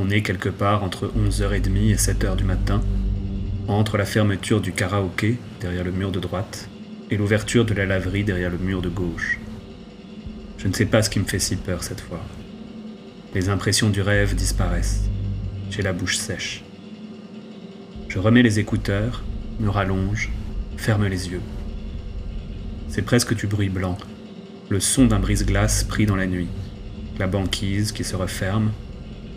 On 0.00 0.10
est 0.10 0.22
quelque 0.22 0.48
part 0.48 0.84
entre 0.84 1.12
11h30 1.18 1.90
et 1.90 1.96
7h 1.96 2.36
du 2.36 2.44
matin, 2.44 2.80
entre 3.66 3.98
la 3.98 4.04
fermeture 4.04 4.60
du 4.60 4.70
karaoké 4.70 5.38
derrière 5.60 5.82
le 5.82 5.90
mur 5.90 6.12
de 6.12 6.20
droite 6.20 6.68
et 7.10 7.16
l'ouverture 7.16 7.64
de 7.64 7.74
la 7.74 7.84
laverie 7.84 8.22
derrière 8.22 8.50
le 8.50 8.58
mur 8.58 8.80
de 8.80 8.88
gauche. 8.88 9.40
Je 10.56 10.68
ne 10.68 10.72
sais 10.72 10.86
pas 10.86 11.02
ce 11.02 11.10
qui 11.10 11.18
me 11.18 11.24
fait 11.24 11.40
si 11.40 11.56
peur 11.56 11.82
cette 11.82 12.00
fois. 12.00 12.20
Les 13.34 13.48
impressions 13.48 13.90
du 13.90 14.00
rêve 14.00 14.36
disparaissent. 14.36 15.02
J'ai 15.68 15.82
la 15.82 15.92
bouche 15.92 16.16
sèche. 16.16 16.62
Je 18.08 18.20
remets 18.20 18.42
les 18.42 18.60
écouteurs, 18.60 19.24
me 19.58 19.68
rallonge, 19.68 20.30
ferme 20.76 21.08
les 21.08 21.28
yeux. 21.28 21.42
C'est 22.88 23.02
presque 23.02 23.34
du 23.34 23.48
bruit 23.48 23.68
blanc, 23.68 23.98
le 24.68 24.78
son 24.78 25.06
d'un 25.06 25.18
brise-glace 25.18 25.82
pris 25.82 26.06
dans 26.06 26.14
la 26.14 26.28
nuit, 26.28 26.48
la 27.18 27.26
banquise 27.26 27.90
qui 27.90 28.04
se 28.04 28.14
referme, 28.14 28.70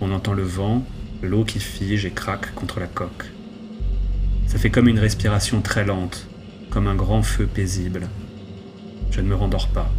on 0.02 0.12
entend 0.12 0.34
le 0.34 0.44
vent, 0.44 0.84
l'eau 1.22 1.46
qui 1.46 1.60
fige 1.60 2.06
et 2.06 2.12
craque 2.12 2.54
contre 2.56 2.80
la 2.80 2.88
coque. 2.88 3.32
Ça 4.48 4.58
fait 4.58 4.72
comme 4.72 4.88
une 4.88 5.00
respiration 5.00 5.62
très 5.62 5.86
lente, 5.86 6.28
comme 6.72 6.88
un 6.88 6.96
grand 6.96 7.22
feu 7.22 7.46
paisible. 7.46 8.10
Je 9.12 9.22
ne 9.22 9.28
me 9.28 9.36
rendors 9.36 9.70
pas. 9.70 9.92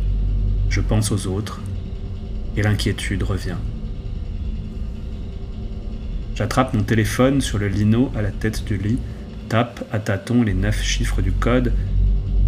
Je 0.69 0.81
pense 0.81 1.13
aux 1.13 1.29
autres, 1.29 1.61
et 2.57 2.63
l'inquiétude 2.63 3.23
revient. 3.23 3.57
J'attrape 6.35 6.75
mon 6.75 6.83
téléphone 6.83 7.41
sur 7.41 7.59
le 7.59 7.69
lino 7.69 8.11
à 8.17 8.23
la 8.23 8.33
tête 8.33 8.65
du 8.65 8.77
lit, 8.77 8.99
tape 9.49 9.85
à 9.93 10.01
tâtons 10.01 10.43
les 10.43 10.55
neuf 10.55 10.83
chiffres 10.83 11.23
du 11.23 11.31
code. 11.31 11.73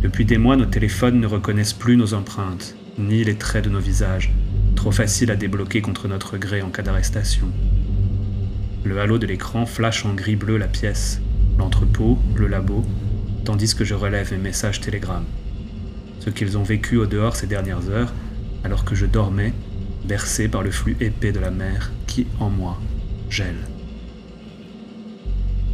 Depuis 0.02 0.24
des 0.24 0.38
mois, 0.38 0.57
nos 0.57 0.66
téléphones 0.66 1.20
ne 1.20 1.26
reconnaissent 1.26 1.72
plus 1.72 1.96
nos 1.96 2.14
empreintes, 2.14 2.74
ni 2.98 3.22
les 3.22 3.36
traits 3.36 3.64
de 3.64 3.70
nos 3.70 3.80
visages 3.80 4.32
trop 4.85 4.93
facile 4.93 5.30
à 5.30 5.37
débloquer 5.37 5.80
contre 5.80 6.09
notre 6.09 6.37
gré 6.37 6.61
en 6.61 6.68
cas 6.68 6.82
d'arrestation. 6.82 7.47
Le 8.85 9.01
halo 9.01 9.16
de 9.16 9.26
l'écran 9.26 9.64
flash 9.64 10.05
en 10.05 10.12
gris-bleu 10.12 10.59
la 10.59 10.68
pièce, 10.68 11.22
l'entrepôt, 11.57 12.18
le 12.37 12.49
labo, 12.49 12.85
tandis 13.47 13.74
que 13.74 13.82
je 13.82 13.95
relève 13.95 14.30
mes 14.32 14.37
messages 14.37 14.82
télégrammes. 14.82 15.24
Ce 16.20 16.28
qu'ils 16.28 16.59
ont 16.59 16.62
vécu 16.62 16.99
au 16.99 17.07
dehors 17.07 17.35
ces 17.35 17.47
dernières 17.47 17.89
heures, 17.89 18.12
alors 18.62 18.85
que 18.85 18.95
je 18.95 19.07
dormais, 19.07 19.55
bercé 20.05 20.49
par 20.49 20.62
le 20.62 20.70
flux 20.70 20.99
épais 21.01 21.32
de 21.32 21.41
la 21.41 21.51
mer 21.51 21.91
qui, 22.07 22.26
en 22.39 22.51
moi, 22.51 22.78
gèle. 23.30 23.64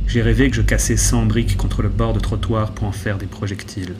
J'ai 0.07 0.23
rêvé 0.23 0.51
que 0.51 0.57
je 0.57 0.63
cassais 0.63 0.97
100 0.97 1.27
briques 1.27 1.57
contre 1.57 1.83
le 1.83 1.89
bord 1.89 2.13
de 2.13 2.21
trottoir 2.21 2.71
pour 2.71 2.87
en 2.87 2.93
faire 2.93 3.19
des 3.19 3.27
projectiles. 3.27 3.97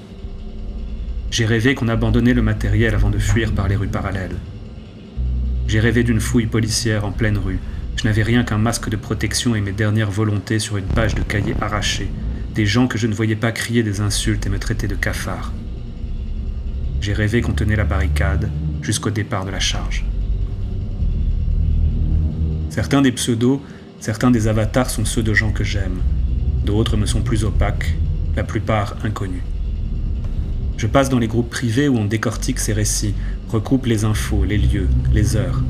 J'ai 1.33 1.47
rêvé 1.47 1.75
qu'on 1.75 1.89
abandonnait 1.89 2.33
le 2.33 2.43
matériel 2.43 2.95
avant 2.95 3.11
de 3.11 3.19
fuir 3.19 3.51
par 3.51 3.67
les 3.67 3.75
rues 3.75 3.89
parallèles. 3.89 4.37
J'ai 5.71 5.79
rêvé 5.79 6.03
d'une 6.03 6.19
fouille 6.19 6.49
policière 6.49 7.05
en 7.05 7.13
pleine 7.13 7.39
rue. 7.39 7.61
Je 7.95 8.03
n'avais 8.03 8.25
rien 8.25 8.43
qu'un 8.43 8.59
masque 8.59 8.89
de 8.89 8.97
protection 8.97 9.55
et 9.55 9.61
mes 9.61 9.71
dernières 9.71 10.11
volontés 10.11 10.59
sur 10.59 10.79
une 10.79 10.85
page 10.85 11.15
de 11.15 11.23
cahier 11.23 11.55
arrachée. 11.61 12.11
Des 12.57 12.67
gens 12.67 12.89
que 12.89 12.99
je 12.99 13.07
ne 13.07 13.15
voyais 13.15 13.37
pas 13.37 13.53
crier 13.53 13.85
des 13.85 14.01
insultes 14.01 14.45
et 14.45 14.49
me 14.49 14.59
traiter 14.59 14.89
de 14.89 14.97
cafard. 14.97 15.53
J'ai 17.01 17.13
rêvé 17.13 17.41
qu'on 17.41 17.53
tenait 17.53 17.77
la 17.77 17.85
barricade 17.85 18.51
jusqu'au 18.83 19.11
départ 19.11 19.45
de 19.45 19.53
la 19.53 19.61
charge. 19.61 20.05
Certains 22.71 23.01
des 23.01 23.13
pseudos 23.13 23.61
Certains 24.01 24.33
des 24.33 24.49
avatars 24.49 24.91
sont 24.91 25.05
ceux 25.05 25.23
de 25.23 25.35
gens 25.35 25.53
que 25.53 25.63
j'aime, 25.63 26.01
d'autres 26.65 26.97
me 26.97 27.07
sont 27.07 27.23
plus 27.23 27.45
opaques, 27.45 27.95
la 28.35 28.43
plupart 28.43 28.97
inconnus. 29.05 29.45
Je 30.79 30.89
passe 30.89 31.11
dans 31.11 31.19
les 31.21 31.29
groupes 31.29 31.51
privés 31.51 31.89
où 31.89 31.97
on 31.97 32.07
décortique 32.07 32.59
ces 32.59 32.73
récits, 32.73 33.15
recoupe 33.51 33.87
les 33.87 34.05
infos, 34.05 34.45
les 34.45 34.59
lieux, 34.59 34.89
les 35.13 35.37
heures. 35.37 35.63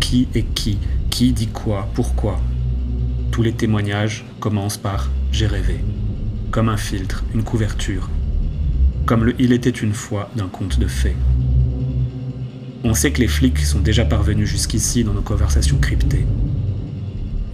Qui 0.00 0.28
est 0.34 0.42
qui? 0.54 0.78
Qui 1.08 1.32
dit 1.32 1.46
quoi? 1.46 1.88
Pourquoi? 1.94 2.38
Tous 3.30 3.42
les 3.42 3.52
témoignages 3.52 4.26
commencent 4.38 4.76
par 4.76 5.10
J'ai 5.32 5.46
rêvé. 5.46 5.80
Comme 6.50 6.68
un 6.68 6.76
filtre, 6.76 7.24
une 7.34 7.42
couverture. 7.42 8.10
Comme 9.06 9.24
le 9.24 9.34
Il 9.38 9.52
était 9.52 9.70
une 9.70 9.94
fois 9.94 10.30
d'un 10.36 10.46
conte 10.46 10.78
de 10.78 10.86
fées. 10.86 11.16
On 12.84 12.92
sait 12.92 13.12
que 13.12 13.20
les 13.20 13.28
flics 13.28 13.60
sont 13.60 13.80
déjà 13.80 14.04
parvenus 14.04 14.48
jusqu'ici 14.48 15.02
dans 15.02 15.14
nos 15.14 15.22
conversations 15.22 15.78
cryptées. 15.78 16.26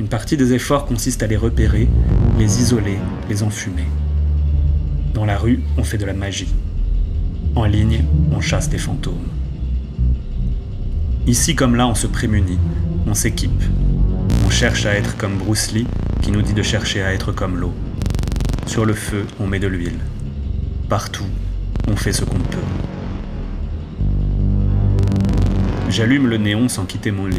Une 0.01 0.09
partie 0.09 0.37
des 0.37 0.55
efforts 0.55 0.87
consiste 0.87 1.23
à 1.23 1.29
les 1.29 1.37
repérer, 1.37 1.89
les 2.37 2.61
isoler, 2.61 2.99
les 3.29 3.45
enfumer. 3.45 3.87
Dans 5.15 5.25
la 5.25 5.39
rue, 5.39 5.63
on 5.77 5.85
fait 5.85 5.99
de 5.99 6.07
la 6.07 6.15
magie. 6.15 6.53
En 7.55 7.65
ligne, 7.65 8.05
on 8.33 8.41
chasse 8.41 8.69
des 8.69 8.79
fantômes. 8.79 9.38
Ici 11.29 11.55
comme 11.55 11.77
là, 11.77 11.87
on 11.87 11.95
se 11.95 12.07
prémunit, 12.07 12.59
on 13.07 13.13
s'équipe. 13.13 13.63
On 14.47 14.49
cherche 14.49 14.87
à 14.87 14.95
être 14.95 15.15
comme 15.19 15.37
Bruce 15.37 15.73
Lee, 15.73 15.87
qui 16.23 16.33
nous 16.33 16.41
dit 16.41 16.55
de 16.55 16.63
chercher 16.63 17.03
à 17.03 17.13
être 17.13 17.33
comme 17.33 17.59
l'eau. 17.59 17.75
Sur 18.65 18.87
le 18.87 18.95
feu, 18.95 19.27
on 19.39 19.47
met 19.47 19.59
de 19.59 19.67
l'huile. 19.67 19.99
Partout, 20.89 21.27
on 21.87 21.97
fait 21.97 22.15
ce 22.15 22.25
qu'on 22.25 22.39
peut. 22.39 22.57
J'allume 25.91 26.29
le 26.29 26.39
néon 26.39 26.67
sans 26.67 26.87
quitter 26.87 27.11
mon 27.11 27.27
lit, 27.27 27.37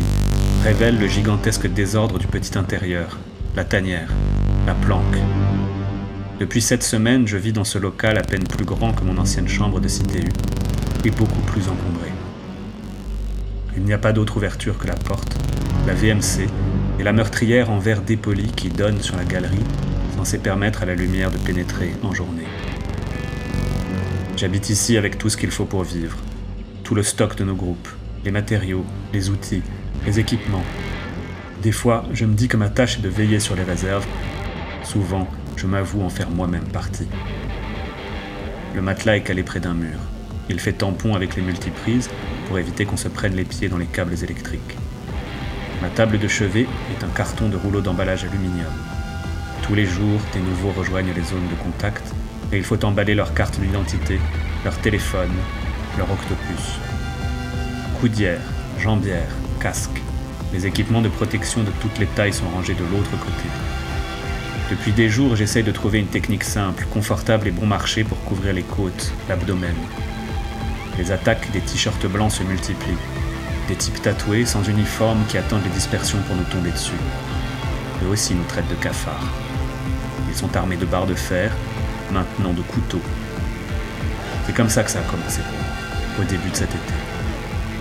révèle 0.64 1.00
le 1.00 1.08
gigantesque 1.08 1.66
désordre 1.66 2.20
du 2.20 2.28
petit 2.28 2.60
intérieur, 2.60 3.18
la 3.56 3.64
tanière, 3.64 4.14
la 4.68 4.76
planque. 4.76 5.18
Depuis 6.40 6.62
cette 6.62 6.84
semaine, 6.84 7.28
je 7.28 7.38
vis 7.38 7.54
dans 7.54 7.64
ce 7.64 7.80
local 7.80 8.20
à 8.20 8.22
peine 8.22 8.44
plus 8.44 8.66
grand 8.66 8.94
que 8.94 9.04
mon 9.04 9.18
ancienne 9.18 9.48
chambre 9.48 9.80
de 9.80 9.88
Cité 9.88 10.20
U, 10.20 10.30
et 11.06 11.10
beaucoup 11.10 11.42
plus 11.42 11.64
encombré. 11.64 12.12
Il 13.76 13.84
n'y 13.84 13.94
a 13.94 13.98
pas 13.98 14.14
d'autre 14.14 14.38
ouverture 14.38 14.78
que 14.78 14.88
la 14.88 14.96
porte, 14.96 15.36
la 15.86 15.94
VMC 15.94 16.48
et 17.00 17.04
la 17.04 17.14
meurtrière 17.14 17.70
en 17.70 17.80
verre 17.80 18.02
dépoli 18.02 18.48
qui 18.52 18.70
donne 18.70 19.02
sur 19.02 19.16
la 19.16 19.24
galerie, 19.24 19.64
censée 20.16 20.40
permettre 20.40 20.84
à 20.84 20.86
la 20.86 20.96
lumière 20.96 21.32
de 21.32 21.38
pénétrer 21.38 21.94
en 22.04 22.14
journée. 22.14 22.48
J'habite 24.36 24.70
ici 24.70 24.98
avec 24.98 25.18
tout 25.18 25.30
ce 25.30 25.38
qu'il 25.38 25.52
faut 25.52 25.66
pour 25.66 25.84
vivre, 25.84 26.18
tout 26.84 26.96
le 26.96 27.04
stock 27.04 27.36
de 27.36 27.44
nos 27.44 27.56
groupes, 27.56 27.90
les 28.26 28.32
matériaux, 28.32 28.86
les 29.14 29.30
outils, 29.30 29.64
les 30.06 30.20
équipements. 30.20 30.64
Des 31.62 31.72
fois, 31.72 32.06
je 32.14 32.26
me 32.26 32.34
dis 32.34 32.48
que 32.48 32.58
ma 32.58 32.70
tâche 32.70 32.98
est 32.98 33.02
de 33.02 33.10
veiller 33.10 33.40
sur 33.40 33.56
les 33.56 33.64
réserves. 33.64 34.06
Souvent, 34.84 35.28
je 35.58 35.68
m'avoue 35.68 36.02
en 36.02 36.10
faire 36.10 36.30
moi-même 36.30 36.68
partie. 36.68 37.08
Le 38.76 38.82
matelas 38.82 39.18
est 39.18 39.24
calé 39.24 39.44
près 39.44 39.60
d'un 39.60 39.74
mur. 39.74 40.00
Il 40.50 40.60
fait 40.60 40.74
tampon 40.74 41.16
avec 41.16 41.36
les 41.36 41.42
multiprises 41.42 42.10
pour 42.50 42.60
éviter 42.60 42.84
qu'on 42.84 42.98
se 42.98 43.08
prenne 43.08 43.36
les 43.36 43.46
pieds 43.46 43.70
dans 43.70 43.78
les 43.78 43.86
câbles 43.86 44.22
électriques. 44.22 44.76
Ma 45.82 45.88
table 45.88 46.20
de 46.20 46.28
chevet 46.28 46.68
est 46.92 47.04
un 47.06 47.10
carton 47.16 47.48
de 47.48 47.56
rouleau 47.56 47.80
d'emballage 47.80 48.26
aluminium. 48.26 48.74
Tous 49.62 49.76
les 49.76 49.86
jours, 49.86 50.20
des 50.34 50.40
nouveaux 50.40 50.72
rejoignent 50.72 51.14
les 51.16 51.24
zones 51.24 51.48
de 51.48 51.64
contact 51.64 52.04
et 52.52 52.58
il 52.58 52.64
faut 52.64 52.84
emballer 52.84 53.16
leur 53.16 53.34
carte 53.34 53.60
d'identité, 53.62 54.20
leur 54.66 54.78
téléphone, 54.80 55.32
leur 55.98 56.12
octopus 56.12 56.80
coudières, 58.00 58.40
jambières, 58.80 59.36
casques. 59.60 60.02
Les 60.54 60.66
équipements 60.66 61.02
de 61.02 61.10
protection 61.10 61.64
de 61.64 61.72
toutes 61.82 62.00
les 62.00 62.06
tailles 62.06 62.34
sont 62.34 62.48
rangés 62.48 62.74
de 62.74 62.84
l'autre 62.92 63.12
côté. 63.20 63.50
Depuis 64.72 64.94
des 64.94 65.10
jours, 65.10 65.36
j'essaye 65.36 65.64
de 65.64 65.72
trouver 65.72 66.00
une 66.00 66.08
technique 66.08 66.46
simple, 66.46 66.86
confortable 66.94 67.50
et 67.50 67.52
bon 67.52 67.66
marché 67.66 68.06
pour 68.06 68.24
couvrir 68.24 68.54
les 68.54 68.64
côtes, 68.64 69.12
l'abdomen. 69.28 69.76
Les 71.00 71.12
attaques 71.12 71.50
des 71.52 71.62
t-shirts 71.62 72.06
blancs 72.06 72.34
se 72.34 72.44
multiplient. 72.44 72.98
Des 73.68 73.76
types 73.76 74.00
tatoués, 74.00 74.46
sans 74.46 74.64
uniforme, 74.70 75.24
qui 75.28 75.40
attendent 75.40 75.64
les 75.64 75.72
dispersions 75.72 76.20
pour 76.28 76.36
nous 76.36 76.44
tomber 76.44 76.70
dessus. 76.70 76.92
Eux 78.04 78.10
aussi 78.10 78.36
nous 78.36 78.44
traitent 78.44 78.70
de 78.70 78.76
cafards. 78.76 79.34
Ils 80.30 80.36
sont 80.36 80.56
armés 80.56 80.78
de 80.78 80.86
barres 80.86 81.08
de 81.08 81.16
fer, 81.16 81.52
maintenant 82.12 82.54
de 82.54 82.62
couteaux. 82.62 83.02
C'est 84.46 84.54
comme 84.54 84.70
ça 84.70 84.84
que 84.84 84.92
ça 84.92 85.00
a 85.00 85.04
commencé 85.04 85.42
pour 85.42 85.58
moi, 85.58 86.22
au 86.22 86.24
début 86.30 86.52
de 86.52 86.56
cet 86.56 86.70
été 86.70 86.94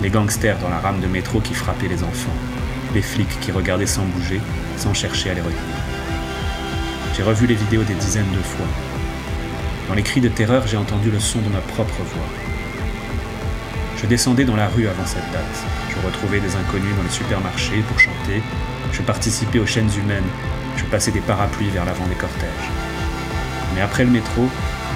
les 0.02 0.10
gangsters 0.10 0.58
dans 0.58 0.68
la 0.68 0.78
rame 0.78 1.00
de 1.00 1.06
métro 1.06 1.40
qui 1.40 1.54
frappaient 1.54 1.88
les 1.88 2.02
enfants, 2.02 2.34
les 2.94 3.02
flics 3.02 3.40
qui 3.40 3.50
regardaient 3.50 3.86
sans 3.86 4.04
bouger, 4.04 4.40
sans 4.76 4.94
chercher 4.94 5.30
à 5.30 5.34
les 5.34 5.40
retenir. 5.40 5.60
J'ai 7.16 7.22
revu 7.22 7.46
les 7.46 7.54
vidéos 7.54 7.82
des 7.82 7.94
dizaines 7.94 8.30
de 8.30 8.42
fois. 8.42 8.66
Dans 9.88 9.94
les 9.94 10.02
cris 10.02 10.20
de 10.20 10.28
terreur, 10.28 10.66
j'ai 10.66 10.76
entendu 10.76 11.10
le 11.10 11.18
son 11.18 11.40
de 11.40 11.48
ma 11.48 11.60
propre 11.60 11.96
voix. 12.14 12.47
Je 14.00 14.06
descendais 14.06 14.44
dans 14.44 14.54
la 14.54 14.68
rue 14.68 14.86
avant 14.86 15.06
cette 15.06 15.28
date. 15.32 15.64
Je 15.90 16.06
retrouvais 16.06 16.38
des 16.38 16.54
inconnus 16.54 16.94
dans 16.96 17.02
les 17.02 17.10
supermarchés 17.10 17.82
pour 17.88 17.98
chanter. 17.98 18.42
Je 18.92 19.02
participais 19.02 19.58
aux 19.58 19.66
chaînes 19.66 19.90
humaines. 19.98 20.28
Je 20.76 20.84
passais 20.84 21.10
des 21.10 21.20
parapluies 21.20 21.70
vers 21.70 21.84
l'avant 21.84 22.06
des 22.06 22.14
cortèges. 22.14 22.70
Mais 23.74 23.80
après 23.80 24.04
le 24.04 24.10
métro, 24.10 24.48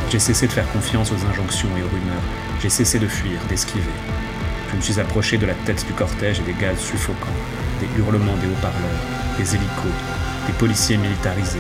j'ai 0.09 0.21
cessé 0.21 0.47
de 0.47 0.53
faire 0.53 0.71
confiance 0.71 1.11
aux 1.11 1.27
injonctions 1.27 1.69
et 1.77 1.83
aux 1.83 1.89
rumeurs. 1.89 2.23
J'ai 2.63 2.69
cessé 2.69 3.01
de 3.01 3.09
fuir, 3.09 3.41
d'esquiver. 3.49 3.83
Je 4.71 4.77
me 4.77 4.81
suis 4.81 5.01
approché 5.01 5.37
de 5.37 5.47
la 5.47 5.55
tête 5.55 5.85
du 5.85 5.93
cortège 5.95 6.39
et 6.39 6.45
des 6.45 6.55
gaz 6.55 6.79
suffocants, 6.79 7.27
des 7.81 7.89
hurlements 8.01 8.37
des 8.37 8.47
haut-parleurs, 8.47 9.03
des 9.37 9.57
hélicos, 9.57 9.99
des 10.47 10.53
policiers 10.53 10.97
militarisés. 10.97 11.59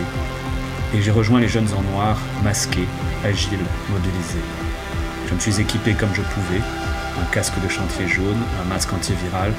Et 0.94 1.02
j'ai 1.02 1.10
rejoint 1.10 1.40
les 1.40 1.48
jeunes 1.48 1.68
en 1.76 1.82
noir, 1.92 2.18
masqués, 2.44 2.86
agiles, 3.24 3.66
mobilisés. 3.90 4.46
Je 5.28 5.34
me 5.34 5.40
suis 5.40 5.60
équipé 5.60 5.94
comme 5.94 6.14
je 6.14 6.22
pouvais, 6.22 6.60
un 7.20 7.24
casque 7.32 7.60
de 7.62 7.68
chantier 7.68 8.08
jaune, 8.08 8.40
un 8.60 8.68
masque 8.68 8.92
antiviral 8.92 9.52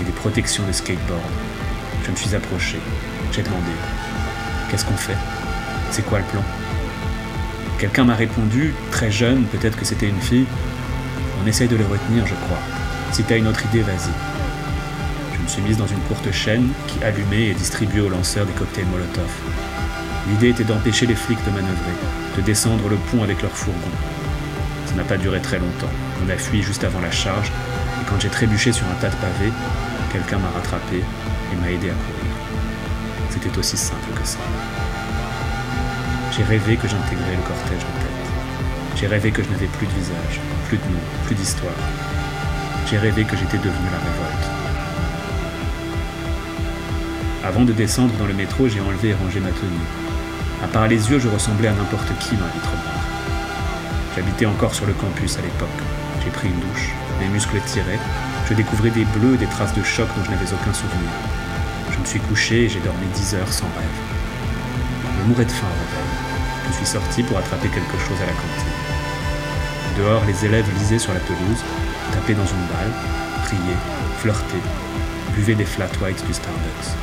et 0.00 0.04
des 0.04 0.12
protections 0.12 0.66
de 0.66 0.72
skateboard. 0.72 1.20
Je 2.04 2.10
me 2.10 2.16
suis 2.16 2.34
approché, 2.34 2.78
j'ai 3.32 3.42
demandé 3.42 3.72
Qu'est-ce 4.70 4.84
qu'on 4.84 4.96
fait? 4.96 5.16
C'est 5.90 6.06
quoi 6.06 6.18
le 6.18 6.24
plan? 6.26 6.42
Quelqu'un 7.78 8.04
m'a 8.04 8.14
répondu, 8.14 8.74
très 8.90 9.10
jeune, 9.10 9.44
peut-être 9.44 9.76
que 9.76 9.84
c'était 9.84 10.08
une 10.08 10.20
fille 10.20 10.46
On 11.42 11.46
essaye 11.46 11.66
de 11.66 11.76
les 11.76 11.84
retenir, 11.84 12.26
je 12.26 12.34
crois. 12.34 12.58
Si 13.12 13.24
t'as 13.24 13.36
une 13.36 13.48
autre 13.48 13.64
idée, 13.66 13.80
vas-y. 13.82 14.12
Je 15.34 15.42
me 15.42 15.48
suis 15.48 15.62
mise 15.62 15.78
dans 15.78 15.86
une 15.86 16.00
courte 16.00 16.30
chaîne 16.30 16.68
qui 16.86 17.02
allumait 17.02 17.48
et 17.48 17.54
distribuait 17.54 18.02
aux 18.02 18.08
lanceurs 18.08 18.46
des 18.46 18.52
cocktails 18.52 18.86
Molotov. 18.86 19.30
L'idée 20.28 20.50
était 20.50 20.64
d'empêcher 20.64 21.06
les 21.06 21.16
flics 21.16 21.44
de 21.44 21.50
manœuvrer, 21.50 21.96
de 22.36 22.42
descendre 22.42 22.88
le 22.88 22.96
pont 22.96 23.24
avec 23.24 23.42
leur 23.42 23.52
fourgon. 23.52 23.90
Ça 24.86 24.94
n'a 24.94 25.04
pas 25.04 25.16
duré 25.16 25.40
très 25.40 25.58
longtemps. 25.58 25.90
On 26.24 26.28
a 26.28 26.36
fui 26.36 26.62
juste 26.62 26.84
avant 26.84 27.00
la 27.00 27.10
charge, 27.10 27.48
et 27.48 28.04
quand 28.08 28.20
j'ai 28.20 28.28
trébuché 28.28 28.72
sur 28.72 28.86
un 28.86 28.94
tas 29.00 29.08
de 29.08 29.16
pavés, 29.16 29.52
quelqu'un 30.12 30.38
m'a 30.38 30.50
rattrapé 30.50 30.96
et 30.98 31.56
m'a 31.56 31.70
aidé 31.70 31.90
à 31.90 31.94
courir. 31.94 32.34
C'était 33.30 33.58
aussi 33.58 33.76
simple 33.76 34.10
que 34.14 34.26
ça. 34.26 34.38
J'ai 36.36 36.44
rêvé 36.44 36.76
que 36.76 36.88
j'intégrais 36.88 37.36
le 37.36 37.42
cortège 37.42 37.84
en 37.84 38.00
tête. 38.00 38.96
J'ai 38.96 39.06
rêvé 39.06 39.30
que 39.30 39.42
je 39.42 39.48
n'avais 39.48 39.66
plus 39.66 39.86
de 39.86 39.92
visage, 39.92 40.40
plus 40.68 40.78
de 40.78 40.84
nom, 40.84 41.00
plus 41.26 41.34
d'histoire, 41.34 41.72
j'ai 42.90 42.98
rêvé 42.98 43.24
que 43.24 43.36
j'étais 43.36 43.58
devenu 43.58 43.86
la 43.92 43.98
révolte. 43.98 44.50
Avant 47.44 47.64
de 47.64 47.72
descendre 47.72 48.12
dans 48.18 48.26
le 48.26 48.34
métro, 48.34 48.66
j'ai 48.68 48.80
enlevé 48.80 49.10
et 49.10 49.14
rangé 49.14 49.38
ma 49.38 49.50
tenue. 49.50 49.86
À 50.64 50.66
part 50.66 50.88
les 50.88 51.08
yeux, 51.08 51.20
je 51.20 51.28
ressemblais 51.28 51.68
à 51.68 51.72
n'importe 51.72 52.08
qui 52.18 52.34
dans 52.34 52.46
la 52.46 52.52
vitre. 52.52 52.70
J'habitais 54.16 54.46
encore 54.46 54.74
sur 54.74 54.86
le 54.86 54.92
campus 54.94 55.38
à 55.38 55.42
l'époque. 55.42 55.68
J'ai 56.24 56.30
pris 56.30 56.48
une 56.48 56.60
douche, 56.60 56.90
mes 57.20 57.28
muscles 57.28 57.60
tiraient, 57.66 57.98
je 58.48 58.54
découvrais 58.54 58.90
des 58.90 59.04
bleus 59.04 59.34
et 59.34 59.38
des 59.38 59.46
traces 59.46 59.74
de 59.74 59.82
choc 59.82 60.08
dont 60.16 60.24
je 60.24 60.30
n'avais 60.30 60.52
aucun 60.52 60.72
souvenir. 60.72 61.10
Je 61.92 61.98
me 61.98 62.04
suis 62.04 62.20
couché 62.20 62.64
et 62.64 62.68
j'ai 62.68 62.80
dormi 62.80 63.06
dix 63.14 63.34
heures 63.34 63.52
sans 63.52 63.70
rêve. 63.76 63.98
Je 65.18 65.28
mourais 65.28 65.44
de 65.44 65.50
faim 65.50 65.66
au 65.66 66.68
Je 66.68 66.76
suis 66.76 66.86
sorti 66.86 67.22
pour 67.22 67.38
attraper 67.38 67.68
quelque 67.68 67.98
chose 67.98 68.16
à 68.22 68.26
la 68.26 68.32
cantine. 68.32 68.74
Dehors, 69.98 70.24
les 70.26 70.44
élèves 70.44 70.66
lisaient 70.78 70.98
sur 70.98 71.12
la 71.12 71.20
pelouse, 71.20 71.62
tapaient 72.12 72.34
dans 72.34 72.46
une 72.46 72.66
balle, 72.66 72.92
priaient, 73.44 73.82
flirtaient, 74.18 74.66
buvaient 75.34 75.54
des 75.54 75.64
flat 75.64 75.90
whites 76.02 76.26
du 76.26 76.32
Starbucks. 76.32 76.94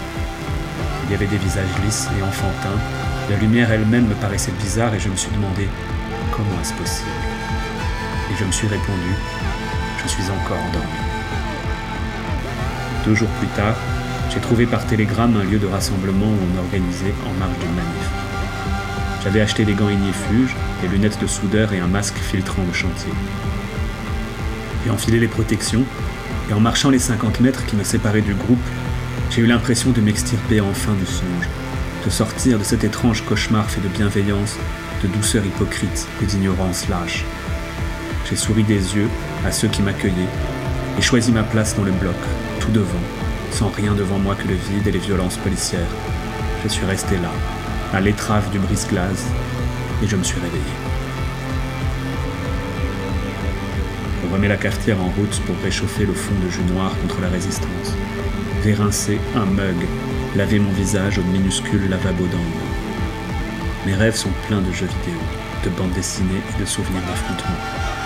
Il 1.06 1.12
y 1.12 1.16
avait 1.16 1.28
des 1.28 1.38
visages 1.38 1.66
lisses 1.86 2.08
et 2.18 2.24
enfantins. 2.24 2.80
La 3.30 3.38
lumière 3.38 3.72
elle-même 3.72 4.08
me 4.08 4.16
paraissait 4.16 4.54
bizarre 4.60 4.94
et 4.94 5.00
je 5.00 5.10
me 5.10 5.16
suis 5.16 5.32
demandé 5.32 5.68
comment 6.32 6.60
est-ce 6.62 6.74
possible? 6.74 7.27
Je 8.40 8.46
me 8.46 8.52
suis 8.52 8.68
répondu, 8.68 9.16
je 10.04 10.08
suis 10.08 10.24
encore 10.30 10.60
endormi. 10.70 10.88
Deux 13.04 13.16
jours 13.16 13.30
plus 13.40 13.48
tard, 13.48 13.76
j'ai 14.32 14.40
trouvé 14.40 14.68
par 14.68 14.86
télégramme 14.86 15.36
un 15.38 15.44
lieu 15.44 15.58
de 15.58 15.66
rassemblement 15.66 16.28
où 16.28 16.38
on 16.54 16.60
organisait 16.60 17.16
en 17.26 17.34
marge 17.40 17.58
d'une 17.58 17.74
manif. 17.74 18.10
J'avais 19.24 19.42
acheté 19.42 19.66
des 19.66 19.74
gants 19.74 19.90
ignifuges, 19.90 20.56
des 20.84 20.88
lunettes 20.88 21.20
de 21.20 21.26
soudeur 21.26 21.74
et 21.74 21.80
un 21.80 21.88
masque 21.88 22.18
filtrant 22.18 22.62
le 22.68 22.74
chantier. 22.74 23.12
J'ai 24.86 24.92
enfilé 24.92 25.20
les 25.20 25.28
protections, 25.28 25.84
et 26.48 26.54
en 26.54 26.60
marchant 26.60 26.92
les 26.92 27.00
50 27.00 27.40
mètres 27.40 27.66
qui 27.66 27.76
me 27.76 27.84
séparaient 27.84 28.22
du 28.22 28.36
groupe, 28.36 28.64
J'ai 29.32 29.42
eu 29.42 29.48
l'impression 29.48 29.92
de 29.92 30.00
m'extirper 30.00 30.62
enfin 30.62 30.94
du 30.94 31.06
songe, 31.06 31.50
de 32.06 32.10
sortir 32.10 32.60
de 32.60 32.64
cet 32.64 32.84
étrange 32.84 33.26
cauchemar 33.26 33.70
fait 33.70 33.82
de 33.82 33.90
bienveillance, 33.90 34.58
de 35.04 35.08
douceur 35.08 35.46
hypocrite 35.46 36.08
et 36.22 36.26
d'ignorance 36.26 36.88
lâche. 36.88 37.26
J'ai 38.30 38.36
souri 38.36 38.64
des 38.64 38.96
yeux 38.96 39.08
à 39.46 39.52
ceux 39.54 39.70
qui 39.70 39.82
m'accueillaient 39.82 40.14
et 40.98 41.02
choisi 41.02 41.32
ma 41.32 41.44
place 41.44 41.78
dans 41.78 41.84
le 41.84 41.92
bloc, 41.92 42.16
tout 42.60 42.72
devant, 42.72 43.00
sans 43.52 43.70
rien 43.70 43.94
devant 43.94 44.20
moi 44.20 44.36
que 44.36 44.48
le 44.48 44.56
vide 44.56 44.86
et 44.86 44.92
les 44.92 45.00
violences 45.00 45.38
policières. 45.38 45.88
Je 46.64 46.68
suis 46.68 46.86
resté 46.86 47.16
là, 47.16 47.32
à 47.94 48.02
l'étrave 48.02 48.50
du 48.50 48.60
brise-glace, 48.60 49.28
et 50.04 50.08
je 50.08 50.18
me 50.18 50.24
suis 50.24 50.40
réveillé. 50.42 50.64
On 54.28 54.34
remet 54.34 54.50
la 54.50 54.58
cafetière 54.58 55.02
en 55.02 55.08
route 55.08 55.42
pour 55.46 55.56
réchauffer 55.64 56.06
le 56.06 56.14
fond 56.14 56.36
de 56.44 56.50
jus 56.50 56.74
noir 56.74 56.92
contre 57.02 57.22
la 57.22 57.30
résistance. 57.30 57.96
Vérincer 58.62 59.22
un 59.36 59.46
mug, 59.46 59.78
laver 60.36 60.60
mon 60.60 60.72
visage 60.74 61.18
au 61.18 61.24
minuscule 61.24 61.90
lavabo 61.90 62.26
d'ambre. 62.26 62.66
Mes 63.86 63.96
rêves 63.96 64.16
sont 64.16 64.34
pleins 64.48 64.62
de 64.62 64.72
jeux 64.74 64.88
vidéo, 64.88 65.22
de 65.64 65.70
bandes 65.70 65.94
dessinées 65.94 66.42
et 66.56 66.60
de 66.60 66.66
souvenirs 66.66 67.04
d'affrontements. 67.08 67.97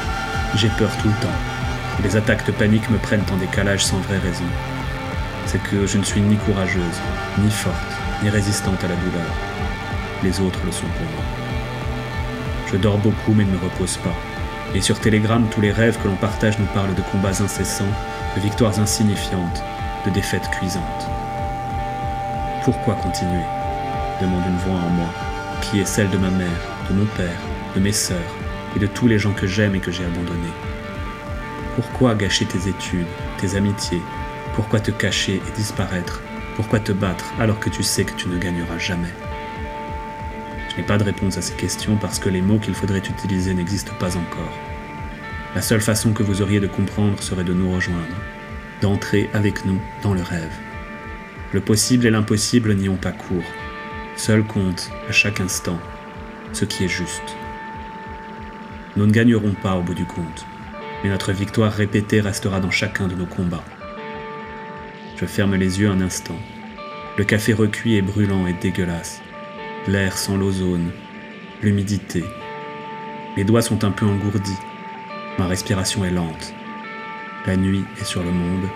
J'ai 0.55 0.67
peur 0.67 0.91
tout 0.97 1.07
le 1.07 1.13
temps. 1.21 2.03
Les 2.03 2.17
attaques 2.17 2.45
de 2.45 2.51
panique 2.51 2.89
me 2.89 2.97
prennent 2.97 3.23
en 3.31 3.37
décalage 3.37 3.85
sans 3.85 3.99
vraie 3.99 4.17
raison. 4.17 4.43
C'est 5.45 5.63
que 5.63 5.87
je 5.87 5.97
ne 5.97 6.03
suis 6.03 6.19
ni 6.19 6.35
courageuse, 6.35 6.99
ni 7.37 7.49
forte, 7.49 7.75
ni 8.21 8.29
résistante 8.29 8.83
à 8.83 8.89
la 8.89 8.95
douleur. 8.95 9.31
Les 10.23 10.41
autres 10.41 10.59
le 10.65 10.71
sont 10.73 10.87
pour 10.87 11.05
moi. 11.15 11.23
Je 12.69 12.75
dors 12.75 12.97
beaucoup 12.97 13.33
mais 13.33 13.45
ne 13.45 13.51
me 13.51 13.63
repose 13.63 13.95
pas. 13.97 14.15
Et 14.75 14.81
sur 14.81 14.99
Telegram, 14.99 15.45
tous 15.49 15.61
les 15.61 15.71
rêves 15.71 15.97
que 16.03 16.07
l'on 16.09 16.15
partage 16.15 16.59
nous 16.59 16.65
parlent 16.73 16.95
de 16.95 17.01
combats 17.01 17.41
incessants, 17.41 17.95
de 18.35 18.41
victoires 18.41 18.77
insignifiantes, 18.77 19.63
de 20.05 20.11
défaites 20.11 20.49
cuisantes. 20.51 21.07
Pourquoi 22.65 22.95
continuer? 22.95 23.45
demande 24.21 24.45
une 24.45 24.57
voix 24.57 24.79
en 24.79 24.89
moi, 24.89 25.09
qui 25.61 25.79
est 25.79 25.85
celle 25.85 26.09
de 26.09 26.17
ma 26.17 26.29
mère, 26.29 26.61
de 26.89 26.93
mon 26.93 27.05
père, 27.05 27.39
de 27.73 27.79
mes 27.79 27.93
sœurs 27.93 28.35
et 28.75 28.79
de 28.79 28.87
tous 28.87 29.07
les 29.07 29.19
gens 29.19 29.33
que 29.33 29.47
j'aime 29.47 29.75
et 29.75 29.79
que 29.79 29.91
j'ai 29.91 30.05
abandonnés. 30.05 30.53
Pourquoi 31.75 32.15
gâcher 32.15 32.45
tes 32.45 32.67
études, 32.67 33.07
tes 33.37 33.55
amitiés? 33.55 34.01
Pourquoi 34.55 34.79
te 34.79 34.91
cacher 34.91 35.35
et 35.35 35.51
disparaître? 35.55 36.21
Pourquoi 36.55 36.79
te 36.79 36.91
battre 36.91 37.31
alors 37.39 37.59
que 37.59 37.69
tu 37.69 37.83
sais 37.83 38.03
que 38.03 38.13
tu 38.13 38.27
ne 38.27 38.37
gagneras 38.37 38.77
jamais? 38.77 39.13
Je 40.69 40.77
n'ai 40.77 40.83
pas 40.83 40.97
de 40.97 41.03
réponse 41.03 41.37
à 41.37 41.41
ces 41.41 41.53
questions 41.55 41.97
parce 41.97 42.19
que 42.19 42.29
les 42.29 42.41
mots 42.41 42.59
qu'il 42.59 42.73
faudrait 42.73 42.99
utiliser 42.99 43.53
n'existent 43.53 43.95
pas 43.99 44.15
encore. 44.17 44.57
La 45.53 45.61
seule 45.61 45.81
façon 45.81 46.13
que 46.13 46.23
vous 46.23 46.41
auriez 46.41 46.61
de 46.61 46.67
comprendre 46.67 47.21
serait 47.21 47.43
de 47.43 47.53
nous 47.53 47.71
rejoindre, 47.73 48.15
d'entrer 48.81 49.29
avec 49.33 49.65
nous 49.65 49.79
dans 50.01 50.13
le 50.13 50.21
rêve. 50.21 50.53
Le 51.51 51.59
possible 51.59 52.05
et 52.05 52.09
l'impossible 52.09 52.73
n'y 52.75 52.87
ont 52.87 52.95
pas 52.95 53.11
cours. 53.11 53.43
Seul 54.15 54.43
compte, 54.43 54.89
à 55.09 55.11
chaque 55.11 55.41
instant, 55.41 55.79
ce 56.53 56.63
qui 56.63 56.85
est 56.85 56.89
juste. 56.89 57.35
Nous 58.97 59.05
ne 59.05 59.11
gagnerons 59.11 59.53
pas 59.53 59.75
au 59.75 59.81
bout 59.81 59.93
du 59.93 60.05
compte, 60.05 60.45
mais 61.03 61.09
notre 61.09 61.31
victoire 61.31 61.71
répétée 61.71 62.19
restera 62.19 62.59
dans 62.59 62.71
chacun 62.71 63.07
de 63.07 63.15
nos 63.15 63.25
combats. 63.25 63.63
Je 65.15 65.25
ferme 65.25 65.55
les 65.55 65.79
yeux 65.79 65.89
un 65.89 66.01
instant. 66.01 66.37
Le 67.17 67.23
café 67.23 67.53
recuit 67.53 67.95
est 67.95 68.01
brûlant 68.01 68.47
et 68.47 68.53
dégueulasse. 68.53 69.21
L'air 69.87 70.17
sans 70.17 70.35
l'ozone, 70.35 70.91
l'humidité. 71.61 72.23
Mes 73.37 73.45
doigts 73.45 73.61
sont 73.61 73.83
un 73.85 73.91
peu 73.91 74.05
engourdis. 74.05 74.59
Ma 75.39 75.47
respiration 75.47 76.03
est 76.03 76.11
lente. 76.11 76.53
La 77.45 77.55
nuit 77.55 77.85
est 77.99 78.05
sur 78.05 78.23
le 78.23 78.31
monde, 78.31 78.67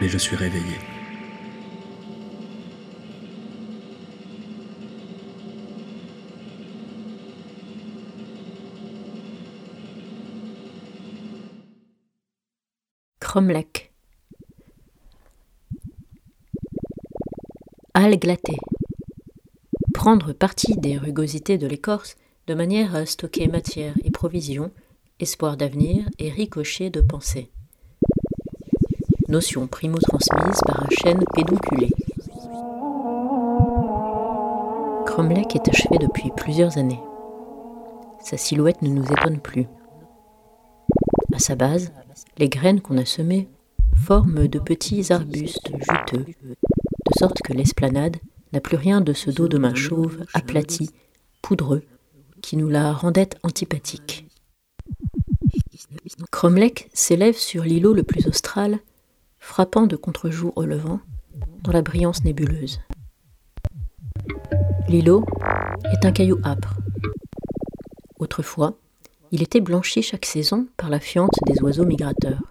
mais 0.00 0.08
je 0.08 0.18
suis 0.18 0.36
réveillé. 0.36 0.78
Cromlech. 13.30 13.92
Al. 17.94 18.18
Prendre 19.94 20.32
parti 20.32 20.76
des 20.76 20.98
rugosités 20.98 21.56
de 21.56 21.68
l'écorce 21.68 22.16
de 22.48 22.54
manière 22.54 22.96
à 22.96 23.06
stocker 23.06 23.46
matière 23.46 23.94
et 24.02 24.10
provisions, 24.10 24.72
espoir 25.20 25.56
d'avenir 25.56 26.08
et 26.18 26.28
ricochet 26.28 26.90
de 26.90 27.00
pensée. 27.00 27.52
Notion 29.28 29.68
primo-transmise 29.68 30.60
par 30.66 30.82
un 30.82 30.90
chêne 30.90 31.24
pédonculé. 31.32 31.88
Cromlech 35.06 35.54
est 35.54 35.68
achevé 35.68 35.98
depuis 35.98 36.32
plusieurs 36.36 36.78
années. 36.78 37.00
Sa 38.24 38.36
silhouette 38.36 38.82
ne 38.82 38.88
nous 38.88 39.04
étonne 39.04 39.38
plus. 39.38 39.68
À 41.32 41.38
sa 41.38 41.54
base, 41.54 41.92
les 42.38 42.48
graines 42.48 42.80
qu'on 42.80 42.98
a 42.98 43.04
semées 43.04 43.48
forment 43.94 44.48
de 44.48 44.58
petits 44.58 45.12
arbustes 45.12 45.70
juteux, 45.72 46.24
de 46.42 47.18
sorte 47.18 47.42
que 47.42 47.52
l'esplanade 47.52 48.16
n'a 48.52 48.60
plus 48.60 48.76
rien 48.76 49.00
de 49.00 49.12
ce 49.12 49.30
dos 49.30 49.48
de 49.48 49.58
main 49.58 49.74
chauve, 49.74 50.24
aplati, 50.34 50.90
poudreux, 51.42 51.82
qui 52.40 52.56
nous 52.56 52.68
la 52.68 52.92
rendait 52.92 53.30
antipathique. 53.42 54.26
Cromlech 56.30 56.88
s'élève 56.92 57.36
sur 57.36 57.64
l'îlot 57.64 57.92
le 57.92 58.02
plus 58.02 58.26
austral, 58.26 58.78
frappant 59.38 59.86
de 59.86 59.96
contre-jour 59.96 60.52
au 60.56 60.64
levant, 60.64 61.00
dans 61.62 61.72
la 61.72 61.82
brillance 61.82 62.24
nébuleuse. 62.24 62.80
L'îlot 64.88 65.24
est 65.92 66.04
un 66.04 66.12
caillou 66.12 66.38
âpre. 66.44 66.74
Autrefois, 68.18 68.79
il 69.32 69.42
était 69.42 69.60
blanchi 69.60 70.02
chaque 70.02 70.26
saison 70.26 70.66
par 70.76 70.90
la 70.90 70.98
fiente 70.98 71.38
des 71.46 71.62
oiseaux 71.62 71.84
migrateurs. 71.84 72.42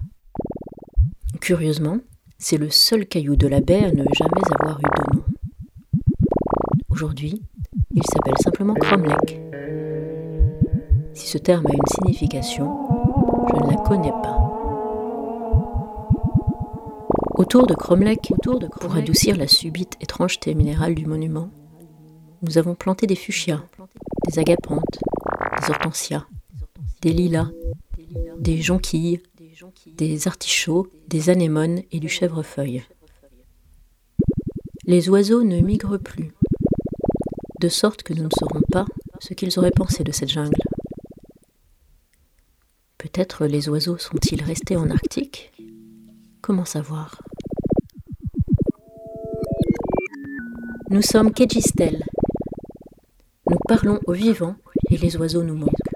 Curieusement, 1.42 1.98
c'est 2.38 2.58
le 2.58 2.70
seul 2.70 3.06
caillou 3.06 3.36
de 3.36 3.48
la 3.48 3.60
baie 3.60 3.84
à 3.84 3.92
ne 3.92 4.06
jamais 4.14 4.54
avoir 4.60 4.80
eu 4.80 4.84
de 4.84 5.18
nom. 5.18 5.24
Aujourd'hui, 6.90 7.42
il 7.94 8.04
s'appelle 8.04 8.38
simplement 8.42 8.76
Cromlech. 8.76 9.40
Si 11.14 11.28
ce 11.28 11.38
terme 11.38 11.68
a 11.68 11.74
une 11.74 11.88
signification, 11.88 12.78
je 13.50 13.66
ne 13.66 13.72
la 13.72 13.78
connais 13.78 14.12
pas. 14.12 14.38
Autour 17.36 17.68
de 17.68 17.74
Cromlech, 17.74 18.34
pour 18.80 18.96
adoucir 18.96 19.36
la 19.36 19.48
subite 19.48 19.98
étrangeté 20.02 20.54
minérale 20.56 20.96
du 20.96 21.06
monument, 21.06 21.50
nous 22.42 22.58
avons 22.58 22.76
planté 22.76 23.06
des 23.06 23.16
fuchsias, 23.16 23.62
des 24.28 24.40
agapantes, 24.40 25.00
des 25.62 25.72
hortensias, 25.72 26.26
des 27.02 27.14
lilas, 27.14 27.50
des 28.40 28.62
jonquilles, 28.62 29.22
des 29.88 30.28
artichauts, 30.28 30.88
des 31.08 31.30
anémones 31.30 31.82
et 31.92 32.00
du 32.00 32.10
chèvrefeuille. 32.10 32.84
Les 34.86 35.10
oiseaux 35.10 35.44
ne 35.44 35.60
migrent 35.60 35.98
plus, 35.98 36.32
de 37.60 37.70
sorte 37.70 38.04
que 38.04 38.14
nous 38.14 38.24
ne 38.24 38.30
saurons 38.40 38.62
pas 38.72 38.86
ce 39.20 39.34
qu'ils 39.34 39.58
auraient 39.60 39.72
pensé 39.72 40.04
de 40.04 40.12
cette 40.12 40.30
jungle. 40.30 40.62
Peut-être 42.98 43.46
les 43.46 43.70
oiseaux 43.70 43.98
sont-ils 43.98 44.44
restés 44.44 44.76
en 44.76 44.90
Arctique? 44.90 45.52
Comment 46.42 46.66
savoir? 46.66 47.22
Nous 50.90 51.02
sommes 51.02 51.32
Kegistel. 51.32 52.04
Nous 53.50 53.58
parlons 53.68 54.00
aux 54.08 54.14
vivants 54.14 54.56
et 54.90 54.98
les 54.98 55.16
oiseaux 55.18 55.44
nous 55.44 55.56
manquent. 55.56 55.89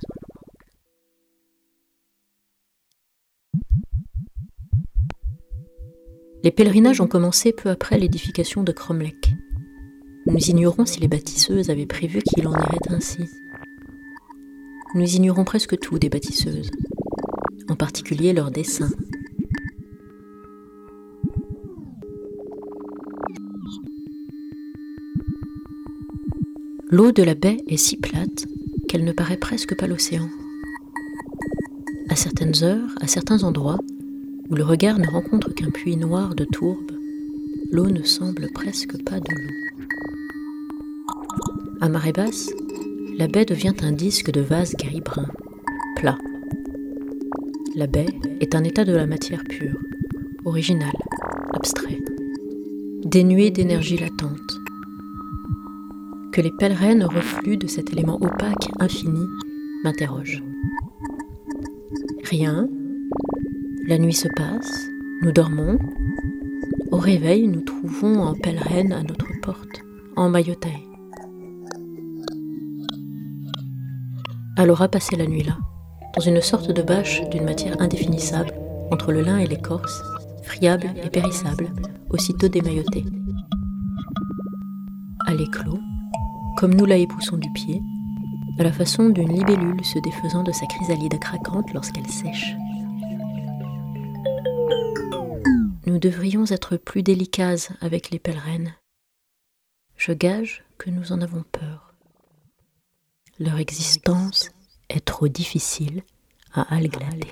Les 6.43 6.51
pèlerinages 6.51 6.99
ont 6.99 7.07
commencé 7.07 7.53
peu 7.53 7.69
après 7.69 7.97
l'édification 7.97 8.63
de 8.63 8.73
Cromlech. 8.73 9.31
Nous 10.25 10.49
ignorons 10.49 10.85
si 10.85 10.99
les 10.99 11.07
bâtisseuses 11.07 11.69
avaient 11.69 11.85
prévu 11.85 12.21
qu'il 12.21 12.49
en 12.49 12.51
irait 12.51 12.89
ainsi. 12.89 13.29
Nous 14.93 15.15
ignorons 15.15 15.45
presque 15.45 15.79
tout 15.79 15.97
des 15.99 16.09
bâtisseuses, 16.09 16.69
en 17.69 17.75
particulier 17.75 18.33
leurs 18.33 18.51
dessins. 18.51 18.91
L'eau 26.89 27.13
de 27.13 27.23
la 27.23 27.35
baie 27.35 27.63
est 27.67 27.77
si 27.77 27.95
plate 27.95 28.47
qu'elle 28.89 29.05
ne 29.05 29.13
paraît 29.13 29.37
presque 29.37 29.75
pas 29.75 29.87
l'océan. 29.87 30.27
À 32.09 32.17
certaines 32.17 32.63
heures, 32.63 32.93
à 32.99 33.07
certains 33.07 33.43
endroits, 33.43 33.79
où 34.53 34.55
le 34.55 34.63
regard 34.63 34.99
ne 34.99 35.07
rencontre 35.07 35.51
qu'un 35.51 35.71
puits 35.71 35.97
noir 35.97 36.35
de 36.35 36.45
tourbe, 36.45 36.91
l'eau 37.71 37.89
ne 37.89 38.03
semble 38.03 38.51
presque 38.53 39.03
pas 39.03 39.19
de 39.19 39.31
l'eau. 39.31 39.49
À 41.81 41.89
marée 41.89 42.11
basse, 42.11 42.51
la 43.17 43.27
baie 43.27 43.45
devient 43.45 43.73
un 43.81 43.91
disque 43.91 44.29
de 44.29 44.41
vase 44.41 44.75
gris-brun, 44.75 45.25
plat. 45.95 46.19
La 47.75 47.87
baie 47.87 48.05
est 48.41 48.53
un 48.53 48.63
état 48.63 48.85
de 48.85 48.93
la 48.93 49.07
matière 49.07 49.43
pure, 49.43 49.79
original, 50.45 50.93
abstrait. 51.53 51.97
dénuée 53.05 53.49
d'énergie 53.49 53.97
latente. 53.97 54.59
Que 56.31 56.41
les 56.41 56.51
pèlerins 56.51 57.07
reflux 57.07 57.57
de 57.57 57.65
cet 57.65 57.91
élément 57.91 58.21
opaque 58.21 58.69
infini 58.79 59.25
m'interrogent. 59.83 60.43
Rien. 62.25 62.69
La 63.85 63.97
nuit 63.97 64.13
se 64.13 64.29
passe, 64.29 64.87
nous 65.21 65.33
dormons. 65.33 65.77
Au 66.91 66.97
réveil, 66.97 67.49
nous 67.49 67.59
trouvons 67.59 68.25
un 68.25 68.33
pèlerin 68.33 68.91
à 68.91 69.03
notre 69.03 69.27
porte, 69.41 69.83
en 70.15 70.29
maillotaille. 70.29 70.87
Alors 74.55 74.81
a 74.81 74.87
passé 74.87 75.17
la 75.17 75.25
nuit 75.25 75.43
là, 75.43 75.57
dans 76.15 76.21
une 76.21 76.39
sorte 76.39 76.71
de 76.71 76.81
bâche 76.81 77.27
d'une 77.29 77.43
matière 77.43 77.75
indéfinissable, 77.81 78.53
entre 78.89 79.11
le 79.11 79.21
lin 79.21 79.39
et 79.39 79.47
l'écorce, 79.47 80.01
friable 80.43 80.93
et 81.03 81.09
périssable, 81.09 81.69
aussitôt 82.09 82.47
démailloté. 82.47 83.03
À 85.27 85.33
l'éclos, 85.33 85.79
comme 86.55 86.73
nous 86.73 86.85
la 86.85 86.95
époussons 86.95 87.35
du 87.35 87.51
pied, 87.51 87.81
à 88.59 88.63
la 88.63 88.71
façon 88.71 89.09
d'une 89.09 89.33
libellule 89.33 89.83
se 89.83 89.99
défaisant 89.99 90.43
de 90.43 90.53
sa 90.53 90.67
chrysalide 90.67 91.19
craquante 91.19 91.73
lorsqu'elle 91.73 92.07
sèche. 92.07 92.55
Devrions 96.03 96.43
être 96.51 96.75
plus 96.75 97.01
délicats 97.01 97.69
avec 97.79 98.11
les 98.11 98.19
pèlerins. 98.19 98.75
Je 99.95 100.11
gage 100.11 100.65
que 100.77 100.89
nous 100.89 101.13
en 101.13 101.21
avons 101.21 101.43
peur. 101.49 101.93
Leur 103.39 103.57
existence 103.57 104.51
est 104.89 105.05
trop 105.05 105.29
difficile 105.29 106.03
à 106.51 106.75
alglader. 106.75 107.31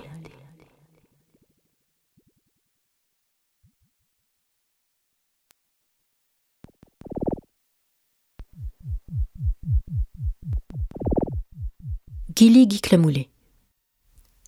Gilly 12.34 12.68
Guiclamoulé. 12.68 13.30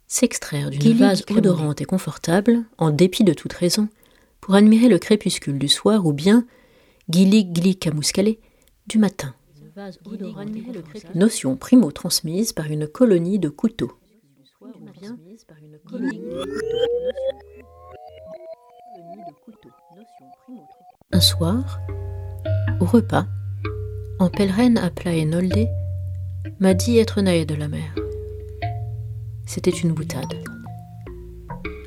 S'extraire 0.08 0.70
d'une 0.70 0.98
vase 0.98 1.26
odorante 1.30 1.82
et 1.82 1.86
confortable, 1.86 2.64
en 2.78 2.90
dépit 2.90 3.26
de 3.26 3.34
toute 3.34 3.54
raison, 3.54 3.90
pour 4.44 4.56
admirer 4.56 4.90
le 4.90 5.00
crépuscule 5.00 5.58
du 5.58 5.70
soir 5.70 6.06
ou 6.06 6.12
bien 6.12 6.46
Gilly 7.08 7.46
Glicamouscalé 7.46 8.42
du 8.88 8.98
matin. 8.98 9.34
Notion 11.16 11.56
primo-transmise 11.56 12.52
par 12.52 12.70
une 12.70 12.86
colonie 12.86 13.40
de 13.40 13.48
couteaux. 13.48 13.94
Un 21.14 21.22
soir, 21.22 21.80
au 22.82 22.86
repas, 22.86 23.26
en 24.20 24.30
pèlerin 24.30 24.76
à 24.76 24.90
noldé, 25.24 25.70
m'a 26.60 26.74
dit 26.74 26.98
être 26.98 27.22
naïe 27.22 27.46
de 27.46 27.56
la 27.56 27.70
mer. 27.70 27.96
C'était 29.46 29.72
une 29.72 29.94
boutade. 29.94 30.53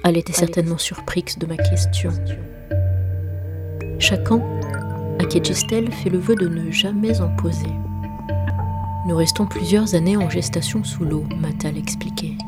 Elle 0.07 0.17
était 0.17 0.33
certainement 0.33 0.79
surprise 0.79 1.37
de 1.37 1.47
ma 1.47 1.57
question. 1.57 2.11
Chacun, 3.99 4.41
à 5.19 5.25
Kedgistel, 5.25 5.91
fait 5.91 6.11
le 6.11 6.19
vœu 6.19 6.37
de 6.37 6.47
ne 6.47 6.71
jamais 6.71 7.21
en 7.21 7.35
poser. 7.35 7.73
Nous 9.09 9.17
restons 9.17 9.47
plusieurs 9.47 9.97
années 9.97 10.17
en 10.17 10.31
gestation 10.31 10.85
sous 10.85 11.05
l'eau, 11.05 11.25
m'a-t-elle 11.41 11.77
expliqué. 11.77 12.39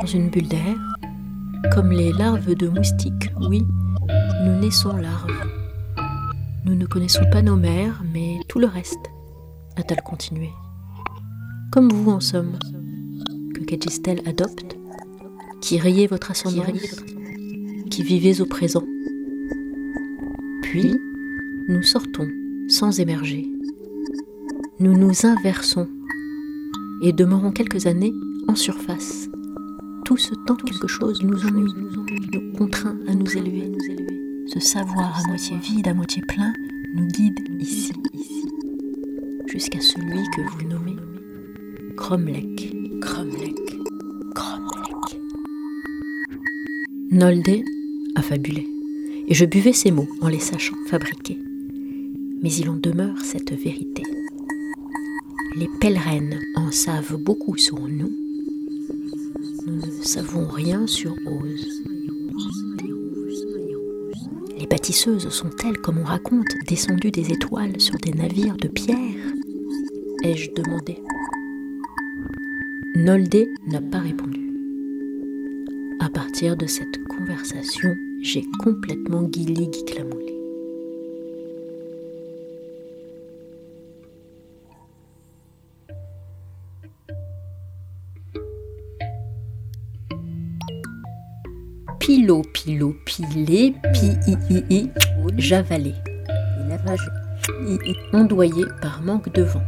Dans 0.00 0.06
une 0.06 0.30
bulle 0.30 0.48
d'air, 0.48 0.76
comme 1.72 1.92
les 1.92 2.12
larves 2.12 2.54
de 2.54 2.68
moustiques, 2.68 3.30
oui, 3.48 3.64
nous 4.44 4.58
naissons 4.60 4.96
larves. 4.96 5.30
Nous 6.64 6.74
ne 6.74 6.86
connaissons 6.86 7.24
pas 7.30 7.42
nos 7.42 7.56
mères, 7.56 8.02
mais 8.12 8.40
tout 8.48 8.58
le 8.58 8.66
reste, 8.66 9.10
a-t-elle 9.76 10.02
continué 10.02 10.50
comme 11.70 11.92
vous 11.92 12.10
en 12.10 12.20
somme, 12.20 12.58
que 13.54 13.62
Kedgistel 13.62 14.22
adopte, 14.26 14.77
qui 15.60 15.78
rayez 15.78 16.06
votre 16.06 16.30
ascendance, 16.30 17.02
qui 17.90 18.02
vivez 18.02 18.40
au 18.40 18.46
présent. 18.46 18.84
Puis, 20.62 20.94
nous 21.68 21.82
sortons 21.82 22.28
sans 22.68 23.00
émerger. 23.00 23.46
Nous 24.80 24.96
nous 24.96 25.26
inversons 25.26 25.88
et 27.02 27.12
demeurons 27.12 27.52
quelques 27.52 27.86
années 27.86 28.12
en 28.46 28.54
surface. 28.54 29.28
Tout 30.04 30.16
ce 30.16 30.34
temps, 30.46 30.56
quelque 30.56 30.86
chose 30.86 31.22
nous 31.22 31.44
ennuie, 31.46 31.72
nous 32.32 32.52
contraint 32.56 32.98
à 33.08 33.14
nous 33.14 33.36
élever. 33.36 33.72
Ce 34.46 34.60
savoir 34.60 35.18
à 35.18 35.28
moitié 35.28 35.56
vide, 35.58 35.88
à 35.88 35.94
moitié 35.94 36.22
plein, 36.22 36.52
nous 36.94 37.06
guide 37.08 37.38
ici, 37.60 37.92
jusqu'à 39.46 39.80
celui 39.80 40.22
que 40.34 40.40
vous 40.52 40.68
nommez 40.68 40.96
Cromlech, 41.96 42.72
Cromlech. 43.02 43.57
Nolde 47.18 47.64
fabulé, 48.22 48.68
et 49.26 49.34
je 49.34 49.44
buvais 49.44 49.72
ces 49.72 49.90
mots 49.90 50.08
en 50.20 50.28
les 50.28 50.38
sachant 50.38 50.76
fabriquer. 50.86 51.36
Mais 52.42 52.52
il 52.52 52.68
en 52.70 52.76
demeure 52.76 53.18
cette 53.24 53.52
vérité. 53.52 54.02
Les 55.56 55.68
pèlerins 55.80 56.38
en 56.54 56.70
savent 56.70 57.16
beaucoup 57.16 57.56
sur 57.56 57.80
nous. 57.80 58.12
Nous 59.66 59.74
ne 59.74 60.02
savons 60.02 60.46
rien 60.46 60.86
sur 60.86 61.12
Ose. 61.26 61.82
Les 64.56 64.66
bâtisseuses 64.66 65.28
sont-elles, 65.28 65.78
comme 65.78 65.98
on 65.98 66.04
raconte, 66.04 66.54
descendues 66.68 67.10
des 67.10 67.32
étoiles 67.32 67.80
sur 67.80 67.96
des 67.96 68.12
navires 68.12 68.56
de 68.56 68.68
pierre 68.68 68.98
ai-je 70.22 70.52
demandé. 70.52 70.98
Noldé 72.94 73.48
n'a 73.66 73.80
pas 73.80 73.98
répondu. 73.98 74.40
À 76.00 76.08
partir 76.08 76.56
de 76.56 76.66
cette 76.66 77.07
j'ai 78.22 78.44
complètement 78.58 79.22
guilly 79.22 79.68
guiclamoulé. 79.68 80.34
Pilo, 92.00 92.42
pilo, 92.54 92.96
pilé, 93.04 93.74
pi, 93.92 94.06
i, 94.26 94.36
i, 94.50 94.64
i, 94.70 94.90
javalé. 95.36 95.94
Ondoyé 98.12 98.64
par 98.80 99.02
manque 99.02 99.32
de 99.34 99.42
vent. 99.42 99.62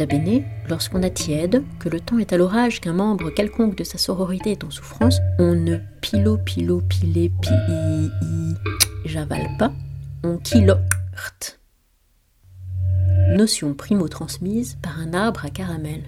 Nota 0.00 0.06
lorsqu'on 0.68 1.02
a 1.02 1.10
tiède, 1.10 1.64
que 1.78 1.88
le 1.88 2.00
temps 2.00 2.18
est 2.18 2.32
à 2.32 2.38
l'orage, 2.38 2.80
qu'un 2.80 2.94
membre 2.94 3.30
quelconque 3.30 3.76
de 3.76 3.84
sa 3.84 3.98
sororité 3.98 4.52
est 4.52 4.64
en 4.64 4.70
souffrance, 4.70 5.18
on 5.38 5.54
ne 5.54 5.76
pilo 6.00 6.38
pilo 6.38 6.80
pilé 6.80 7.30
pi 7.42 7.50
j'avale 9.04 9.48
pas, 9.58 9.72
on 10.24 10.38
kilort. 10.38 10.78
Notion 13.36 13.74
primo-transmise 13.74 14.78
par 14.80 14.98
un 14.98 15.12
arbre 15.12 15.44
à 15.44 15.50
caramel. 15.50 16.02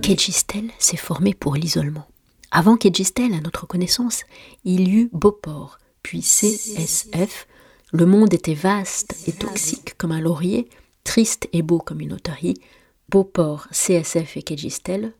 Kedgistel 0.00 0.70
s'est 0.78 0.96
formé 0.96 1.34
pour 1.34 1.56
l'isolement. 1.56 2.06
Avant 2.50 2.76
Kedgistel, 2.76 3.34
à 3.34 3.40
notre 3.40 3.66
connaissance, 3.66 4.24
il 4.64 4.88
y 4.88 5.00
eut 5.00 5.10
Beauport, 5.12 5.78
puis 6.02 6.22
CSF, 6.22 7.46
le 7.92 8.06
monde 8.06 8.34
était 8.34 8.54
vaste 8.54 9.16
et 9.26 9.32
toxique 9.32 9.96
comme 9.96 10.12
un 10.12 10.20
laurier, 10.20 10.68
triste 11.04 11.48
et 11.52 11.62
beau 11.62 11.78
comme 11.78 12.00
une 12.00 12.12
otarie. 12.12 12.60
Beauport, 13.08 13.66
CSF 13.70 14.36
et 14.36 14.42
Kedgistel 14.42 15.14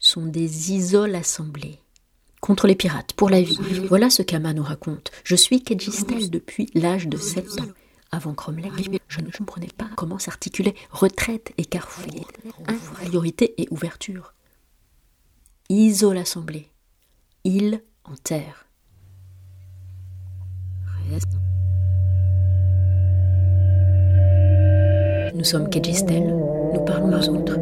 sont 0.00 0.26
des 0.26 0.72
isoles 0.72 1.14
assemblées. 1.14 1.78
Contre 2.40 2.66
les 2.66 2.74
pirates, 2.74 3.12
pour 3.12 3.30
la 3.30 3.42
vie. 3.42 3.58
Voilà 3.88 4.10
ce 4.10 4.22
qu'Ama 4.22 4.52
nous 4.52 4.62
raconte. 4.62 5.10
Je 5.24 5.36
suis 5.36 5.62
Kedgistel 5.62 6.30
depuis 6.30 6.70
l'âge 6.74 7.08
de 7.08 7.16
7 7.16 7.60
ans. 7.60 7.68
Avant 8.10 8.34
Cromlech, 8.34 8.72
je 9.08 9.20
ne 9.20 9.30
comprenais 9.30 9.70
pas 9.76 9.90
comment 9.96 10.18
s'articulait 10.18 10.74
retraite 10.90 11.52
et 11.58 11.64
carrefour, 11.64 12.30
infériorité 12.66 13.60
et 13.60 13.68
ouverture. 13.70 14.32
Isole 15.68 16.18
assemblée, 16.18 16.70
île 17.44 17.82
en 18.04 18.16
terre. 18.16 18.66
Nous 25.38 25.44
sommes 25.44 25.70
Kedgistel, 25.70 26.36
nous 26.74 26.80
parlons 26.80 27.16
aux 27.16 27.28
autres, 27.28 27.60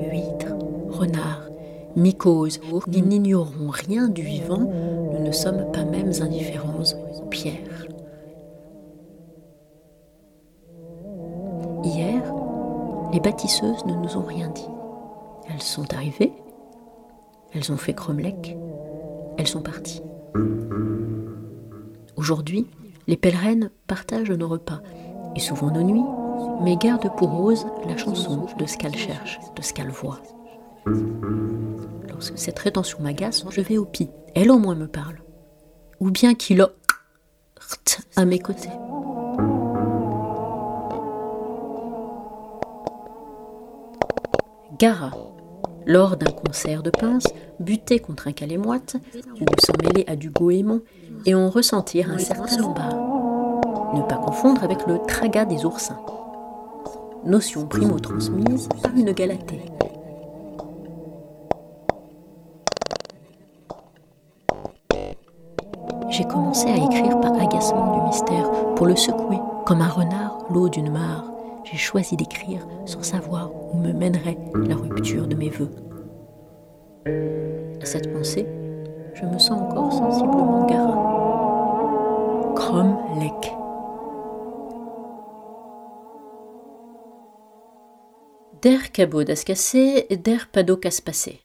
huîtres, 0.00 0.56
renards, 0.88 1.50
mycoses, 1.94 2.58
nous 2.86 3.00
n'ignorons 3.04 3.68
rien 3.68 4.08
du 4.08 4.22
vivant, 4.22 4.60
nous 5.12 5.22
ne 5.22 5.30
sommes 5.30 5.70
pas 5.70 5.84
mêmes 5.84 6.12
indifférents 6.22 6.80
aux 6.80 7.26
pierres. 7.26 7.86
Hier, 11.84 12.22
les 13.12 13.20
bâtisseuses 13.20 13.84
ne 13.84 13.94
nous 13.94 14.16
ont 14.16 14.24
rien 14.24 14.48
dit. 14.48 14.68
Elles 15.52 15.60
sont 15.60 15.92
arrivées, 15.92 16.32
elles 17.52 17.70
ont 17.70 17.76
fait 17.76 17.92
Cromlech, 17.92 18.56
elles 19.36 19.46
sont 19.46 19.60
parties. 19.60 20.00
Aujourd'hui, 22.16 22.66
les 23.06 23.18
pèlerines 23.18 23.70
partagent 23.86 24.30
nos 24.30 24.48
repas. 24.48 24.80
Et 25.36 25.40
souvent 25.40 25.70
nos 25.70 25.82
nuits, 25.82 26.02
mais 26.62 26.76
gardent 26.76 27.14
pour 27.16 27.30
Rose 27.30 27.66
la 27.86 27.96
chanson 27.96 28.46
de 28.58 28.66
ce 28.66 28.76
qu'elle 28.76 28.96
cherche, 28.96 29.38
de 29.56 29.62
ce 29.62 29.72
qu'elle 29.72 29.90
voit. 29.90 30.20
Lorsque 32.08 32.38
cette 32.38 32.58
rétention 32.58 33.00
m'agace, 33.00 33.44
je 33.50 33.60
vais 33.60 33.78
au 33.78 33.84
pis. 33.84 34.10
Elle 34.34 34.50
au 34.50 34.58
moins 34.58 34.74
me 34.74 34.88
parle. 34.88 35.18
Ou 36.00 36.10
bien 36.10 36.34
qu'il 36.34 36.60
a 36.60 36.70
à 38.16 38.24
mes 38.24 38.38
côtés. 38.38 38.70
Gara, 44.78 45.10
lors 45.86 46.16
d'un 46.16 46.30
concert 46.30 46.82
de 46.82 46.90
pince, 46.90 47.26
buté 47.58 47.98
contre 47.98 48.28
un 48.28 48.32
calet 48.32 48.58
moite, 48.58 48.96
ou 49.40 49.44
s'en 49.64 49.72
mêler 49.82 50.04
à 50.06 50.14
du 50.14 50.30
goémon, 50.30 50.82
et 51.26 51.34
en 51.34 51.50
ressentir 51.50 52.10
un 52.10 52.18
certain 52.18 52.62
embarras. 52.62 53.94
Ne 53.94 54.02
pas 54.02 54.18
confondre 54.18 54.62
avec 54.62 54.86
le 54.86 54.98
traga 55.06 55.44
des 55.44 55.64
oursins. 55.64 55.98
Notion 57.24 57.66
primo-transmise 57.66 58.68
par 58.82 58.92
une 58.96 59.12
galatée. 59.12 59.62
J'ai 66.08 66.24
commencé 66.24 66.68
à 66.68 66.76
écrire 66.76 67.20
par 67.20 67.32
agacement 67.34 67.96
du 67.96 68.00
mystère, 68.06 68.50
pour 68.76 68.86
le 68.86 68.96
secouer, 68.96 69.38
comme 69.66 69.82
un 69.82 69.88
renard 69.88 70.38
l'eau 70.50 70.68
d'une 70.68 70.90
mare. 70.90 71.24
J'ai 71.64 71.76
choisi 71.76 72.16
d'écrire 72.16 72.66
sans 72.86 73.02
savoir 73.02 73.50
où 73.72 73.78
me 73.78 73.92
mènerait 73.92 74.38
la 74.54 74.76
rupture 74.76 75.26
de 75.26 75.34
mes 75.34 75.50
voeux. 75.50 75.70
À 77.80 77.84
cette 77.84 78.12
pensée, 78.12 78.46
je 79.14 79.24
me 79.24 79.38
sens 79.38 79.60
encore 79.60 79.92
sensiblement 79.92 80.66
garin. 80.66 82.52
Crom 82.54 82.96
Der 88.62 88.90
cabot 88.92 89.24
d'ascassé, 89.24 90.06
der 90.10 90.48
pado 90.50 90.76
caspacé. 90.76 91.42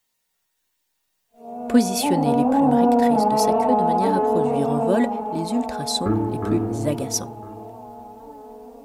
Positionner 1.69 2.35
les 2.35 2.45
plumes 2.45 2.73
rectrices 2.73 3.27
de 3.27 3.37
sa 3.37 3.53
queue 3.53 3.75
de 3.75 3.83
manière 3.83 4.15
à 4.15 4.19
produire 4.19 4.69
en 4.69 4.85
vol 4.85 5.07
les 5.35 5.53
ultrasons 5.53 6.31
les 6.31 6.39
plus 6.39 6.87
agaçants. 6.87 7.39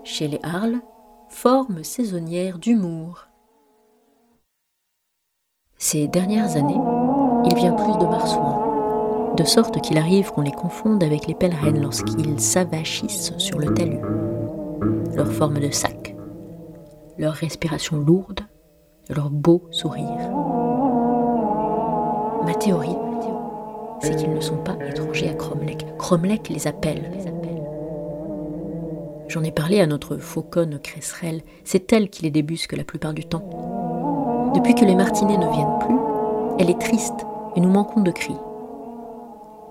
Chez 0.05 0.29
les 0.29 0.41
harles, 0.43 0.81
forme 1.29 1.85
saisonnière 1.85 2.59
d'humour. 2.59 3.29
Ces 5.79 6.09
dernières 6.09 6.57
années, 6.57 6.81
il 7.45 7.55
vient 7.55 7.75
plus 7.75 7.97
de 7.99 8.07
marsouins, 8.07 9.33
de 9.37 9.45
sorte 9.45 9.81
qu'il 9.81 9.97
arrive 9.97 10.33
qu'on 10.33 10.43
les 10.43 10.51
confonde 10.51 11.03
avec 11.03 11.27
les 11.27 11.35
pèlerins 11.35 11.81
lorsqu'ils 11.81 12.41
s'avachissent 12.41 13.33
sur 13.39 13.59
le 13.59 13.73
talus. 13.73 14.03
Leur 15.15 15.33
forme 15.33 15.61
de 15.61 15.71
sac, 15.71 16.15
leur 17.19 17.35
respiration 17.35 17.97
lourde, 17.97 18.41
leur 19.11 19.31
beau 19.31 19.63
sourire. 19.71 20.31
Ma 22.45 22.55
théorie, 22.55 22.97
c'est 24.01 24.15
qu'ils 24.15 24.33
ne 24.33 24.41
sont 24.41 24.59
pas 24.59 24.77
étrangers 24.89 25.29
à 25.29 25.35
Cromlech. 25.35 25.85
Cromlech 25.99 26.49
les 26.49 26.67
appelle. 26.69 27.11
J'en 29.27 29.43
ai 29.43 29.51
parlé 29.51 29.81
à 29.81 29.87
notre 29.87 30.17
fauconne 30.17 30.79
Cresserelle, 30.79 31.43
c'est 31.65 31.93
elle 31.93 32.09
qui 32.09 32.23
les 32.23 32.31
débusque 32.31 32.77
la 32.77 32.85
plupart 32.85 33.13
du 33.13 33.25
temps. 33.25 34.53
Depuis 34.55 34.75
que 34.75 34.85
les 34.85 34.95
martinets 34.95 35.37
ne 35.37 35.53
viennent 35.53 35.79
plus, 35.81 35.99
elle 36.59 36.71
est 36.71 36.81
triste 36.81 37.27
et 37.57 37.61
nous 37.61 37.69
manquons 37.69 38.01
de 38.01 38.11
cris. 38.11 38.37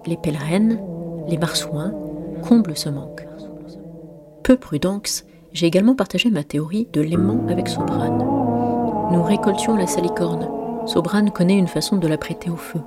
Les 0.05 0.17
pèlerines, 0.17 0.79
les 1.27 1.37
marsouins 1.37 1.93
comblent 2.47 2.77
ce 2.77 2.89
manque. 2.89 3.25
Peu 4.43 4.57
prudence, 4.57 5.25
j'ai 5.57 5.65
également 5.65 5.95
partagé 5.95 6.29
ma 6.29 6.43
théorie 6.43 6.87
de 6.93 7.01
l'aimant 7.01 7.47
avec 7.49 7.67
Sobrane. 7.67 8.19
Nous 9.11 9.23
récoltions 9.23 9.75
la 9.75 9.87
salicorne. 9.87 10.47
Sobrane 10.85 11.31
connaît 11.31 11.57
une 11.57 11.67
façon 11.67 11.97
de 11.97 12.07
la 12.07 12.19
prêter 12.19 12.51
au 12.51 12.55
feu. 12.55 12.79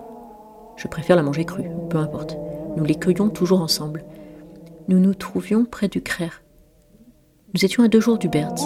Je 0.76 0.86
préfère 0.86 1.16
la 1.16 1.24
manger 1.24 1.44
crue, 1.44 1.68
peu 1.88 1.98
importe. 1.98 2.36
Nous 2.76 2.84
les 2.84 2.94
cueillions 2.94 3.28
toujours 3.28 3.60
ensemble. 3.60 4.04
Nous 4.86 5.00
nous 5.00 5.14
trouvions 5.14 5.64
près 5.64 5.88
du 5.88 6.00
Crère. 6.00 6.42
Nous 7.54 7.64
étions 7.64 7.82
à 7.82 7.88
deux 7.88 7.98
jours 7.98 8.18
du 8.18 8.28
Bertz. 8.28 8.62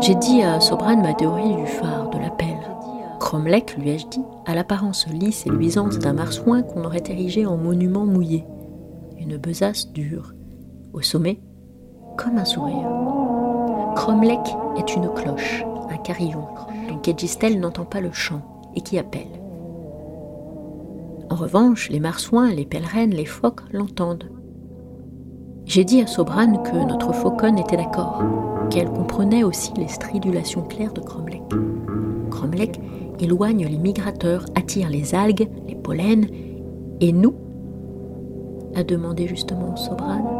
J'ai 0.00 0.14
dit 0.14 0.42
à 0.42 0.60
Sobrane 0.60 1.02
ma 1.02 1.12
théorie 1.12 1.56
du 1.56 1.66
phare, 1.66 2.10
de 2.10 2.18
la 2.18 2.30
pelle. 2.30 2.70
Cromlech, 3.18 3.76
lui 3.76 3.90
ai-je 3.90 4.06
dit, 4.06 4.22
a 4.46 4.54
l'apparence 4.54 5.08
lisse 5.08 5.44
et 5.46 5.50
luisante 5.50 5.98
d'un 5.98 6.12
marsouin 6.12 6.62
qu'on 6.62 6.84
aurait 6.84 7.02
érigé 7.08 7.44
en 7.44 7.56
monument 7.56 8.06
mouillé. 8.06 8.44
Une 9.18 9.36
besace 9.36 9.90
dure. 9.90 10.32
Au 10.92 11.02
sommet, 11.02 11.40
comme 12.16 12.38
un 12.38 12.44
sourire. 12.44 12.88
Cromlech 13.94 14.56
est 14.76 14.94
une 14.94 15.08
cloche, 15.14 15.64
un 15.90 15.96
carillon, 15.98 16.46
dont 16.88 17.02
Gedgistel 17.02 17.58
n'entend 17.60 17.84
pas 17.84 18.00
le 18.00 18.12
chant 18.12 18.42
et 18.74 18.80
qui 18.80 18.98
appelle. 18.98 19.40
En 21.30 21.34
revanche, 21.34 21.88
les 21.90 22.00
marsouins, 22.00 22.52
les 22.52 22.66
pèlerines, 22.66 23.14
les 23.14 23.24
phoques 23.24 23.62
l'entendent. 23.72 24.30
J'ai 25.64 25.84
dit 25.84 26.00
à 26.00 26.06
Sobrane 26.06 26.62
que 26.62 26.76
notre 26.76 27.12
fauconne 27.12 27.58
était 27.58 27.76
d'accord, 27.76 28.22
qu'elle 28.70 28.90
comprenait 28.90 29.42
aussi 29.42 29.72
les 29.76 29.88
stridulations 29.88 30.62
claires 30.62 30.92
de 30.92 31.00
Cromlech. 31.00 31.42
Cromlech 32.30 32.78
éloigne 33.18 33.66
les 33.66 33.78
migrateurs, 33.78 34.44
attire 34.54 34.88
les 34.88 35.14
algues, 35.14 35.48
les 35.66 35.74
pollens, 35.74 36.26
et 37.00 37.12
nous 37.12 37.34
a 38.74 38.84
demandé 38.84 39.26
justement 39.26 39.74
Sobrane. 39.74 40.35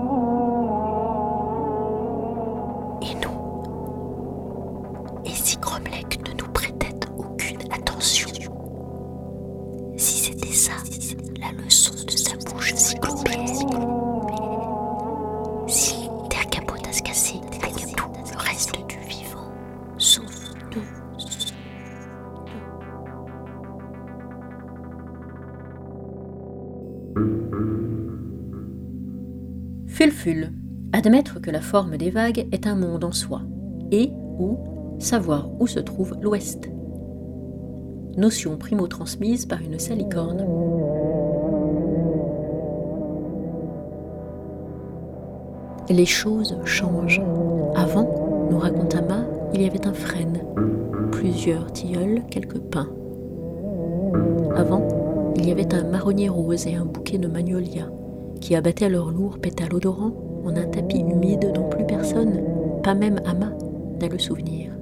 Forme 31.66 31.96
des 31.96 32.10
vagues 32.10 32.46
est 32.52 32.68
un 32.68 32.76
monde 32.76 33.02
en 33.02 33.10
soi, 33.10 33.42
et 33.90 34.12
ou 34.38 34.56
savoir 35.00 35.50
où 35.58 35.66
se 35.66 35.80
trouve 35.80 36.14
l'Ouest. 36.22 36.70
Notion 38.16 38.56
primo-transmise 38.56 39.46
par 39.46 39.60
une 39.60 39.78
salicorne. 39.78 40.46
Les 45.90 46.06
choses 46.06 46.56
changent. 46.64 47.22
Avant, 47.74 48.48
nous 48.48 48.58
raconte 48.58 48.94
Ama, 48.94 49.24
il 49.52 49.62
y 49.62 49.66
avait 49.66 49.88
un 49.88 49.92
frêne, 49.92 50.44
plusieurs 51.10 51.72
tilleuls, 51.72 52.22
quelques 52.30 52.60
pins. 52.60 52.88
Avant, 54.54 54.86
il 55.36 55.48
y 55.48 55.50
avait 55.50 55.74
un 55.74 55.82
marronnier 55.82 56.28
rose 56.28 56.66
et 56.68 56.76
un 56.76 56.84
bouquet 56.84 57.18
de 57.18 57.26
magnolias 57.26 57.90
qui 58.40 58.54
abattaient 58.54 58.88
leurs 58.88 59.10
lourds 59.10 59.38
pétales 59.38 59.74
odorants 59.74 60.12
un 60.50 60.66
tapis 60.66 61.00
humide 61.00 61.52
dont 61.54 61.68
plus 61.68 61.86
personne, 61.86 62.42
pas 62.82 62.94
même 62.94 63.20
Ama, 63.26 63.50
n'a 64.00 64.08
le 64.08 64.18
souvenir. 64.18 64.72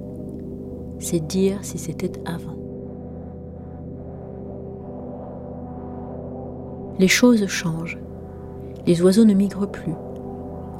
C'est 0.99 1.25
dire 1.25 1.59
si 1.61 1.77
c'était 1.77 2.11
avant. 2.25 2.55
Les 6.97 7.07
choses 7.07 7.45
changent. 7.47 7.99
Les 8.87 9.01
oiseaux 9.01 9.25
ne 9.25 9.33
migrent 9.33 9.69
plus. 9.69 9.95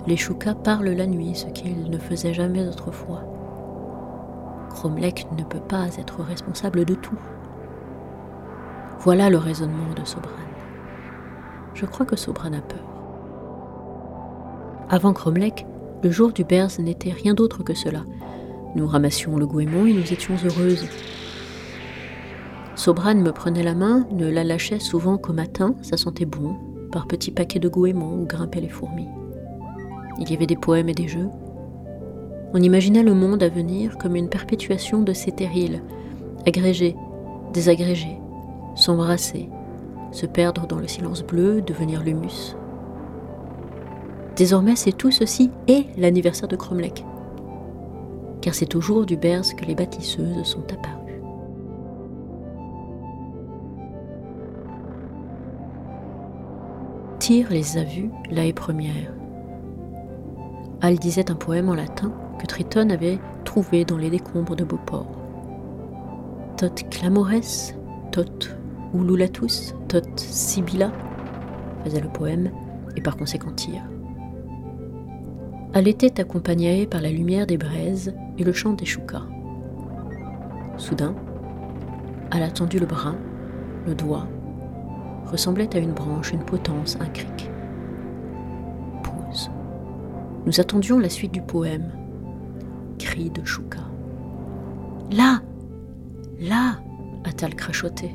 Les 0.07 0.15
choucas 0.15 0.55
parlent 0.55 0.91
la 0.91 1.07
nuit, 1.07 1.35
ce 1.35 1.47
qu'ils 1.47 1.89
ne 1.89 1.97
faisaient 1.97 2.33
jamais 2.33 2.65
autrefois. 2.67 3.23
Cromlech 4.69 5.27
ne 5.37 5.43
peut 5.43 5.59
pas 5.59 5.87
être 5.97 6.21
responsable 6.21 6.85
de 6.85 6.95
tout. 6.95 7.17
Voilà 8.99 9.29
le 9.29 9.37
raisonnement 9.37 9.93
de 9.95 10.05
Sobran. 10.05 10.31
Je 11.73 11.85
crois 11.85 12.05
que 12.05 12.15
Sobran 12.15 12.53
a 12.53 12.61
peur. 12.61 12.94
Avant 14.87 15.13
Cromlech, 15.13 15.65
le 16.03 16.11
jour 16.11 16.31
du 16.31 16.43
Berz 16.43 16.77
n'était 16.77 17.11
rien 17.11 17.33
d'autre 17.33 17.63
que 17.63 17.73
cela. 17.73 18.03
Nous 18.75 18.85
ramassions 18.85 19.35
le 19.35 19.47
goémon 19.47 19.87
et 19.87 19.93
nous 19.93 20.13
étions 20.13 20.35
heureuses. 20.43 20.85
Sobran 22.75 23.15
me 23.15 23.31
prenait 23.31 23.63
la 23.63 23.73
main, 23.73 24.05
ne 24.11 24.29
la 24.29 24.43
lâchait 24.43 24.79
souvent 24.79 25.17
qu'au 25.17 25.33
matin, 25.33 25.73
ça 25.81 25.97
sentait 25.97 26.25
bon, 26.25 26.55
par 26.91 27.07
petits 27.07 27.31
paquets 27.31 27.59
de 27.59 27.67
goémons 27.67 28.21
où 28.21 28.25
grimpaient 28.25 28.61
les 28.61 28.69
fourmis. 28.69 29.07
Il 30.19 30.29
y 30.29 30.35
avait 30.35 30.45
des 30.45 30.55
poèmes 30.55 30.89
et 30.89 30.93
des 30.93 31.07
jeux. 31.07 31.29
On 32.53 32.61
imaginait 32.61 33.01
le 33.01 33.15
monde 33.15 33.41
à 33.41 33.49
venir 33.49 33.97
comme 33.97 34.15
une 34.15 34.29
perpétuation 34.29 35.01
de 35.01 35.13
ces 35.13 35.31
terrils, 35.31 35.81
agrégés, 36.45 36.95
désagrégés, 37.53 38.19
s'embrasser, 38.75 39.49
se 40.11 40.27
perdre 40.27 40.67
dans 40.67 40.79
le 40.79 40.87
silence 40.87 41.23
bleu, 41.23 41.63
devenir 41.63 42.03
l'humus. 42.03 42.55
Désormais, 44.35 44.75
c'est 44.75 44.91
tout 44.91 45.11
ceci 45.11 45.49
et 45.67 45.85
l'anniversaire 45.97 46.49
de 46.49 46.57
Cromlech. 46.57 47.05
Car 48.41 48.53
c'est 48.53 48.75
au 48.75 48.81
jour 48.81 49.05
du 49.05 49.15
berce 49.15 49.53
que 49.53 49.65
les 49.65 49.75
bâtisseuses 49.75 50.43
sont 50.43 50.63
apparues. 50.73 51.21
Tyr 57.19 57.47
les 57.49 57.77
a 57.77 57.83
vues 57.83 58.11
l'année 58.29 58.53
première. 58.53 59.13
Al 60.81 60.99
disait 60.99 61.31
un 61.31 61.35
poème 61.35 61.69
en 61.69 61.73
latin 61.73 62.11
que 62.37 62.45
Triton 62.45 62.89
avait 62.89 63.17
trouvé 63.45 63.85
dans 63.85 63.97
les 63.97 64.09
décombres 64.09 64.55
de 64.55 64.65
Beauport. 64.65 65.07
Tot 66.57 66.75
clamores, 66.91 67.73
tot 68.11 68.49
ululatus, 68.93 69.73
tot 69.87 70.03
sibylla, 70.17 70.91
faisait 71.83 72.01
le 72.01 72.09
poème, 72.09 72.51
et 72.95 73.01
par 73.01 73.17
conséquent 73.17 73.51
Tyr. 73.51 73.81
Elle 75.75 75.89
était 75.89 76.21
accompagnée 76.21 76.87
par 76.87 77.01
la 77.01 77.11
lumière 77.11 77.45
des 77.45 77.57
braises 77.57 78.15
et 78.37 78.45
le 78.45 78.53
chant 78.53 78.71
des 78.71 78.85
choukas. 78.85 79.25
Soudain, 80.77 81.13
elle 82.31 82.43
a 82.43 82.49
tendu 82.49 82.79
le 82.79 82.85
bras, 82.85 83.13
le 83.85 83.93
doigt, 83.93 84.25
ressemblait 85.25 85.75
à 85.75 85.79
une 85.79 85.91
branche, 85.91 86.31
une 86.31 86.45
potence, 86.45 86.97
un 87.01 87.07
cric. 87.07 87.51
Pause. 89.03 89.51
Nous 90.45 90.61
attendions 90.61 90.97
la 90.97 91.09
suite 91.09 91.33
du 91.33 91.41
poème. 91.41 91.91
Cri 92.97 93.29
de 93.29 93.43
chouka. 93.43 93.81
Là 95.11 95.41
Là 96.39 96.79
a-t-elle 97.25 97.55
crachoté. 97.55 98.11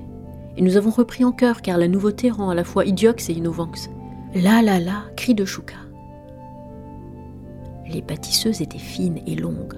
Et 0.57 0.63
nous 0.63 0.79
avons 0.79 0.91
repris 0.91 1.27
en 1.27 1.33
chœur, 1.33 1.61
car 1.61 1.77
la 1.77 1.89
nouveauté 1.89 2.31
rend 2.31 2.49
à 2.49 2.55
la 2.55 2.65
fois 2.65 2.87
idiox 2.87 3.29
et 3.29 3.35
innovanx. 3.35 3.91
Là, 4.35 4.63
là, 4.63 4.81
là, 4.81 5.05
cri 5.15 5.35
de 5.35 5.45
chouka. 5.45 5.77
Les 7.93 8.03
bâtisseuses 8.03 8.63
étaient 8.63 8.79
fines 8.79 9.21
et 9.27 9.35
longues, 9.35 9.75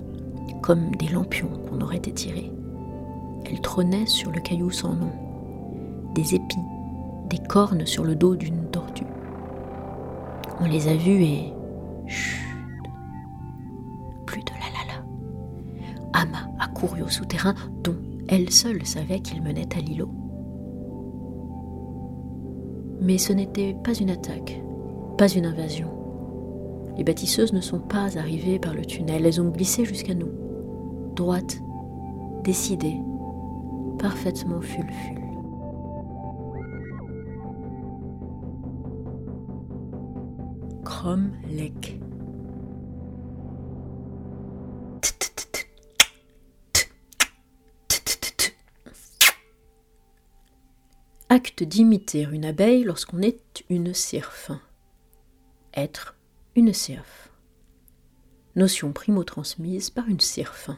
comme 0.60 0.94
des 0.96 1.08
lampions 1.08 1.48
qu'on 1.68 1.80
aurait 1.80 1.96
étirés. 1.96 2.52
Elles 3.46 3.60
trônaient 3.60 4.06
sur 4.06 4.30
le 4.30 4.40
caillou 4.40 4.70
sans 4.70 4.94
nom, 4.94 5.12
des 6.14 6.34
épis, 6.34 6.58
des 7.30 7.38
cornes 7.38 7.86
sur 7.86 8.04
le 8.04 8.14
dos 8.14 8.36
d'une 8.36 8.70
tortue. 8.70 9.06
On 10.60 10.66
les 10.66 10.88
a 10.88 10.94
vues 10.94 11.22
et... 11.22 11.52
Chut 12.06 12.82
Plus 14.26 14.42
de 14.42 14.50
la 14.52 14.66
la 14.66 14.94
la. 14.94 16.20
Ama 16.20 16.50
a 16.60 16.68
couru 16.68 17.02
au 17.02 17.08
souterrain 17.08 17.54
dont 17.82 17.96
elle 18.28 18.50
seule 18.50 18.84
savait 18.84 19.20
qu'il 19.20 19.42
menait 19.42 19.74
à 19.74 19.80
l'îlot. 19.80 20.10
Mais 23.00 23.18
ce 23.18 23.32
n'était 23.32 23.74
pas 23.82 23.94
une 23.94 24.10
attaque, 24.10 24.62
pas 25.16 25.28
une 25.28 25.46
invasion. 25.46 26.01
Les 26.97 27.05
bâtisseuses 27.05 27.53
ne 27.53 27.61
sont 27.61 27.80
pas 27.80 28.18
arrivées 28.18 28.59
par 28.59 28.74
le 28.74 28.84
tunnel, 28.84 29.24
elles 29.24 29.40
ont 29.40 29.49
glissé 29.49 29.84
jusqu'à 29.84 30.14
nous. 30.14 30.30
Droite, 31.14 31.59
décidée, 32.45 32.97
parfaitement 33.99 34.61
fulful. 34.61 35.18
Chrome 40.84 41.32
Lake. 41.51 41.99
Acte 51.28 51.62
d'imiter 51.62 52.28
une 52.30 52.45
abeille 52.45 52.84
lorsqu'on 52.84 53.22
est 53.22 53.64
une 53.70 53.95
cirfe. 53.95 54.51
Être 55.74 56.14
une 56.55 56.74
CIRF. 56.74 57.32
Notion 58.57 58.92
primo-transmise 58.92 59.88
par 59.88 60.07
une 60.09 60.20
CIRF. 60.20 60.68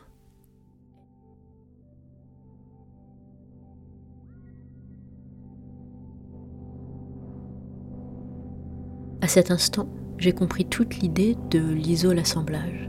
À 9.21 9.27
cet 9.27 9.51
instant, 9.51 9.89
j'ai 10.17 10.33
compris 10.33 10.65
toute 10.67 10.97
l'idée 10.99 11.37
de 11.51 11.59
l'isole-assemblage. 11.59 12.89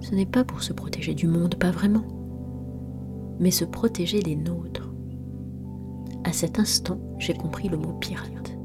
Ce 0.00 0.12
n'est 0.12 0.26
pas 0.26 0.42
pour 0.42 0.64
se 0.64 0.72
protéger 0.72 1.14
du 1.14 1.28
monde, 1.28 1.54
pas 1.54 1.70
vraiment, 1.70 3.36
mais 3.38 3.52
se 3.52 3.64
protéger 3.64 4.22
des 4.22 4.34
nôtres. 4.34 4.90
À 6.24 6.32
cet 6.32 6.58
instant, 6.58 6.98
j'ai 7.18 7.34
compris 7.34 7.68
le 7.68 7.76
mot 7.76 7.92
pirate. 7.92 8.55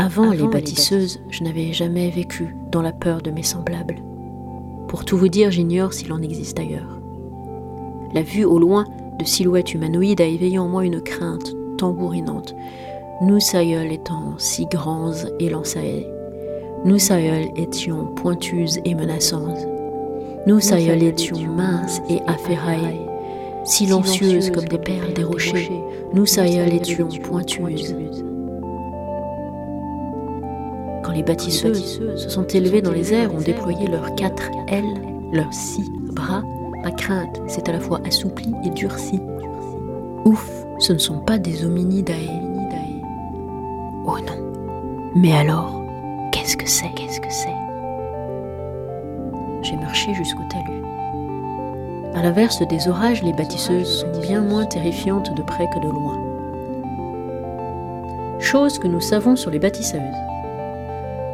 Avant, 0.00 0.30
les 0.30 0.46
bâtisseuses, 0.46 1.20
je 1.28 1.42
n'avais 1.42 1.72
jamais 1.72 2.08
vécu 2.10 2.54
dans 2.70 2.82
la 2.82 2.92
peur 2.92 3.20
de 3.20 3.32
mes 3.32 3.42
semblables. 3.42 3.96
Pour 4.86 5.04
tout 5.04 5.16
vous 5.16 5.28
dire, 5.28 5.50
j'ignore 5.50 5.92
s'il 5.92 6.12
en 6.12 6.22
existe 6.22 6.58
ailleurs. 6.60 7.00
La 8.14 8.22
vue 8.22 8.44
au 8.44 8.58
loin 8.58 8.84
de 9.18 9.24
silhouettes 9.24 9.74
humanoïdes 9.74 10.20
a 10.20 10.26
éveillé 10.26 10.58
en 10.58 10.68
moi 10.68 10.84
une 10.84 11.00
crainte 11.00 11.52
tambourinante. 11.78 12.54
Nous 13.20 13.40
aïeuls 13.54 13.92
étant 13.92 14.34
si 14.38 14.66
grands 14.66 15.12
et 15.40 15.50
lançaillés, 15.50 16.06
nous 16.84 17.10
aïeuls 17.10 17.50
étions 17.56 18.06
pointues 18.14 18.78
et 18.84 18.94
menaçantes. 18.94 19.66
Nous 20.46 20.72
aïeuls 20.72 21.02
étions 21.02 21.40
minces 21.40 22.00
et 22.08 22.20
affairaillées, 22.28 23.04
silencieuses 23.64 24.52
comme 24.52 24.68
des 24.68 24.78
perles 24.78 25.12
des 25.12 25.24
rochers. 25.24 25.72
Nous 26.14 26.38
aïeuls 26.38 26.72
étions 26.72 27.08
pointues 27.24 27.62
les 31.18 31.24
bâtisseuses 31.24 32.00
se 32.14 32.28
sont 32.28 32.46
élevées 32.46 32.80
dans 32.80 32.92
les 32.92 33.12
airs, 33.12 33.34
ont 33.34 33.40
déployé 33.40 33.88
leurs 33.88 34.14
quatre 34.14 34.50
ailes, 34.68 34.84
leurs 35.32 35.52
six 35.52 35.90
bras, 36.12 36.44
ma 36.84 36.92
crainte 36.92 37.42
s'est 37.48 37.68
à 37.68 37.72
la 37.72 37.80
fois 37.80 38.00
assouplie 38.06 38.54
et 38.64 38.70
durcie. 38.70 39.20
Ouf, 40.24 40.48
ce 40.78 40.92
ne 40.92 40.98
sont 40.98 41.18
pas 41.18 41.38
des 41.38 41.64
hominidae. 41.64 42.14
Oh 44.06 44.16
non. 44.20 44.52
Mais 45.16 45.32
alors, 45.32 45.82
qu'est-ce 46.30 46.56
que 46.56 46.68
c'est? 46.68 46.90
Qu'est-ce 46.94 47.20
que 47.20 47.32
c'est? 47.32 47.48
J'ai 49.62 49.76
marché 49.76 50.14
jusqu'au 50.14 50.44
talus. 50.48 50.84
À 52.14 52.22
l'inverse 52.22 52.62
des 52.68 52.86
orages, 52.86 53.24
les 53.24 53.32
bâtisseuses 53.32 54.02
sont 54.02 54.20
bien 54.20 54.40
moins 54.40 54.66
terrifiantes 54.66 55.34
de 55.34 55.42
près 55.42 55.68
que 55.68 55.80
de 55.80 55.88
loin. 55.88 56.16
Chose 58.38 58.78
que 58.78 58.86
nous 58.86 59.00
savons 59.00 59.34
sur 59.34 59.50
les 59.50 59.58
bâtisseuses. 59.58 60.27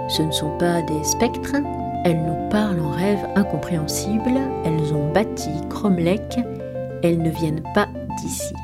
Ce 0.08 0.22
ne 0.22 0.30
sont 0.30 0.56
pas 0.58 0.82
des 0.82 1.02
spectres, 1.02 1.56
elles 2.04 2.22
nous 2.22 2.48
parlent 2.50 2.80
en 2.80 2.90
rêve 2.90 3.26
incompréhensibles, 3.34 4.38
elles 4.64 4.92
ont 4.94 5.10
bâti 5.12 5.50
Cromlech, 5.70 6.38
elles 7.02 7.22
ne 7.22 7.30
viennent 7.30 7.62
pas 7.74 7.88
d'ici. 8.20 8.54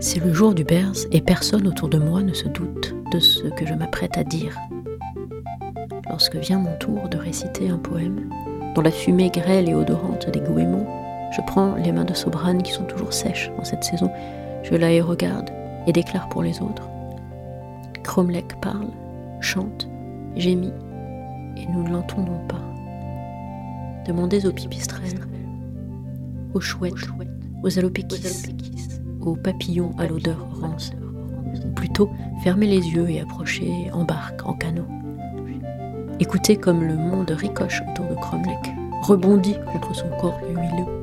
C'est 0.00 0.24
le 0.24 0.32
jour 0.32 0.54
du 0.54 0.64
berce 0.64 1.06
et 1.12 1.20
personne 1.20 1.66
autour 1.66 1.88
de 1.88 1.98
moi 1.98 2.22
ne 2.22 2.32
se 2.32 2.48
doute 2.48 2.94
de 3.12 3.20
ce 3.20 3.48
que 3.48 3.66
je 3.66 3.74
m'apprête 3.74 4.16
à 4.16 4.24
dire. 4.24 4.56
Lorsque 6.08 6.36
vient 6.36 6.58
mon 6.58 6.74
tour 6.78 7.08
de 7.10 7.18
réciter 7.18 7.68
un 7.68 7.78
poème, 7.78 8.30
dans 8.74 8.82
la 8.82 8.90
fumée 8.90 9.30
grêle 9.30 9.68
et 9.68 9.74
odorante 9.74 10.30
des 10.30 10.40
goémons, 10.40 10.86
je 11.32 11.40
prends 11.46 11.74
les 11.76 11.92
mains 11.92 12.04
de 12.04 12.14
Sobrane 12.14 12.62
qui 12.62 12.72
sont 12.72 12.84
toujours 12.84 13.12
sèches 13.12 13.50
en 13.58 13.64
cette 13.64 13.84
saison, 13.84 14.10
je 14.62 14.74
la 14.74 14.88
regarde 15.04 15.50
et 15.86 15.92
déclare 15.92 16.28
pour 16.28 16.42
les 16.42 16.60
autres. 16.60 16.89
Cromlech 18.02 18.58
parle, 18.60 18.88
chante, 19.40 19.88
gémit, 20.36 20.72
et 21.56 21.66
nous 21.66 21.82
ne 21.82 21.90
l'entendons 21.90 22.40
pas. 22.48 22.62
Demandez 24.06 24.46
aux 24.46 24.52
pipistrelles, 24.52 25.20
aux 26.54 26.60
chouettes, 26.60 26.94
aux 27.62 27.78
alopéquis, 27.78 28.88
aux 29.20 29.36
papillons 29.36 29.92
à 29.98 30.06
l'odeur 30.06 30.48
rance, 30.60 30.92
ou 31.64 31.68
plutôt 31.72 32.10
fermez 32.42 32.66
les 32.66 32.88
yeux 32.88 33.08
et 33.10 33.20
approchez 33.20 33.90
en 33.92 34.04
barque, 34.04 34.46
en 34.46 34.54
canot. 34.54 34.86
Écoutez 36.18 36.56
comme 36.56 36.84
le 36.84 36.96
monde 36.96 37.30
ricoche 37.30 37.82
autour 37.90 38.06
de 38.06 38.14
Cromlech, 38.14 38.74
rebondit 39.02 39.56
contre 39.72 39.94
son 39.94 40.08
corps 40.20 40.40
huileux. 40.48 41.00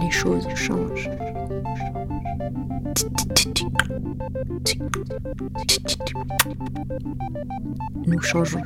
Les 0.00 0.10
choses 0.10 0.48
changent. 0.54 1.10
Nous 8.06 8.20
changeons. 8.20 8.60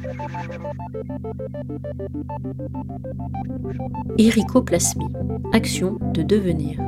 Éricoplasmie, 4.19 5.13
action 5.53 5.99
de 6.15 6.23
devenir. 6.23 6.81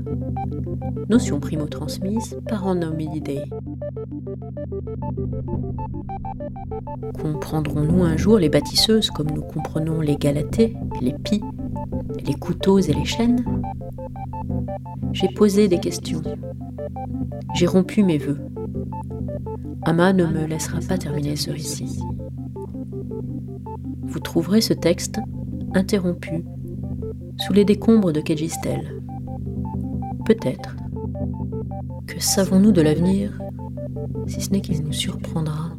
Notion 1.08 1.40
primo-transmise 1.40 2.38
par 2.48 2.66
Anna 2.66 2.90
Comprendrons-nous 7.20 8.04
un 8.04 8.16
jour 8.16 8.38
les 8.38 8.48
bâtisseuses 8.48 9.10
comme 9.10 9.30
nous 9.30 9.42
comprenons 9.42 10.00
les 10.00 10.16
galatées, 10.16 10.76
les 11.00 11.12
pies, 11.12 11.42
les 12.24 12.34
couteaux 12.34 12.78
et 12.78 12.92
les 12.92 13.04
chaînes 13.04 13.44
J'ai 15.12 15.28
posé 15.28 15.68
des 15.68 15.78
questions. 15.78 16.22
J'ai 17.52 17.66
rompu 17.66 18.02
mes 18.02 18.18
vœux. 18.18 18.38
Ama 19.82 20.12
ne 20.12 20.24
me 20.24 20.46
laissera 20.46 20.80
pas 20.80 20.96
terminer 20.96 21.36
ce 21.36 21.50
récit. 21.50 22.00
Vous 24.02 24.20
trouverez 24.20 24.60
ce 24.60 24.72
texte 24.72 25.20
interrompu 25.74 26.44
sous 27.38 27.52
les 27.52 27.64
décombres 27.64 28.12
de 28.12 28.20
Kegistel. 28.20 29.02
Peut-être. 30.24 30.76
Que 32.06 32.20
savons-nous 32.20 32.72
de 32.72 32.80
l'avenir 32.80 33.38
si 34.26 34.40
ce 34.40 34.50
n'est 34.50 34.60
qu'il 34.60 34.82
nous 34.82 34.92
surprendra 34.92 35.73